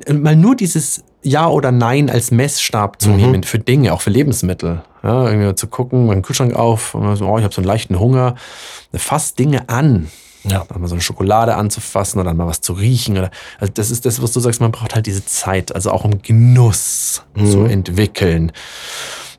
mal 0.08 0.36
nur 0.36 0.56
dieses 0.56 1.04
Ja 1.24 1.48
oder 1.48 1.72
Nein 1.72 2.10
als 2.10 2.32
Messstab 2.32 3.02
zu 3.02 3.10
Mhm. 3.10 3.16
nehmen 3.16 3.44
für 3.44 3.60
Dinge, 3.60 3.94
auch 3.94 4.02
für 4.02 4.10
Lebensmittel. 4.10 4.82
Ja, 5.04 5.28
irgendwie 5.30 5.54
zu 5.56 5.68
gucken, 5.68 6.06
meinen 6.08 6.22
Kühlschrank 6.22 6.56
auf, 6.56 6.94
und 6.96 7.16
so, 7.16 7.26
oh, 7.28 7.38
ich 7.38 7.44
habe 7.44 7.54
so 7.54 7.62
einen 7.62 7.68
leichten 7.68 8.00
Hunger. 8.00 8.36
Fass 8.94 9.34
Dinge 9.36 9.68
an. 9.70 10.10
Ja. 10.44 10.66
Mal 10.76 10.88
so 10.88 10.96
eine 10.96 11.02
Schokolade 11.02 11.56
anzufassen 11.56 12.20
oder 12.20 12.34
mal 12.34 12.48
was 12.48 12.62
zu 12.62 12.74
riechen. 12.74 13.18
Oder, 13.18 13.30
also 13.60 13.72
das 13.74 13.92
ist 13.92 14.06
das, 14.06 14.22
was 14.22 14.32
du 14.32 14.40
sagst, 14.40 14.60
man 14.62 14.72
braucht 14.72 14.96
halt 14.96 15.06
diese 15.06 15.24
Zeit, 15.26 15.74
also 15.76 15.92
auch 15.92 16.04
um 16.04 16.22
Genuss 16.24 17.24
zu 17.36 17.58
Mhm. 17.60 17.66
entwickeln. 17.70 18.52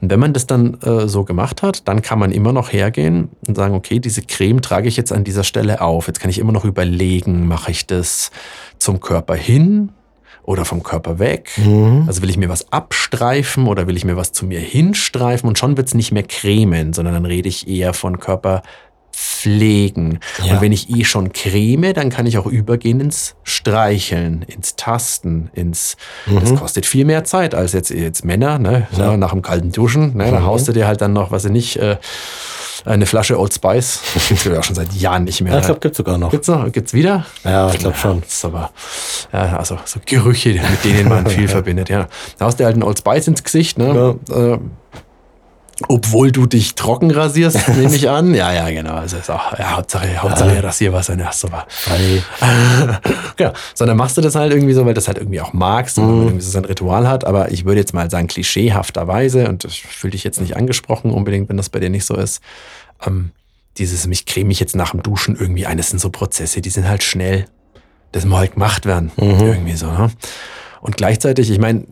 Und 0.01 0.11
wenn 0.11 0.19
man 0.21 0.33
das 0.33 0.47
dann 0.47 0.81
äh, 0.83 1.07
so 1.09 1.23
gemacht 1.25 1.63
hat, 1.63 1.87
dann 1.87 2.03
kann 2.03 2.19
man 2.19 2.33
immer 2.33 2.53
noch 2.53 2.73
hergehen 2.73 3.31
und 3.47 3.57
sagen, 3.57 3.75
okay, 3.75 4.01
diese 4.01 4.23
Creme 4.23 4.61
trage 4.61 4.89
ich 4.89 4.97
jetzt 4.97 5.13
an 5.13 5.23
dieser 5.25 5.45
Stelle 5.45 5.81
auf. 5.81 6.07
Jetzt 6.09 6.19
kann 6.21 6.31
ich 6.31 6.39
immer 6.39 6.53
noch 6.53 6.65
überlegen, 6.65 7.47
mache 7.47 7.71
ich 7.71 7.87
das 7.87 8.31
zum 8.79 8.99
Körper 9.01 9.35
hin 9.35 9.91
oder 10.45 10.65
vom 10.65 10.83
Körper 10.83 11.19
weg? 11.19 11.51
Mhm. 11.57 12.05
Also 12.07 12.23
will 12.23 12.31
ich 12.31 12.37
mir 12.37 12.49
was 12.49 12.73
abstreifen 12.73 13.67
oder 13.67 13.87
will 13.87 13.97
ich 13.97 14.05
mir 14.05 14.17
was 14.17 14.33
zu 14.33 14.47
mir 14.47 14.61
hinstreifen? 14.61 15.49
Und 15.49 15.59
schon 15.59 15.77
wird 15.77 15.89
es 15.89 15.95
nicht 15.95 16.13
mehr 16.13 16.25
cremen, 16.25 16.93
sondern 16.93 17.15
dann 17.15 17.27
rede 17.27 17.49
ich 17.49 17.69
eher 17.69 17.95
von 17.95 18.19
Körper 18.21 18.63
pflegen. 19.15 20.21
Ja. 20.43 20.55
Und 20.55 20.61
wenn 20.63 20.73
ich 20.73 20.89
eh 20.91 21.05
schon 21.05 21.33
creme, 21.33 21.93
dann 21.93 22.09
kann 22.11 22.27
ich 22.27 22.39
auch 22.39 22.47
übergehen 22.47 23.01
ins 23.01 23.35
Streicheln, 23.45 24.43
ins 24.43 24.75
Tasten, 24.77 25.51
ins. 25.55 25.97
Das 26.41 26.55
kostet 26.55 26.87
viel 26.87 27.05
mehr 27.05 27.25
Zeit 27.25 27.55
als 27.55 27.73
jetzt, 27.73 27.91
jetzt 27.91 28.25
Männer, 28.25 28.59
ne? 28.59 28.87
Mhm. 28.91 28.99
Ja. 28.99 29.11
Ja, 29.13 29.17
nach 29.17 29.33
dem 29.33 29.43
kalten 29.43 29.71
Duschen. 29.71 30.17
Ne? 30.17 30.31
Da 30.31 30.41
Mhm. 30.41 30.47
haust 30.47 30.67
du 30.69 30.73
dir 30.73 30.87
halt 30.87 31.01
dann 31.03 31.13
noch, 31.13 31.31
was 31.31 31.45
ich 31.45 31.51
nicht, 31.53 31.77
äh, 31.77 31.99
eine 32.85 33.07
Flasche 33.07 33.39
Old 33.39 33.55
Spice. 33.55 34.01
Das 34.15 34.29
gibt's 34.29 34.45
ja 34.45 34.59
auch 34.59 34.65
schon 34.65 34.77
seit 34.77 34.93
Jahren 34.93 35.25
nicht 35.25 35.41
mehr. 35.41 35.53
Ja, 35.53 35.59
ich 35.61 35.67
glaube, 35.67 35.81
gibt's 35.81 35.97
sogar 35.97 36.19
noch. 36.19 36.31
Gibt's 36.31 36.49
noch? 36.49 36.71
Gibt's 36.71 36.93
wieder? 36.93 37.27
Ja, 37.45 37.71
ich 37.71 37.79
glaube 37.79 37.97
schon. 37.97 38.21
Das 38.21 38.35
ist 38.35 38.45
aber, 38.45 38.71
ja, 39.33 39.57
also 39.57 39.79
so 39.85 40.01
Gerüche, 40.05 40.51
mit 40.51 40.85
denen 40.85 41.09
man 41.09 41.27
viel 41.29 41.49
verbindet, 41.49 41.89
ja. 41.89 42.09
Da 42.39 42.47
hast 42.47 42.61
du 42.61 42.65
halt 42.65 42.75
einen 42.75 42.83
Old 42.83 42.99
Spice 42.99 43.29
ins 43.29 43.43
Gesicht, 43.43 43.79
ne? 43.79 44.19
Äh, 44.31 44.59
obwohl 45.89 46.33
du 46.33 46.47
dich 46.47 46.75
trocken 46.75 47.11
rasierst, 47.11 47.69
nehme 47.77 47.95
ich 47.95 48.09
an. 48.09 48.35
Ja, 48.35 48.53
ja, 48.53 48.71
genau. 48.71 48.95
Also 48.95 49.17
ist 49.17 49.31
auch, 49.31 49.59
ja, 49.59 49.77
Hauptsache, 49.77 50.23
Hauptsache 50.23 50.63
Rasierwasser, 50.63 51.17
ne? 51.17 51.29
So 51.33 51.51
war. 51.51 51.67
Hey. 51.87 52.23
Genau. 53.37 53.53
Sondern 53.75 53.97
machst 53.97 54.17
du 54.17 54.21
das 54.21 54.35
halt 54.35 54.53
irgendwie 54.53 54.75
so, 54.75 54.81
weil 54.85 54.95
du 54.95 54.99
das 54.99 55.09
halt 55.09 55.19
irgendwie 55.19 55.41
auch 55.41 55.53
magst 55.53 55.99
und 55.99 56.07
Mhm. 56.21 56.23
irgendwie 56.27 56.45
so 56.45 56.51
sein 56.51 56.65
Ritual 56.65 57.09
hat. 57.09 57.25
Aber 57.25 57.51
ich 57.51 57.65
würde 57.65 57.81
jetzt 57.81 57.95
mal 57.95 58.11
sagen, 58.11 58.27
klischeehafterweise, 58.27 59.49
und 59.49 59.65
ich 59.65 59.83
fühle 59.83 60.13
dich 60.13 60.25
jetzt 60.25 60.41
nicht 60.41 60.57
angesprochen 60.57 61.11
unbedingt, 61.11 61.49
wenn 61.49 61.57
das 61.57 61.69
bei 61.69 61.81
dir 61.81 61.91
nicht 61.91 62.05
so 62.05 62.15
ist, 62.15 62.41
ähm, 63.07 63.31
dieses, 63.79 64.07
mich 64.07 64.27
creme 64.27 64.49
mich 64.49 64.61
jetzt 64.61 64.77
nach 64.77 64.91
dem 64.91 65.03
Duschen 65.03 65.35
irgendwie 65.37 65.67
ein, 65.67 65.79
das 65.79 65.89
sind 65.91 65.99
so 65.99 66.11
Prozesse, 66.11 66.61
die 66.61 66.71
sind 66.71 66.89
halt 66.89 67.03
schnell. 67.03 67.47
Das 68.13 68.27
muss 68.27 68.39
halt 68.39 68.53
gemacht 68.53 68.85
werden. 68.85 69.11
Irgendwie 69.17 69.73
so. 69.73 69.87
Ne? 69.87 70.11
Und 70.83 70.99
gleichzeitig, 70.99 71.51
ich 71.51 71.59
meine, 71.59 71.87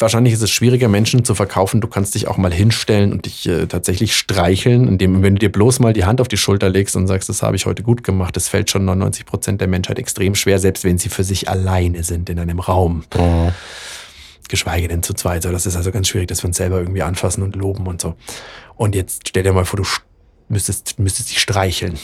wahrscheinlich 0.00 0.34
ist 0.34 0.42
es 0.42 0.50
schwieriger, 0.50 0.88
Menschen 0.88 1.24
zu 1.24 1.34
verkaufen. 1.34 1.80
Du 1.80 1.88
kannst 1.88 2.14
dich 2.14 2.28
auch 2.28 2.36
mal 2.36 2.52
hinstellen 2.52 3.12
und 3.12 3.26
dich 3.26 3.48
äh, 3.48 3.66
tatsächlich 3.66 4.16
streicheln, 4.16 4.88
indem, 4.88 5.22
wenn 5.22 5.34
du 5.34 5.40
dir 5.40 5.52
bloß 5.52 5.80
mal 5.80 5.92
die 5.92 6.04
Hand 6.04 6.20
auf 6.20 6.28
die 6.28 6.36
Schulter 6.36 6.68
legst 6.68 6.96
und 6.96 7.06
sagst, 7.06 7.28
das 7.28 7.42
habe 7.42 7.56
ich 7.56 7.66
heute 7.66 7.82
gut 7.82 8.04
gemacht, 8.04 8.36
das 8.36 8.48
fällt 8.48 8.70
schon 8.70 8.84
99 8.84 9.26
Prozent 9.26 9.60
der 9.60 9.68
Menschheit 9.68 9.98
extrem 9.98 10.34
schwer, 10.34 10.58
selbst 10.58 10.84
wenn 10.84 10.98
sie 10.98 11.08
für 11.08 11.24
sich 11.24 11.48
alleine 11.48 12.02
sind 12.02 12.30
in 12.30 12.38
einem 12.38 12.60
Raum. 12.60 13.04
Geschweige 14.48 14.88
denn 14.88 15.02
zu 15.02 15.14
zweit. 15.14 15.44
So, 15.44 15.52
das 15.52 15.66
ist 15.66 15.76
also 15.76 15.92
ganz 15.92 16.08
schwierig, 16.08 16.26
dass 16.28 16.42
wir 16.42 16.48
uns 16.48 16.56
selber 16.56 16.78
irgendwie 16.78 17.02
anfassen 17.02 17.42
und 17.42 17.54
loben 17.54 17.86
und 17.86 18.00
so. 18.00 18.16
Und 18.76 18.96
jetzt 18.96 19.28
stell 19.28 19.44
dir 19.44 19.52
mal 19.52 19.64
vor, 19.64 19.76
du 19.76 19.86
müsstest, 20.48 20.98
müsstest 20.98 21.30
dich 21.30 21.38
streicheln. 21.38 21.98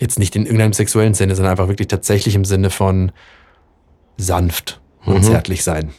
Jetzt 0.00 0.18
nicht 0.18 0.34
in 0.34 0.44
irgendeinem 0.44 0.72
sexuellen 0.72 1.14
Sinne, 1.14 1.36
sondern 1.36 1.52
einfach 1.52 1.68
wirklich 1.68 1.88
tatsächlich 1.88 2.34
im 2.34 2.44
Sinne 2.44 2.70
von 2.70 3.12
sanft 4.16 4.80
und 5.14 5.22
zärtlich 5.24 5.62
sein. 5.64 5.92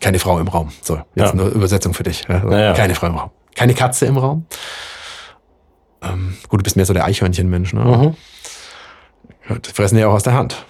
Keine 0.00 0.18
Frau 0.18 0.38
im 0.38 0.48
Raum. 0.48 0.70
So, 0.82 0.96
jetzt 0.96 1.06
Ja. 1.16 1.30
eine 1.32 1.44
Übersetzung 1.48 1.94
für 1.94 2.02
dich. 2.04 2.24
Ja, 2.28 2.48
Ja. 2.50 2.72
Keine 2.74 2.94
Frau 2.94 3.06
im 3.08 3.16
Raum. 3.16 3.30
Keine 3.54 3.74
Katze 3.74 4.06
im 4.06 4.16
Raum. 4.16 4.46
Ähm, 6.02 6.36
gut, 6.48 6.60
du 6.60 6.64
bist 6.64 6.76
mehr 6.76 6.86
so 6.86 6.94
der 6.94 7.04
Eichhörnchenmensch, 7.04 7.72
ne? 7.72 8.14
Mhm. 9.48 9.56
Die 9.62 9.70
fressen 9.72 9.98
ja 9.98 10.08
auch 10.08 10.12
aus 10.12 10.22
der 10.22 10.34
Hand. 10.34 10.64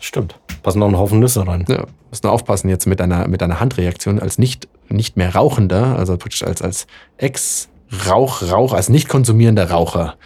Stimmt. 0.00 0.34
Passen 0.62 0.80
noch 0.80 0.88
ein 0.88 0.98
Haufen 0.98 1.20
Nüsse 1.20 1.46
rein. 1.46 1.64
Ja, 1.68 1.84
musst 2.10 2.24
nur 2.24 2.32
aufpassen 2.32 2.68
jetzt 2.68 2.86
mit 2.86 2.98
deiner, 3.00 3.28
mit 3.28 3.40
deiner 3.40 3.60
Handreaktion 3.60 4.18
als 4.18 4.38
nicht, 4.38 4.68
nicht 4.88 5.16
mehr 5.16 5.34
Rauchender, 5.34 5.96
also 5.96 6.16
praktisch 6.16 6.42
als, 6.42 6.60
als 6.62 6.86
Ex-Rauch, 7.18 8.42
Rauch, 8.50 8.72
als 8.72 8.88
nicht 8.88 9.08
konsumierender 9.08 9.70
Raucher. 9.70 10.16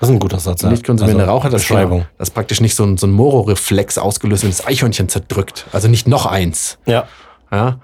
Das 0.00 0.08
ist 0.08 0.14
ein 0.14 0.18
guter 0.20 0.38
Satz. 0.38 0.62
ja. 0.62 0.70
Nicht 0.70 0.86
konsumierender 0.86 1.24
Also, 1.24 1.34
Raucher, 1.36 1.50
das, 1.50 1.62
Beschreibung. 1.62 2.06
das 2.18 2.30
praktisch 2.30 2.60
nicht 2.60 2.74
so 2.76 2.84
ein, 2.84 2.96
so 2.96 3.06
ein 3.06 3.10
Moro-Reflex 3.10 3.98
ausgelöst 3.98 4.44
und 4.44 4.50
das 4.50 4.64
Eichhörnchen 4.66 5.08
zerdrückt. 5.08 5.66
Also 5.72 5.88
nicht 5.88 6.06
noch 6.06 6.26
eins. 6.26 6.78
Ja, 6.86 7.08
Ja, 7.50 7.80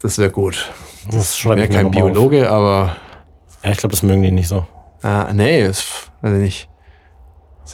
das 0.00 0.18
wäre 0.18 0.30
gut. 0.30 0.70
das 1.10 1.36
ich 1.38 1.44
mir 1.44 1.68
kein 1.68 1.86
mal 1.86 1.86
auf. 1.86 1.90
Biologe, 1.90 2.48
aber 2.50 2.96
Ja, 3.64 3.70
ich 3.72 3.78
glaube, 3.78 3.92
das 3.92 4.02
mögen 4.02 4.22
die 4.22 4.30
nicht 4.30 4.48
so. 4.48 4.66
ah, 5.02 5.30
nee, 5.32 5.66
das 5.66 5.84
weiß 6.22 6.34
ich 6.34 6.40
nicht. 6.40 6.68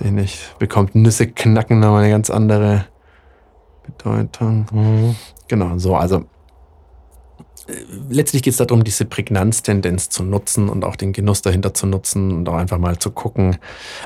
Ich 0.00 0.11
nicht. 0.11 0.59
Bekommt 0.59 0.94
Nüsse 0.96 1.26
knacken 1.28 1.78
nochmal 1.80 2.02
eine 2.02 2.11
ganz 2.11 2.28
andere 2.30 2.87
Bedeutung. 3.85 4.66
Mhm. 4.72 5.16
Genau, 5.48 5.78
so, 5.78 5.94
also 5.96 6.24
letztlich 8.11 8.42
geht 8.42 8.53
es 8.53 8.59
darum, 8.59 8.85
diese 8.85 9.05
Prägnanztendenz 9.05 10.09
zu 10.11 10.22
nutzen 10.22 10.68
und 10.68 10.85
auch 10.85 10.96
den 10.96 11.12
Genuss 11.12 11.42
dahinter 11.42 11.72
zu 11.74 11.87
nutzen 11.87 12.33
und 12.33 12.48
auch 12.48 12.55
einfach 12.55 12.79
mal 12.79 12.98
zu 12.98 13.11
gucken. 13.11 13.57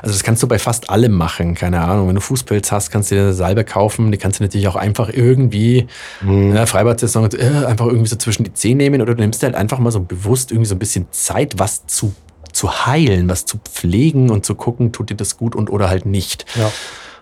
Also 0.01 0.13
das 0.13 0.23
kannst 0.23 0.41
du 0.43 0.47
bei 0.47 0.59
fast 0.59 0.89
allem 0.89 1.11
machen, 1.13 1.55
keine 1.55 1.81
Ahnung. 1.81 2.07
Wenn 2.07 2.15
du 2.15 2.21
Fußpilz 2.21 2.71
hast, 2.71 2.89
kannst 2.91 3.11
du 3.11 3.15
dir 3.15 3.21
eine 3.21 3.33
Salbe 3.33 3.63
kaufen, 3.65 4.11
die 4.11 4.17
kannst 4.17 4.39
du 4.39 4.43
natürlich 4.43 4.67
auch 4.67 4.75
einfach 4.75 5.09
irgendwie, 5.09 5.87
Mhm. 6.21 6.55
äh, 6.55 6.65
Freibad-Saison, 6.65 7.29
äh, 7.33 7.65
einfach 7.65 7.85
irgendwie 7.87 8.07
so 8.09 8.15
zwischen 8.15 8.43
die 8.43 8.53
Zehen 8.53 8.77
nehmen 8.77 9.01
oder 9.01 9.13
du 9.15 9.21
nimmst 9.21 9.41
dir 9.41 9.47
halt 9.47 9.55
einfach 9.55 9.79
mal 9.79 9.91
so 9.91 9.99
bewusst 9.99 10.51
irgendwie 10.51 10.67
so 10.69 10.75
ein 10.75 10.79
bisschen 10.79 11.07
Zeit, 11.11 11.59
was 11.59 11.85
zu, 11.87 12.13
zu 12.53 12.85
heilen, 12.85 13.29
was 13.29 13.45
zu 13.45 13.57
pflegen 13.57 14.29
und 14.29 14.45
zu 14.45 14.55
gucken, 14.55 14.91
tut 14.91 15.09
dir 15.09 15.15
das 15.15 15.37
gut 15.37 15.55
und 15.55 15.69
oder 15.69 15.89
halt 15.89 16.05
nicht. 16.05 16.45
Ja. 16.55 16.71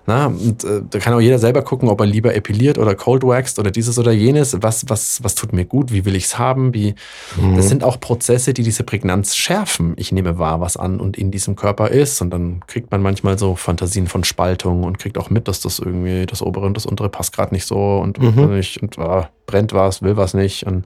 Na, 0.09 0.27
und 0.27 0.63
äh, 0.63 0.83
da 0.89 0.99
kann 0.99 1.13
auch 1.13 1.19
jeder 1.19 1.37
selber 1.37 1.61
gucken, 1.63 1.89
ob 1.89 1.99
er 1.99 2.05
lieber 2.05 2.33
epiliert 2.33 2.77
oder 2.77 2.95
cold 2.95 3.23
waxed 3.23 3.59
oder 3.59 3.71
dieses 3.71 3.99
oder 3.99 4.13
jenes. 4.13 4.55
Was, 4.61 4.89
was, 4.89 5.21
was 5.21 5.35
tut 5.35 5.51
mir 5.51 5.65
gut? 5.65 5.91
Wie 5.91 6.05
will 6.05 6.15
ich 6.15 6.23
es 6.23 6.39
haben? 6.39 6.73
Wie, 6.73 6.95
Das 7.57 7.67
sind 7.67 7.83
auch 7.83 7.99
Prozesse, 7.99 8.53
die 8.53 8.63
diese 8.63 8.83
Prägnanz 8.83 9.35
schärfen. 9.35 9.95
Ich 9.97 10.13
nehme 10.13 10.39
wahr, 10.39 10.61
was 10.61 10.77
an 10.77 11.01
und 11.01 11.17
in 11.17 11.29
diesem 11.29 11.57
Körper 11.57 11.89
ist. 11.89 12.21
Und 12.21 12.29
dann 12.29 12.61
kriegt 12.67 12.89
man 12.89 13.01
manchmal 13.01 13.37
so 13.37 13.55
Fantasien 13.55 14.07
von 14.07 14.23
Spaltung 14.23 14.85
und 14.85 14.97
kriegt 14.97 15.17
auch 15.17 15.29
mit, 15.29 15.49
dass 15.49 15.59
das 15.59 15.79
irgendwie 15.79 16.25
das 16.25 16.41
obere 16.41 16.65
und 16.67 16.77
das 16.77 16.85
untere 16.85 17.09
passt 17.09 17.33
gerade 17.33 17.53
nicht 17.53 17.65
so 17.65 17.97
und, 17.97 18.17
und, 18.17 18.37
nicht, 18.51 18.81
und 18.81 18.97
ah, 18.99 19.29
brennt 19.45 19.73
was, 19.73 20.01
will 20.01 20.15
was 20.15 20.33
nicht. 20.33 20.65
Und 20.65 20.85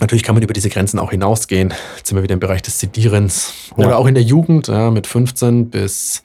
Natürlich 0.00 0.22
kann 0.22 0.34
man 0.34 0.42
über 0.42 0.52
diese 0.54 0.68
Grenzen 0.70 0.98
auch 0.98 1.10
hinausgehen. 1.10 1.74
Jetzt 1.96 2.08
sind 2.08 2.16
wir 2.16 2.22
wieder 2.22 2.34
im 2.34 2.40
Bereich 2.40 2.62
des 2.62 2.78
Sedierens. 2.78 3.52
Oder 3.76 3.90
Ja. 3.90 3.96
auch 3.96 4.06
in 4.06 4.14
der 4.14 4.22
Jugend, 4.22 4.68
ja, 4.68 4.90
mit 4.90 5.06
15 5.06 5.70
bis, 5.70 6.22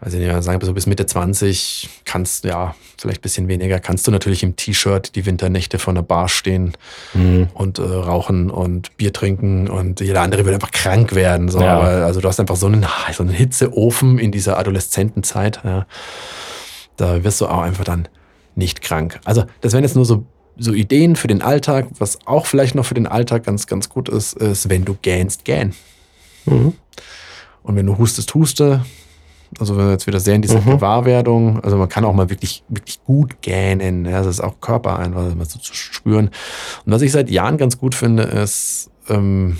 weiß 0.00 0.12
ich 0.14 0.20
nicht, 0.20 0.42
sagen 0.42 0.60
wir 0.60 0.66
so 0.66 0.74
bis 0.74 0.86
Mitte 0.86 1.06
20, 1.06 1.88
kannst, 2.04 2.44
ja, 2.44 2.74
vielleicht 2.98 3.20
ein 3.20 3.22
bisschen 3.22 3.48
weniger, 3.48 3.80
kannst 3.80 4.06
du 4.06 4.10
natürlich 4.10 4.42
im 4.42 4.56
T-Shirt 4.56 5.14
die 5.14 5.24
Winternächte 5.24 5.78
vor 5.78 5.92
einer 5.92 6.02
Bar 6.02 6.28
stehen 6.28 6.72
Mhm. 7.14 7.48
und 7.54 7.78
äh, 7.78 7.82
rauchen 7.82 8.50
und 8.50 8.96
Bier 8.98 9.12
trinken 9.12 9.68
und 9.68 10.00
jeder 10.00 10.20
andere 10.22 10.44
wird 10.44 10.54
einfach 10.54 10.70
krank 10.70 11.14
werden. 11.14 11.48
So. 11.48 11.60
Ja. 11.60 11.78
Aber, 11.78 11.88
also 12.04 12.20
du 12.20 12.28
hast 12.28 12.38
einfach 12.40 12.56
so 12.56 12.66
einen, 12.66 12.86
so 13.12 13.22
einen 13.22 13.32
Hitzeofen 13.32 14.18
in 14.18 14.32
dieser 14.32 14.58
Adoleszentenzeit. 14.58 15.60
Ja. 15.64 15.86
Da 16.96 17.24
wirst 17.24 17.40
du 17.40 17.46
auch 17.46 17.60
einfach 17.62 17.84
dann 17.84 18.08
nicht 18.54 18.82
krank. 18.82 19.20
Also 19.24 19.44
das 19.62 19.72
wären 19.72 19.84
jetzt 19.84 19.96
nur 19.96 20.04
so, 20.04 20.24
so 20.60 20.72
Ideen 20.72 21.16
für 21.16 21.26
den 21.26 21.42
Alltag. 21.42 21.88
Was 21.98 22.18
auch 22.26 22.46
vielleicht 22.46 22.74
noch 22.74 22.84
für 22.84 22.94
den 22.94 23.06
Alltag 23.06 23.44
ganz, 23.44 23.66
ganz 23.66 23.88
gut 23.88 24.08
ist, 24.08 24.34
ist, 24.34 24.68
wenn 24.68 24.84
du 24.84 24.96
gähnst, 25.00 25.44
gähn. 25.44 25.74
Mhm. 26.44 26.74
Und 27.62 27.76
wenn 27.76 27.86
du 27.86 27.98
hustest, 27.98 28.34
huste. 28.34 28.84
Also 29.58 29.76
wenn 29.76 29.86
wir 29.86 29.92
jetzt 29.92 30.06
wieder 30.06 30.20
sehr 30.20 30.36
in 30.36 30.42
diese 30.42 30.60
Mhm. 30.60 30.70
Gewahrwerdung, 30.72 31.60
also 31.64 31.76
man 31.76 31.88
kann 31.88 32.04
auch 32.04 32.14
mal 32.14 32.30
wirklich, 32.30 32.62
wirklich 32.68 33.02
gut 33.04 33.42
gähnen. 33.42 34.04
Ja, 34.04 34.18
das 34.18 34.28
ist 34.28 34.40
auch 34.40 34.60
Körper 34.60 34.98
einfach 34.98 35.34
mal 35.34 35.46
so 35.46 35.58
zu 35.58 35.74
spüren. 35.74 36.28
Und 36.84 36.92
was 36.92 37.02
ich 37.02 37.10
seit 37.10 37.30
Jahren 37.30 37.56
ganz 37.56 37.78
gut 37.78 37.94
finde, 37.94 38.22
ist, 38.24 38.90
ähm, 39.08 39.56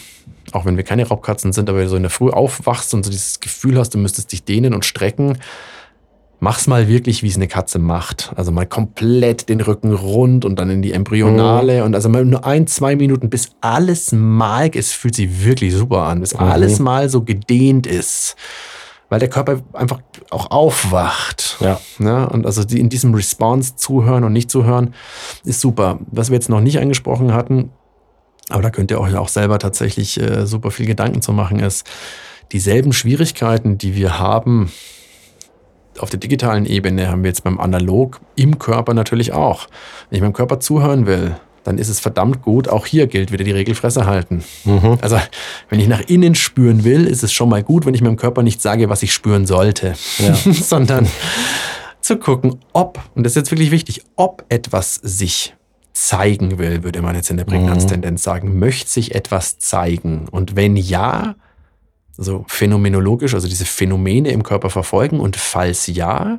auch 0.53 0.65
wenn 0.65 0.77
wir 0.77 0.85
keine 0.85 1.07
Raubkatzen 1.09 1.53
sind, 1.53 1.69
aber 1.69 1.79
wenn 1.79 1.85
du 1.85 1.91
so 1.91 1.97
in 1.97 2.03
der 2.03 2.11
Früh 2.11 2.31
aufwachst 2.31 2.95
und 2.95 3.05
so 3.05 3.11
dieses 3.11 3.41
Gefühl 3.41 3.79
hast, 3.79 3.91
du 3.95 3.99
müsstest 3.99 4.33
dich 4.33 4.45
dehnen 4.45 4.75
und 4.75 4.85
strecken, 4.85 5.39
mach's 6.41 6.67
mal 6.67 6.89
wirklich, 6.89 7.23
wie 7.23 7.29
es 7.29 7.37
eine 7.37 7.49
Katze 7.49 7.79
macht. 7.79 8.33
Also 8.35 8.51
mal 8.51 8.67
komplett 8.67 9.49
den 9.49 9.61
Rücken 9.61 9.93
rund 9.93 10.45
und 10.45 10.59
dann 10.59 10.71
in 10.71 10.83
die 10.83 10.93
Embryonale 10.93 11.85
und 11.85 11.95
also 11.95 12.09
mal 12.09 12.25
nur 12.25 12.45
ein, 12.45 12.67
zwei 12.67 12.97
Minuten, 12.97 13.31
bis 13.31 13.51
alles 13.61 14.13
mal, 14.13 14.71
es 14.75 14.93
fühlt 14.93 15.15
sich 15.15 15.45
wirklich 15.45 15.75
super 15.75 16.05
an, 16.05 16.21
bis 16.21 16.35
alles 16.35 16.79
mal 16.79 17.09
so 17.09 17.23
gedehnt 17.23 17.87
ist. 17.87 18.37
Weil 19.11 19.19
der 19.19 19.29
Körper 19.29 19.61
einfach 19.73 20.01
auch 20.31 20.51
aufwacht. 20.53 21.59
Ja. 21.61 21.81
Ne? 21.99 22.29
Und 22.29 22.47
also 22.47 22.65
die, 22.65 22.79
in 22.79 22.89
diesem 22.89 23.13
Response 23.13 23.75
zuhören 23.77 24.25
und 24.25 24.33
nicht 24.33 24.51
zuhören 24.51 24.95
ist 25.45 25.61
super. 25.61 25.99
Was 26.11 26.31
wir 26.31 26.37
jetzt 26.37 26.49
noch 26.49 26.61
nicht 26.61 26.79
angesprochen 26.79 27.35
hatten, 27.35 27.71
aber 28.49 28.63
da 28.63 28.71
könnt 28.71 28.91
ihr 28.91 29.01
euch 29.01 29.17
auch 29.17 29.29
selber 29.29 29.59
tatsächlich 29.59 30.21
äh, 30.21 30.47
super 30.47 30.71
viel 30.71 30.87
Gedanken 30.87 31.23
zu 31.23 31.33
machen, 31.33 31.59
ist 31.59 31.87
dieselben 32.53 32.93
Schwierigkeiten, 32.93 33.79
die 33.79 33.95
wir 33.95 34.19
haben 34.19 34.71
auf 36.03 36.11
der 36.11 36.21
digitalen 36.21 36.67
Ebene, 36.67 37.09
haben 37.09 37.23
wir 37.23 37.29
jetzt 37.29 37.45
beim 37.45 37.61
Analog 37.61 38.21
im 38.37 38.59
Körper 38.59 38.95
natürlich 38.95 39.33
auch. 39.33 39.69
Wenn 40.09 40.17
ich 40.17 40.23
meinem 40.23 40.33
Körper 40.33 40.61
zuhören 40.61 41.07
will, 41.07 41.37
dann 41.65 41.79
ist 41.79 41.89
es 41.89 42.01
verdammt 42.01 42.43
gut. 42.43 42.69
Auch 42.69 42.87
hier 42.87 43.07
gilt 43.07 43.33
wieder 43.33 43.45
die 43.45 43.51
Regel 43.51 43.75
Fresse 43.75 44.07
halten. 44.07 44.43
Also, 45.03 45.19
wenn 45.69 45.79
ich 45.81 45.89
nach 45.89 46.01
innen 46.01 46.35
spüren 46.35 46.85
will, 46.85 47.07
ist 47.07 47.23
es 47.23 47.33
schon 47.33 47.49
mal 47.49 47.63
gut, 47.63 47.85
wenn 47.87 47.95
ich 47.95 48.01
meinem 48.01 48.17
Körper 48.17 48.43
nicht 48.43 48.63
sage, 48.63 48.89
was 48.89 49.03
ich 49.03 49.13
spüren 49.13 49.47
sollte, 49.47 49.95
Ja. 50.19 50.35
sondern 50.53 51.07
zu 52.01 52.17
gucken, 52.17 52.57
ob, 52.73 52.99
und 53.15 53.25
das 53.25 53.33
ist 53.33 53.37
jetzt 53.37 53.51
wirklich 53.51 53.71
wichtig, 53.71 54.03
ob 54.17 54.45
etwas 54.49 54.95
sich 54.95 55.55
zeigen 55.93 56.59
will, 56.59 56.83
würde 56.83 57.03
man 57.03 57.15
jetzt 57.15 57.31
in 57.31 57.37
der 57.37 57.45
Prägnanztendenz 57.45 58.23
sagen, 58.23 58.59
möchte 58.59 58.91
sich 58.91 59.15
etwas 59.15 59.59
zeigen. 59.59 60.29
Und 60.31 60.57
wenn 60.57 60.77
ja, 60.77 61.35
also 62.21 62.45
phänomenologisch, 62.49 63.33
also 63.33 63.49
diese 63.49 63.65
Phänomene 63.65 64.31
im 64.31 64.43
Körper 64.43 64.69
verfolgen 64.69 65.21
und 65.21 65.37
falls 65.37 65.87
ja, 65.87 66.39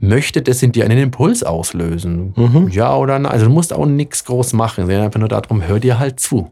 möchte 0.00 0.40
das 0.40 0.62
in 0.62 0.72
dir 0.72 0.86
einen 0.86 0.98
Impuls 0.98 1.42
auslösen? 1.42 2.32
Mhm. 2.34 2.68
Ja 2.68 2.96
oder 2.96 3.18
nein? 3.18 3.30
Also 3.30 3.44
du 3.44 3.52
musst 3.52 3.74
auch 3.74 3.84
nichts 3.84 4.24
groß 4.24 4.54
machen, 4.54 4.86
sondern 4.86 5.04
einfach 5.04 5.20
nur 5.20 5.28
darum, 5.28 5.62
hör 5.62 5.80
dir 5.80 5.98
halt 5.98 6.18
zu. 6.18 6.50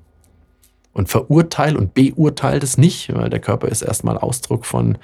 Und 0.93 1.09
verurteil 1.09 1.77
und 1.77 1.95
beurteil 1.95 2.61
das 2.61 2.77
nicht, 2.77 3.13
weil 3.15 3.31
der 3.31 3.41
Körper 3.41 3.69
ist 3.69 3.81
erstmal 3.81 4.19
Ausdruck 4.19 4.67
von 4.67 4.99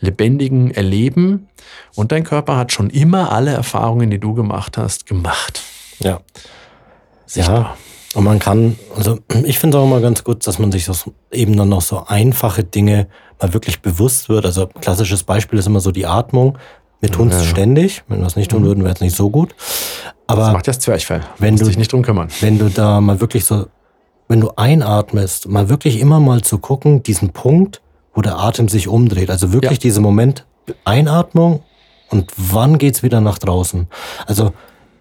lebendigen 0.00 0.70
Erleben 0.70 1.48
und 1.94 2.10
dein 2.10 2.24
Körper 2.24 2.56
hat 2.56 2.72
schon 2.72 2.88
immer 2.88 3.30
alle 3.30 3.50
Erfahrungen, 3.50 4.10
die 4.10 4.18
du 4.18 4.32
gemacht 4.32 4.78
hast, 4.78 5.06
gemacht. 5.06 5.62
Ja. 6.00 6.20
Sichtbar. 7.26 7.60
Ja. 7.60 7.76
Und 8.14 8.24
man 8.24 8.38
kann, 8.38 8.78
also 8.96 9.18
ich 9.44 9.58
finde 9.58 9.76
es 9.78 9.80
auch 9.82 9.86
immer 9.86 10.00
ganz 10.00 10.22
gut, 10.24 10.46
dass 10.46 10.58
man 10.58 10.70
sich 10.70 10.84
das 10.84 11.10
eben 11.30 11.56
dann 11.56 11.68
noch 11.70 11.80
so 11.80 12.04
einfache 12.06 12.62
Dinge 12.62 13.08
mal 13.40 13.54
wirklich 13.54 13.80
bewusst 13.80 14.28
wird. 14.28 14.44
Also 14.44 14.66
klassisches 14.66 15.22
Beispiel 15.22 15.58
ist 15.58 15.66
immer 15.66 15.80
so 15.80 15.92
die 15.92 16.06
Atmung. 16.06 16.58
Wir 17.00 17.10
tun 17.10 17.28
es 17.28 17.42
Ja. 17.42 17.48
ständig. 17.50 18.02
Wenn 18.08 18.20
wir 18.20 18.26
es 18.26 18.36
nicht 18.36 18.50
tun 18.50 18.64
würden, 18.64 18.84
wäre 18.84 18.94
es 18.94 19.00
nicht 19.00 19.16
so 19.16 19.30
gut. 19.30 19.54
Das 20.26 20.38
Aber 20.38 20.52
macht 20.52 20.66
ja 20.66 20.72
das 20.72 20.78
Zwerchfell. 20.80 21.22
wenn 21.38 21.56
du- 21.56 21.64
dich 21.64 21.78
nicht 21.78 21.92
drum 21.92 22.02
kümmern. 22.02 22.28
wenn 22.40 22.58
du 22.58 22.68
da 22.68 23.00
mal 23.00 23.20
wirklich 23.20 23.44
so, 23.44 23.66
wenn 24.28 24.40
du 24.40 24.50
einatmest, 24.56 25.48
mal 25.48 25.68
wirklich 25.68 25.98
immer 25.98 26.20
mal 26.20 26.42
zu 26.42 26.58
gucken, 26.58 27.02
diesen 27.02 27.30
Punkt, 27.30 27.80
wo 28.14 28.20
der 28.20 28.38
Atem 28.38 28.68
sich 28.68 28.88
umdreht. 28.88 29.30
Also 29.30 29.52
wirklich 29.52 29.78
Ja. 29.78 29.82
dieser 29.82 30.00
Moment 30.02 30.44
Einatmung 30.84 31.62
und 32.10 32.30
wann 32.36 32.78
geht's 32.78 33.02
wieder 33.02 33.20
nach 33.20 33.38
draußen. 33.38 33.88
Also 34.26 34.52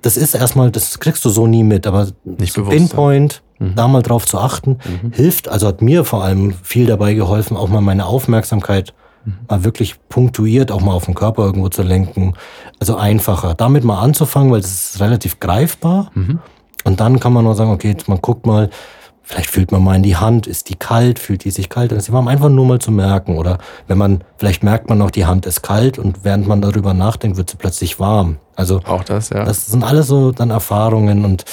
das 0.02 0.18
ist 0.18 0.36
erstmal, 0.36 0.72
das 0.72 1.00
kriegst 1.00 1.24
du 1.26 1.30
so 1.30 1.48
nie 1.48 1.64
mit, 1.64 1.88
aber 1.88 2.08
Nicht 2.24 2.56
bewusst, 2.56 2.76
Pinpoint, 2.76 3.42
da 3.60 3.88
mal 3.88 4.02
drauf 4.02 4.26
zu 4.26 4.40
achten, 4.40 4.80
hilft, 5.12 5.48
also 5.48 5.68
hat 5.68 5.82
mir 5.82 6.04
vor 6.04 6.24
allem 6.24 6.54
viel 6.64 6.88
dabei 6.88 7.14
geholfen, 7.14 7.56
auch 7.56 7.70
mal 7.70 7.82
meine 7.82 8.06
Aufmerksamkeit 8.06 8.94
mal 9.48 9.64
wirklich 9.64 9.96
punktuiert 10.10 10.72
auch 10.72 10.82
mal 10.82 10.94
auf 10.94 11.06
den 11.06 11.14
Körper 11.14 11.44
irgendwo 11.44 11.70
zu 11.70 11.84
lenken. 11.84 12.34
Also 12.80 12.96
einfacher. 12.96 13.54
Damit 13.54 13.84
mal 13.84 14.02
anzufangen, 14.02 14.52
weil 14.52 14.62
es 14.62 14.94
ist 14.94 15.00
relativ 15.00 15.40
greifbar. 15.40 16.12
Und 16.84 17.00
dann 17.00 17.20
kann 17.20 17.34
man 17.34 17.44
nur 17.44 17.56
sagen, 17.56 17.72
okay, 17.72 17.96
man 18.08 18.20
guckt 18.20 18.46
mal, 18.46 18.70
vielleicht 19.32 19.50
fühlt 19.50 19.72
man 19.72 19.82
mal 19.84 19.96
in 19.96 20.04
die 20.04 20.18
Hand, 20.18 20.46
ist 20.46 20.70
die 20.70 20.76
kalt, 20.76 21.18
fühlt 21.18 21.46
die 21.46 21.52
sich 21.52 21.70
kalt 21.70 21.92
an. 21.92 21.98
Das 21.98 22.10
ist 22.10 22.14
einfach 22.14 22.50
nur 22.50 22.66
mal 22.66 22.80
zu 22.80 22.92
merken. 22.92 23.38
Oder 23.38 23.60
wenn 23.88 23.98
man, 23.98 24.24
vielleicht 24.38 24.62
merkt 24.62 24.90
man 24.90 24.98
noch, 24.98 25.10
die 25.10 25.26
Hand 25.26 25.46
ist 25.46 25.62
kalt 25.62 25.98
und 25.98 26.24
während 26.24 26.48
man 26.48 26.62
darüber 26.62 26.94
nachdenkt, 26.94 27.38
wird 27.38 27.50
sie 27.50 27.56
plötzlich 27.56 28.00
warm. 28.00 28.38
Also 28.56 28.82
Auch 28.86 29.04
das, 29.04 29.30
ja. 29.30 29.46
das 29.46 29.68
sind 29.68 29.84
alles 29.84 30.08
so 30.08 30.32
dann 30.32 30.50
Erfahrungen 30.50 31.24
und 31.24 31.46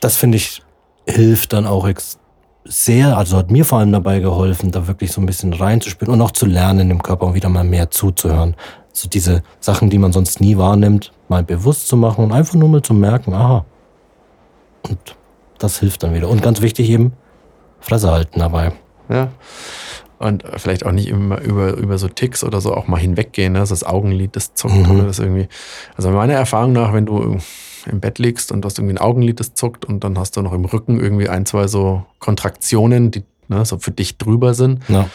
das 0.00 0.16
finde 0.16 0.36
ich 0.36 0.62
hilft 1.06 1.54
dann 1.54 1.66
auch 1.66 1.88
sehr, 2.64 3.16
also 3.16 3.38
hat 3.38 3.50
mir 3.50 3.64
vor 3.64 3.78
allem 3.78 3.92
dabei 3.92 4.20
geholfen, 4.20 4.70
da 4.70 4.86
wirklich 4.86 5.10
so 5.10 5.20
ein 5.20 5.26
bisschen 5.26 5.52
reinzuspielen 5.54 6.12
und 6.12 6.20
auch 6.20 6.30
zu 6.30 6.46
lernen 6.46 6.90
im 6.90 7.02
Körper 7.02 7.26
und 7.26 7.34
wieder 7.34 7.48
mal 7.48 7.64
mehr 7.64 7.90
zuzuhören. 7.90 8.54
So 8.92 9.08
diese 9.08 9.42
Sachen, 9.58 9.90
die 9.90 9.98
man 9.98 10.12
sonst 10.12 10.40
nie 10.40 10.56
wahrnimmt, 10.56 11.12
mal 11.28 11.42
bewusst 11.42 11.88
zu 11.88 11.96
machen 11.96 12.24
und 12.24 12.32
einfach 12.32 12.54
nur 12.54 12.68
mal 12.68 12.82
zu 12.82 12.94
merken, 12.94 13.32
aha. 13.32 13.64
Und 14.82 15.16
das 15.58 15.78
hilft 15.80 16.02
dann 16.02 16.14
wieder. 16.14 16.28
Und 16.28 16.42
ganz 16.42 16.60
wichtig 16.60 16.88
eben, 16.90 17.12
Fresse 17.80 18.10
halten 18.10 18.40
dabei. 18.40 18.72
Ja. 19.08 19.28
Und 20.18 20.42
vielleicht 20.56 20.84
auch 20.84 20.90
nicht 20.92 21.08
immer 21.08 21.40
über, 21.40 21.74
über 21.74 21.96
so 21.96 22.08
Ticks 22.08 22.42
oder 22.42 22.60
so 22.60 22.74
auch 22.74 22.88
mal 22.88 22.98
hinweggehen, 22.98 23.52
ne? 23.52 23.60
Das 23.60 23.84
Augenlid, 23.84 24.34
das 24.34 24.54
zuckt 24.54 24.74
Mhm. 24.74 24.90
oder 24.90 25.04
das 25.04 25.20
irgendwie. 25.20 25.46
Also 25.96 26.10
meiner 26.10 26.34
Erfahrung 26.34 26.72
nach, 26.72 26.92
wenn 26.92 27.06
du 27.06 27.38
im 27.86 28.00
Bett 28.00 28.18
liegst 28.18 28.50
und 28.50 28.62
du 28.62 28.66
hast 28.66 28.78
irgendwie 28.80 28.94
ein 28.96 28.98
Augenlid, 28.98 29.38
das 29.38 29.54
zuckt 29.54 29.84
und 29.84 30.02
dann 30.02 30.18
hast 30.18 30.36
du 30.36 30.42
noch 30.42 30.52
im 30.52 30.64
Rücken 30.64 30.98
irgendwie 30.98 31.28
ein, 31.28 31.46
zwei 31.46 31.68
so 31.68 32.04
Kontraktionen, 32.18 33.12
die 33.12 33.22
ne, 33.46 33.64
so 33.64 33.78
für 33.78 33.92
dich 33.92 34.18
drüber 34.18 34.54
sind. 34.54 34.80
Ja. 34.88 35.08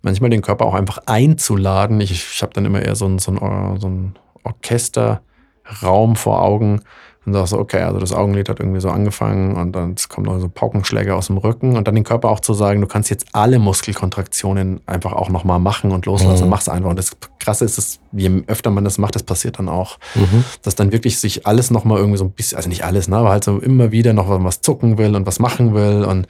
Manchmal 0.00 0.30
den 0.30 0.40
Körper 0.40 0.64
auch 0.64 0.74
einfach 0.74 0.98
einzuladen. 1.04 2.00
Ich, 2.00 2.12
ich 2.12 2.42
habe 2.42 2.54
dann 2.54 2.64
immer 2.64 2.80
eher 2.80 2.94
so 2.96 3.04
ein, 3.04 3.18
so 3.18 3.32
ein, 3.32 3.38
Or- 3.38 3.76
so 3.78 3.88
ein 3.88 4.14
Orchesterraum 4.44 6.16
vor 6.16 6.42
Augen 6.42 6.80
und 7.28 7.34
sagst 7.34 7.50
so, 7.50 7.58
okay, 7.58 7.82
also 7.82 7.98
das 7.98 8.12
Augenlid 8.12 8.48
hat 8.48 8.60
irgendwie 8.60 8.80
so 8.80 8.90
angefangen 8.90 9.56
und 9.56 9.72
dann 9.72 9.94
kommen 10.08 10.26
noch 10.26 10.38
so 10.40 10.48
Paukenschläge 10.48 11.14
aus 11.14 11.28
dem 11.28 11.38
Rücken 11.38 11.76
und 11.76 11.86
dann 11.86 11.94
den 11.94 12.04
Körper 12.04 12.30
auch 12.30 12.40
zu 12.40 12.54
sagen, 12.54 12.80
du 12.80 12.86
kannst 12.86 13.10
jetzt 13.10 13.26
alle 13.32 13.58
Muskelkontraktionen 13.58 14.80
einfach 14.86 15.12
auch 15.12 15.28
nochmal 15.28 15.58
machen 15.58 15.92
und 15.92 16.06
loslassen, 16.06 16.44
Mhm. 16.44 16.50
mach's 16.50 16.68
einfach. 16.68 16.90
Und 16.90 16.98
das 16.98 17.16
Krasse 17.38 17.64
ist, 17.64 17.78
dass 17.78 17.98
je 18.12 18.42
öfter 18.46 18.70
man 18.70 18.84
das 18.84 18.98
macht, 18.98 19.14
das 19.14 19.22
passiert 19.22 19.58
dann 19.58 19.68
auch, 19.68 19.98
Mhm. 20.14 20.44
dass 20.62 20.74
dann 20.74 20.92
wirklich 20.92 21.18
sich 21.20 21.46
alles 21.46 21.70
nochmal 21.70 21.98
irgendwie 21.98 22.18
so 22.18 22.24
ein 22.24 22.30
bisschen, 22.30 22.56
also 22.56 22.68
nicht 22.68 22.84
alles, 22.84 23.08
ne, 23.08 23.16
aber 23.16 23.30
halt 23.30 23.44
so 23.44 23.58
immer 23.58 23.92
wieder 23.92 24.12
noch 24.12 24.26
was 24.44 24.60
zucken 24.60 24.98
will 24.98 25.14
und 25.16 25.26
was 25.26 25.38
machen 25.38 25.74
will 25.74 26.04
und 26.04 26.26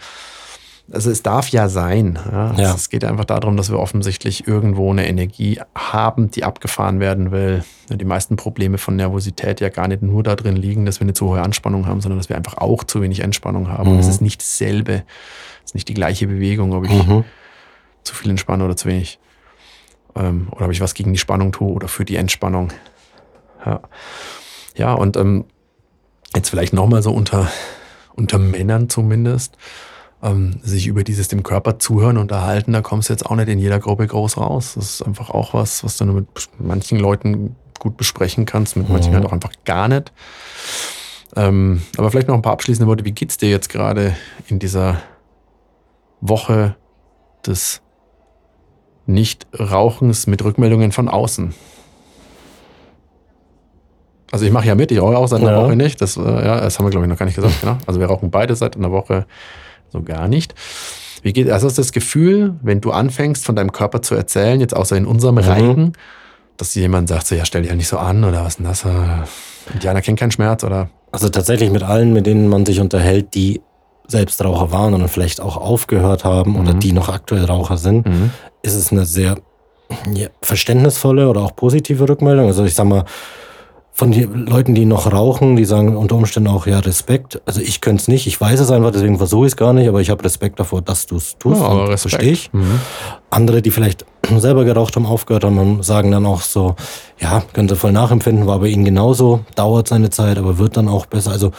also 0.90 1.10
es 1.10 1.22
darf 1.22 1.48
ja 1.50 1.68
sein. 1.68 2.18
Ja? 2.30 2.54
Ja. 2.54 2.74
Es 2.74 2.88
geht 2.88 3.04
einfach 3.04 3.24
darum, 3.24 3.56
dass 3.56 3.70
wir 3.70 3.78
offensichtlich 3.78 4.46
irgendwo 4.46 4.90
eine 4.90 5.06
Energie 5.08 5.60
haben, 5.74 6.30
die 6.30 6.44
abgefahren 6.44 7.00
werden 7.00 7.30
will. 7.30 7.62
Die 7.90 8.04
meisten 8.04 8.36
Probleme 8.36 8.78
von 8.78 8.96
Nervosität 8.96 9.60
ja 9.60 9.68
gar 9.68 9.88
nicht 9.88 10.02
nur 10.02 10.22
darin 10.22 10.56
liegen, 10.56 10.86
dass 10.86 11.00
wir 11.00 11.04
eine 11.04 11.14
zu 11.14 11.28
hohe 11.28 11.42
Anspannung 11.42 11.86
haben, 11.86 12.00
sondern 12.00 12.18
dass 12.18 12.28
wir 12.28 12.36
einfach 12.36 12.56
auch 12.58 12.84
zu 12.84 13.02
wenig 13.02 13.20
Entspannung 13.20 13.68
haben. 13.68 13.90
Und 13.90 13.98
es 13.98 14.08
ist 14.08 14.20
nicht 14.20 14.40
dasselbe. 14.40 15.04
Es 15.64 15.70
ist 15.70 15.74
nicht 15.74 15.88
die 15.88 15.94
gleiche 15.94 16.26
Bewegung, 16.26 16.72
ob 16.72 16.84
ich 16.84 16.90
Mhm. 17.06 17.24
zu 18.02 18.14
viel 18.14 18.30
entspanne 18.30 18.64
oder 18.64 18.76
zu 18.76 18.88
wenig. 18.88 19.18
Ähm, 20.16 20.48
oder 20.52 20.66
ob 20.66 20.72
ich 20.72 20.80
was 20.80 20.94
gegen 20.94 21.12
die 21.12 21.18
Spannung 21.18 21.52
tue 21.52 21.70
oder 21.72 21.88
für 21.88 22.04
die 22.04 22.16
Entspannung. 22.16 22.72
Ja, 23.64 23.80
ja 24.74 24.92
und 24.94 25.16
ähm, 25.16 25.44
jetzt 26.34 26.48
vielleicht 26.48 26.72
nochmal 26.72 27.02
so 27.02 27.12
unter, 27.12 27.48
unter 28.14 28.38
Männern 28.38 28.88
zumindest, 28.88 29.56
ähm, 30.22 30.58
sich 30.62 30.86
über 30.86 31.04
dieses 31.04 31.28
dem 31.28 31.42
Körper 31.42 31.78
zuhören, 31.78 32.16
unterhalten, 32.18 32.72
da 32.72 32.80
kommst 32.82 33.08
du 33.08 33.12
jetzt 33.12 33.24
auch 33.26 33.36
nicht 33.36 33.48
in 33.48 33.58
jeder 33.58 33.78
Gruppe 33.78 34.06
groß 34.06 34.36
raus. 34.38 34.72
Das 34.74 34.84
ist 34.94 35.02
einfach 35.02 35.30
auch 35.30 35.54
was, 35.54 35.84
was 35.84 35.96
du 35.96 36.04
nur 36.04 36.14
mit 36.16 36.26
manchen 36.58 36.98
Leuten 36.98 37.54
gut 37.78 37.96
besprechen 37.96 38.44
kannst, 38.44 38.76
mit 38.76 38.88
manchen 38.88 39.10
Mhm. 39.12 39.16
halt 39.16 39.26
auch 39.26 39.32
einfach 39.32 39.52
gar 39.64 39.86
nicht. 39.88 40.12
Ähm, 41.36 41.82
aber 41.96 42.10
vielleicht 42.10 42.26
noch 42.28 42.34
ein 42.34 42.42
paar 42.42 42.54
abschließende 42.54 42.88
Worte. 42.88 43.04
Wie 43.04 43.12
geht's 43.12 43.36
dir 43.36 43.48
jetzt 43.50 43.68
gerade 43.68 44.16
in 44.48 44.58
dieser 44.58 44.96
Woche 46.20 46.74
des 47.46 47.80
Nichtrauchens 49.06 50.26
mit 50.26 50.42
Rückmeldungen 50.42 50.90
von 50.92 51.08
außen? 51.08 51.54
Also 54.30 54.44
ich 54.44 54.52
mache 54.52 54.66
ja 54.66 54.74
mit, 54.74 54.90
ich 54.90 55.00
rauche 55.00 55.16
auch 55.16 55.26
seit 55.26 55.40
einer 55.40 55.52
Ja. 55.52 55.62
Woche 55.64 55.76
nicht. 55.76 56.00
Das, 56.02 56.16
äh, 56.16 56.20
ja, 56.20 56.60
das 56.60 56.78
haben 56.78 56.84
wir, 56.86 56.90
glaube 56.90 57.06
ich, 57.06 57.10
noch 57.10 57.16
gar 57.18 57.24
nicht 57.26 57.36
gesagt. 57.36 57.60
Genau. 57.60 57.78
Also 57.86 57.98
wir 58.00 58.06
rauchen 58.06 58.30
beide 58.30 58.54
seit 58.56 58.76
einer 58.76 58.90
Woche 58.90 59.26
so 59.90 60.02
gar 60.02 60.28
nicht. 60.28 60.54
Wie 61.22 61.32
geht, 61.32 61.50
also 61.50 61.66
hast 61.66 61.78
du 61.78 61.82
das 61.82 61.92
Gefühl, 61.92 62.54
wenn 62.62 62.80
du 62.80 62.92
anfängst, 62.92 63.44
von 63.44 63.56
deinem 63.56 63.72
Körper 63.72 64.02
zu 64.02 64.14
erzählen, 64.14 64.60
jetzt 64.60 64.74
außer 64.76 64.96
in 64.96 65.04
unserem 65.06 65.36
Mhm. 65.36 65.40
Reigen, 65.40 65.92
dass 66.56 66.74
jemand 66.74 67.08
sagt 67.08 67.26
so, 67.26 67.34
ja, 67.34 67.44
stell 67.44 67.62
dich 67.62 67.70
ja 67.70 67.76
nicht 67.76 67.88
so 67.88 67.98
an 67.98 68.24
oder 68.24 68.42
was 68.44 68.54
ist 68.54 68.58
denn 68.58 68.66
das? 68.66 68.84
äh, 68.84 69.72
Indianer 69.74 70.00
kennt 70.02 70.18
keinen 70.18 70.30
Schmerz 70.30 70.64
oder 70.64 70.90
Also 71.10 71.28
tatsächlich 71.28 71.70
mit 71.70 71.82
allen, 71.82 72.12
mit 72.12 72.26
denen 72.26 72.48
man 72.48 72.66
sich 72.66 72.80
unterhält, 72.80 73.34
die 73.34 73.60
selbst 74.06 74.42
Raucher 74.42 74.72
waren 74.72 74.94
und 74.94 75.06
vielleicht 75.08 75.40
auch 75.40 75.56
aufgehört 75.56 76.24
haben 76.24 76.56
oder 76.58 76.74
Mhm. 76.74 76.80
die 76.80 76.92
noch 76.92 77.08
aktuell 77.08 77.44
Raucher 77.44 77.76
sind, 77.76 78.06
ist 78.62 78.74
es 78.74 78.90
eine 78.92 79.04
sehr 79.04 79.36
ja, 80.14 80.28
verständnisvolle 80.42 81.28
oder 81.28 81.40
auch 81.42 81.54
positive 81.56 82.08
Rückmeldung. 82.08 82.46
Also 82.46 82.64
ich 82.64 82.74
sag 82.74 82.86
mal, 82.86 83.04
von 83.98 84.12
den 84.12 84.46
Leuten, 84.46 84.76
die 84.76 84.84
noch 84.84 85.12
rauchen, 85.12 85.56
die 85.56 85.64
sagen 85.64 85.96
unter 85.96 86.14
Umständen 86.14 86.48
auch, 86.48 86.68
ja, 86.68 86.78
Respekt. 86.78 87.42
Also 87.46 87.60
ich 87.60 87.80
könnte 87.80 88.02
es 88.02 88.06
nicht, 88.06 88.28
ich 88.28 88.40
weiß 88.40 88.60
es 88.60 88.70
einfach, 88.70 88.92
deswegen 88.92 89.18
versuche 89.18 89.46
ich 89.46 89.52
es 89.54 89.56
gar 89.56 89.72
nicht, 89.72 89.88
aber 89.88 90.00
ich 90.00 90.08
habe 90.08 90.22
Respekt 90.22 90.60
davor, 90.60 90.82
dass 90.82 91.06
du 91.06 91.16
es 91.16 91.36
tust. 91.36 91.60
Ja, 91.60 91.66
aber 91.66 91.88
Respekt. 91.88 92.12
Verstehe 92.12 92.30
ich. 92.30 92.52
Mhm. 92.52 92.80
Andere, 93.28 93.60
die 93.60 93.72
vielleicht 93.72 94.06
selber 94.36 94.64
geraucht 94.64 94.94
haben, 94.94 95.04
aufgehört 95.04 95.42
haben, 95.42 95.82
sagen 95.82 96.12
dann 96.12 96.26
auch 96.26 96.42
so, 96.42 96.76
ja, 97.18 97.42
können 97.52 97.68
sie 97.68 97.74
voll 97.74 97.90
nachempfinden, 97.90 98.46
war 98.46 98.60
bei 98.60 98.68
ihnen 98.68 98.84
genauso, 98.84 99.40
dauert 99.56 99.88
seine 99.88 100.10
Zeit, 100.10 100.38
aber 100.38 100.58
wird 100.58 100.76
dann 100.76 100.86
auch 100.86 101.06
besser. 101.06 101.32
Also 101.32 101.50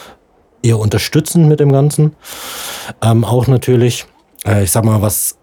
eher 0.62 0.78
unterstützend 0.78 1.46
mit 1.46 1.60
dem 1.60 1.70
Ganzen. 1.70 2.16
Ähm, 3.02 3.22
auch 3.22 3.48
natürlich, 3.48 4.06
äh, 4.46 4.64
ich 4.64 4.70
sag 4.70 4.86
mal, 4.86 5.02
was, 5.02 5.36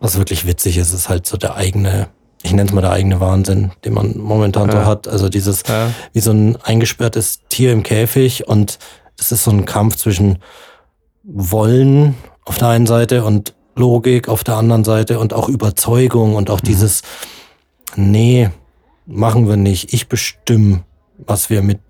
was 0.00 0.16
wirklich 0.16 0.46
witzig 0.46 0.78
ist, 0.78 0.94
ist 0.94 1.10
halt 1.10 1.26
so 1.26 1.36
der 1.36 1.56
eigene, 1.56 2.08
ich 2.42 2.52
nenne 2.52 2.68
es 2.68 2.72
mal 2.74 2.80
der 2.82 2.92
eigene 2.92 3.20
Wahnsinn, 3.20 3.72
den 3.84 3.94
man 3.94 4.16
momentan 4.16 4.70
so 4.70 4.78
Ja. 4.78 4.84
hat. 4.86 5.08
Also 5.08 5.28
dieses, 5.28 5.62
Ja. 5.68 5.90
wie 6.12 6.20
so 6.20 6.30
ein 6.30 6.56
eingesperrtes 6.62 7.40
Tier 7.48 7.72
im 7.72 7.82
Käfig 7.82 8.46
und 8.48 8.78
es 9.18 9.32
ist 9.32 9.44
so 9.44 9.50
ein 9.50 9.64
Kampf 9.64 9.96
zwischen 9.96 10.38
Wollen 11.24 12.14
auf 12.44 12.58
der 12.58 12.68
einen 12.68 12.86
Seite 12.86 13.24
und 13.24 13.54
Logik 13.76 14.28
auf 14.28 14.44
der 14.44 14.56
anderen 14.56 14.84
Seite 14.84 15.18
und 15.18 15.32
auch 15.34 15.48
Überzeugung 15.48 16.34
und 16.34 16.50
auch 16.50 16.60
dieses, 16.60 17.02
nee, 17.96 18.50
machen 19.06 19.48
wir 19.48 19.56
nicht. 19.56 19.92
Ich 19.92 20.08
bestimme, 20.08 20.82
was 21.18 21.50
wir 21.50 21.62
mit, 21.62 21.80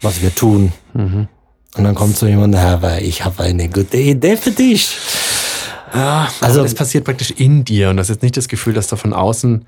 was 0.00 0.22
wir 0.22 0.34
tun. 0.34 0.72
Mhm. 0.94 1.28
Und 1.76 1.84
dann 1.84 1.94
kommt 1.94 2.16
so 2.16 2.26
jemand, 2.26 2.56
aber 2.56 3.00
ich 3.02 3.24
habe 3.24 3.42
eine 3.42 3.68
gute 3.68 3.96
Idee 3.98 4.36
für 4.36 4.50
dich. 4.50 4.96
Ja, 5.94 6.24
Also- 6.40 6.44
also 6.46 6.62
das 6.62 6.74
passiert 6.74 7.04
praktisch 7.04 7.30
in 7.32 7.64
dir 7.64 7.90
und 7.90 7.96
das 7.98 8.08
ist 8.08 8.16
jetzt 8.16 8.22
nicht 8.22 8.36
das 8.36 8.48
Gefühl, 8.48 8.72
dass 8.74 8.86
da 8.88 8.96
von 8.96 9.12
außen 9.12 9.66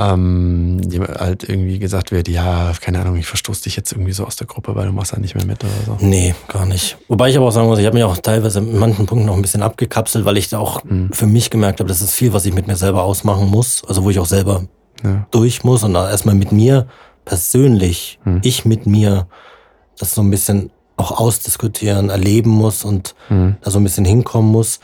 ähm, 0.00 0.80
halt 1.18 1.46
irgendwie 1.46 1.78
gesagt 1.78 2.10
wird, 2.10 2.26
ja, 2.28 2.72
keine 2.80 3.00
Ahnung, 3.00 3.16
ich 3.16 3.26
verstoße 3.26 3.64
dich 3.64 3.76
jetzt 3.76 3.92
irgendwie 3.92 4.12
so 4.12 4.24
aus 4.24 4.36
der 4.36 4.46
Gruppe, 4.46 4.74
weil 4.74 4.86
du 4.86 4.92
machst 4.92 5.12
halt 5.12 5.20
nicht 5.20 5.34
mehr 5.34 5.44
mit 5.44 5.62
oder 5.62 5.72
so. 5.98 6.06
Nee, 6.06 6.34
gar 6.48 6.64
nicht. 6.64 6.96
Wobei 7.08 7.28
ich 7.28 7.36
aber 7.36 7.46
auch 7.48 7.50
sagen 7.52 7.68
muss, 7.68 7.78
ich 7.78 7.84
habe 7.86 7.94
mich 7.96 8.04
auch 8.04 8.16
teilweise 8.16 8.60
in 8.60 8.78
manchen 8.78 9.04
Punkten 9.06 9.26
noch 9.26 9.34
ein 9.36 9.42
bisschen 9.42 9.62
abgekapselt, 9.62 10.24
weil 10.24 10.38
ich 10.38 10.48
da 10.48 10.58
auch 10.58 10.80
für 11.12 11.26
mich 11.26 11.50
gemerkt 11.50 11.80
habe, 11.80 11.88
das 11.88 12.00
ist 12.00 12.14
viel, 12.14 12.32
was 12.32 12.46
ich 12.46 12.54
mit 12.54 12.66
mir 12.66 12.76
selber 12.76 13.02
ausmachen 13.02 13.48
muss. 13.48 13.82
Also 13.86 14.02
wo 14.04 14.10
ich 14.10 14.18
auch 14.18 14.26
selber 14.26 14.62
Ja. 15.04 15.26
durch 15.30 15.64
muss 15.64 15.82
und 15.84 15.92
da 15.94 16.10
erstmal 16.10 16.34
mit 16.34 16.50
mir 16.52 16.86
persönlich, 17.24 18.18
ich 18.42 18.64
mit 18.64 18.86
mir, 18.86 19.26
das 19.98 20.14
so 20.14 20.22
ein 20.22 20.30
bisschen 20.30 20.70
auch 20.96 21.12
ausdiskutieren, 21.18 22.10
erleben 22.10 22.50
muss 22.50 22.84
und 22.84 23.14
da 23.28 23.70
so 23.70 23.78
ein 23.78 23.84
bisschen 23.84 24.04
hinkommen 24.04 24.50
muss. 24.50 24.80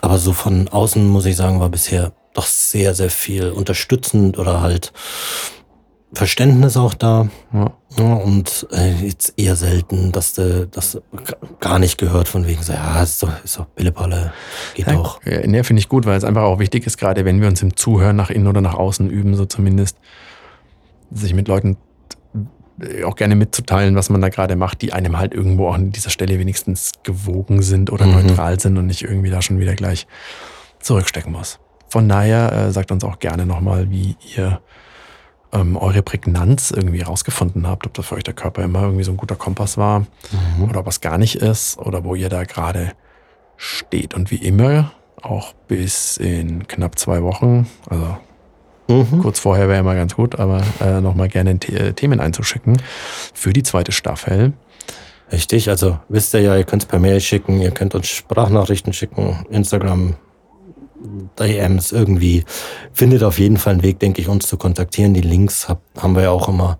Aber 0.00 0.18
so 0.18 0.32
von 0.32 0.68
außen, 0.68 1.06
muss 1.08 1.26
ich 1.26 1.36
sagen, 1.36 1.58
war 1.60 1.68
bisher 1.68 2.12
doch 2.34 2.46
sehr, 2.46 2.94
sehr 2.94 3.10
viel 3.10 3.50
unterstützend 3.50 4.38
oder 4.38 4.60
halt 4.60 4.92
Verständnis 6.12 6.76
auch 6.76 6.94
da. 6.94 7.28
Ja. 7.52 7.72
Ja, 7.96 8.14
und 8.14 8.66
äh, 8.72 8.92
jetzt 9.04 9.34
eher 9.36 9.54
selten, 9.56 10.10
dass 10.12 10.34
du 10.34 10.66
das 10.68 11.00
gar 11.60 11.78
nicht 11.78 11.98
gehört 11.98 12.28
von 12.28 12.46
wegen 12.46 12.62
so, 12.62 12.72
ja, 12.72 13.02
ist 13.02 13.22
doch, 13.22 13.30
ist 13.44 13.58
doch 13.58 13.66
Pillepalle, 13.74 14.32
geht 14.74 14.86
Ja, 14.88 14.94
doch. 14.94 15.20
Ja, 15.24 15.44
nee, 15.46 15.62
finde 15.64 15.80
ich 15.80 15.88
gut, 15.88 16.06
weil 16.06 16.16
es 16.16 16.24
einfach 16.24 16.42
auch 16.42 16.58
wichtig 16.60 16.86
ist, 16.86 16.98
gerade 16.98 17.24
wenn 17.24 17.40
wir 17.40 17.48
uns 17.48 17.62
im 17.62 17.76
Zuhören 17.76 18.16
nach 18.16 18.30
innen 18.30 18.46
oder 18.48 18.60
nach 18.60 18.74
außen 18.74 19.08
üben, 19.10 19.34
so 19.36 19.44
zumindest, 19.44 19.96
sich 21.12 21.34
mit 21.34 21.48
Leuten 21.48 21.76
auch 23.04 23.14
gerne 23.16 23.34
mitzuteilen, 23.36 23.94
was 23.94 24.08
man 24.08 24.20
da 24.20 24.30
gerade 24.30 24.56
macht, 24.56 24.82
die 24.82 24.92
einem 24.92 25.18
halt 25.18 25.34
irgendwo 25.34 25.68
auch 25.68 25.74
an 25.74 25.90
dieser 25.90 26.10
Stelle 26.10 26.38
wenigstens 26.38 26.92
gewogen 27.02 27.62
sind 27.62 27.90
oder 27.90 28.06
Mhm. 28.06 28.12
neutral 28.12 28.58
sind 28.58 28.78
und 28.78 28.86
nicht 28.86 29.02
irgendwie 29.02 29.30
da 29.30 29.42
schon 29.42 29.58
wieder 29.60 29.74
gleich 29.74 30.06
zurückstecken 30.80 31.32
muss. 31.32 31.58
Von 31.90 32.08
daher 32.08 32.50
äh, 32.52 32.70
sagt 32.72 32.90
uns 32.92 33.04
auch 33.04 33.18
gerne 33.18 33.44
nochmal, 33.44 33.90
wie 33.90 34.16
ihr 34.36 34.60
ähm, 35.52 35.76
eure 35.76 36.02
Prägnanz 36.02 36.70
irgendwie 36.70 37.02
rausgefunden 37.02 37.66
habt, 37.66 37.84
ob 37.86 37.92
das 37.94 38.06
für 38.06 38.14
euch 38.14 38.22
der 38.24 38.34
Körper 38.34 38.62
immer 38.62 38.82
irgendwie 38.82 39.02
so 39.04 39.10
ein 39.10 39.16
guter 39.16 39.34
Kompass 39.36 39.76
war 39.76 40.06
Mhm. 40.58 40.70
oder 40.70 40.80
ob 40.80 40.86
es 40.86 41.00
gar 41.00 41.18
nicht 41.18 41.36
ist 41.36 41.76
oder 41.78 42.04
wo 42.04 42.14
ihr 42.14 42.28
da 42.28 42.44
gerade 42.44 42.92
steht. 43.56 44.14
Und 44.14 44.30
wie 44.30 44.36
immer, 44.36 44.92
auch 45.20 45.52
bis 45.68 46.16
in 46.16 46.66
knapp 46.68 46.98
zwei 46.98 47.22
Wochen, 47.22 47.66
also 47.88 48.16
Mhm. 48.88 49.20
kurz 49.22 49.38
vorher 49.38 49.68
wäre 49.68 49.80
immer 49.80 49.94
ganz 49.94 50.14
gut, 50.16 50.38
aber 50.38 50.62
äh, 50.80 51.00
nochmal 51.00 51.28
gerne 51.28 51.58
The 51.64 51.74
äh, 51.76 51.92
Themen 51.92 52.18
einzuschicken 52.20 52.80
für 53.34 53.52
die 53.52 53.62
zweite 53.62 53.92
Staffel. 53.92 54.52
Richtig, 55.30 55.68
also 55.68 55.98
wisst 56.08 56.34
ihr 56.34 56.40
ja, 56.40 56.56
ihr 56.56 56.64
könnt 56.64 56.82
es 56.82 56.88
per 56.88 56.98
Mail 56.98 57.20
schicken, 57.20 57.60
ihr 57.60 57.70
könnt 57.70 57.94
uns 57.94 58.08
Sprachnachrichten 58.08 58.92
schicken, 58.92 59.44
Instagram, 59.50 60.14
DMs 61.38 61.92
irgendwie. 61.92 62.44
Findet 62.92 63.22
auf 63.22 63.38
jeden 63.38 63.56
Fall 63.56 63.74
einen 63.74 63.82
Weg, 63.82 63.98
denke 63.98 64.20
ich, 64.20 64.28
uns 64.28 64.46
zu 64.46 64.56
kontaktieren. 64.56 65.14
Die 65.14 65.20
Links 65.20 65.68
hab, 65.68 65.80
haben 65.98 66.14
wir 66.14 66.22
ja 66.22 66.30
auch 66.30 66.48
immer 66.48 66.78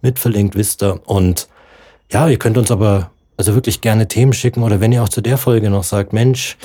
mit 0.00 0.18
verlinkt, 0.18 0.56
wisst 0.56 0.82
ihr. 0.82 1.00
Und 1.06 1.48
ja, 2.10 2.28
ihr 2.28 2.38
könnt 2.38 2.58
uns 2.58 2.70
aber 2.70 3.10
also 3.36 3.54
wirklich 3.54 3.80
gerne 3.80 4.08
Themen 4.08 4.32
schicken 4.32 4.62
oder 4.62 4.80
wenn 4.80 4.92
ihr 4.92 5.02
auch 5.02 5.08
zu 5.08 5.20
der 5.20 5.38
Folge 5.38 5.70
noch 5.70 5.84
sagt, 5.84 6.12
Mensch, 6.12 6.56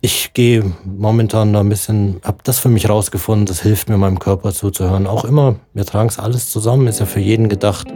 ich 0.00 0.32
gehe 0.34 0.72
momentan 0.84 1.52
da 1.52 1.60
ein 1.60 1.68
bisschen, 1.68 2.20
hab 2.24 2.42
das 2.42 2.58
für 2.58 2.68
mich 2.68 2.88
rausgefunden, 2.88 3.46
das 3.46 3.62
hilft 3.62 3.88
mir 3.88 3.96
meinem 3.96 4.18
Körper 4.18 4.52
zuzuhören. 4.52 5.06
Auch 5.06 5.24
immer, 5.24 5.56
wir 5.74 5.86
tragen 5.86 6.08
es 6.08 6.18
alles 6.18 6.50
zusammen, 6.50 6.88
ist 6.88 6.98
ja 6.98 7.06
für 7.06 7.20
jeden 7.20 7.48
gedacht. 7.48 7.86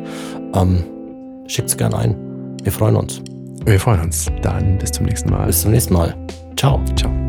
Ähm, 0.55 0.85
schickt's 1.49 1.77
gern 1.77 1.95
ein. 1.95 2.17
Wir 2.63 2.71
freuen 2.73 2.97
uns. 2.97 3.21
Wir 3.65 3.81
freuen 3.81 4.01
uns. 4.03 4.27
Dann 4.43 4.79
bis 4.79 4.93
zum 4.93 5.07
nächsten 5.07 5.31
Mal. 5.31 5.47
Bis 5.47 5.63
zum 5.63 5.73
nächsten 5.73 5.95
Mal. 5.95 6.15
Ciao. 6.57 6.81
Ciao. 6.97 7.26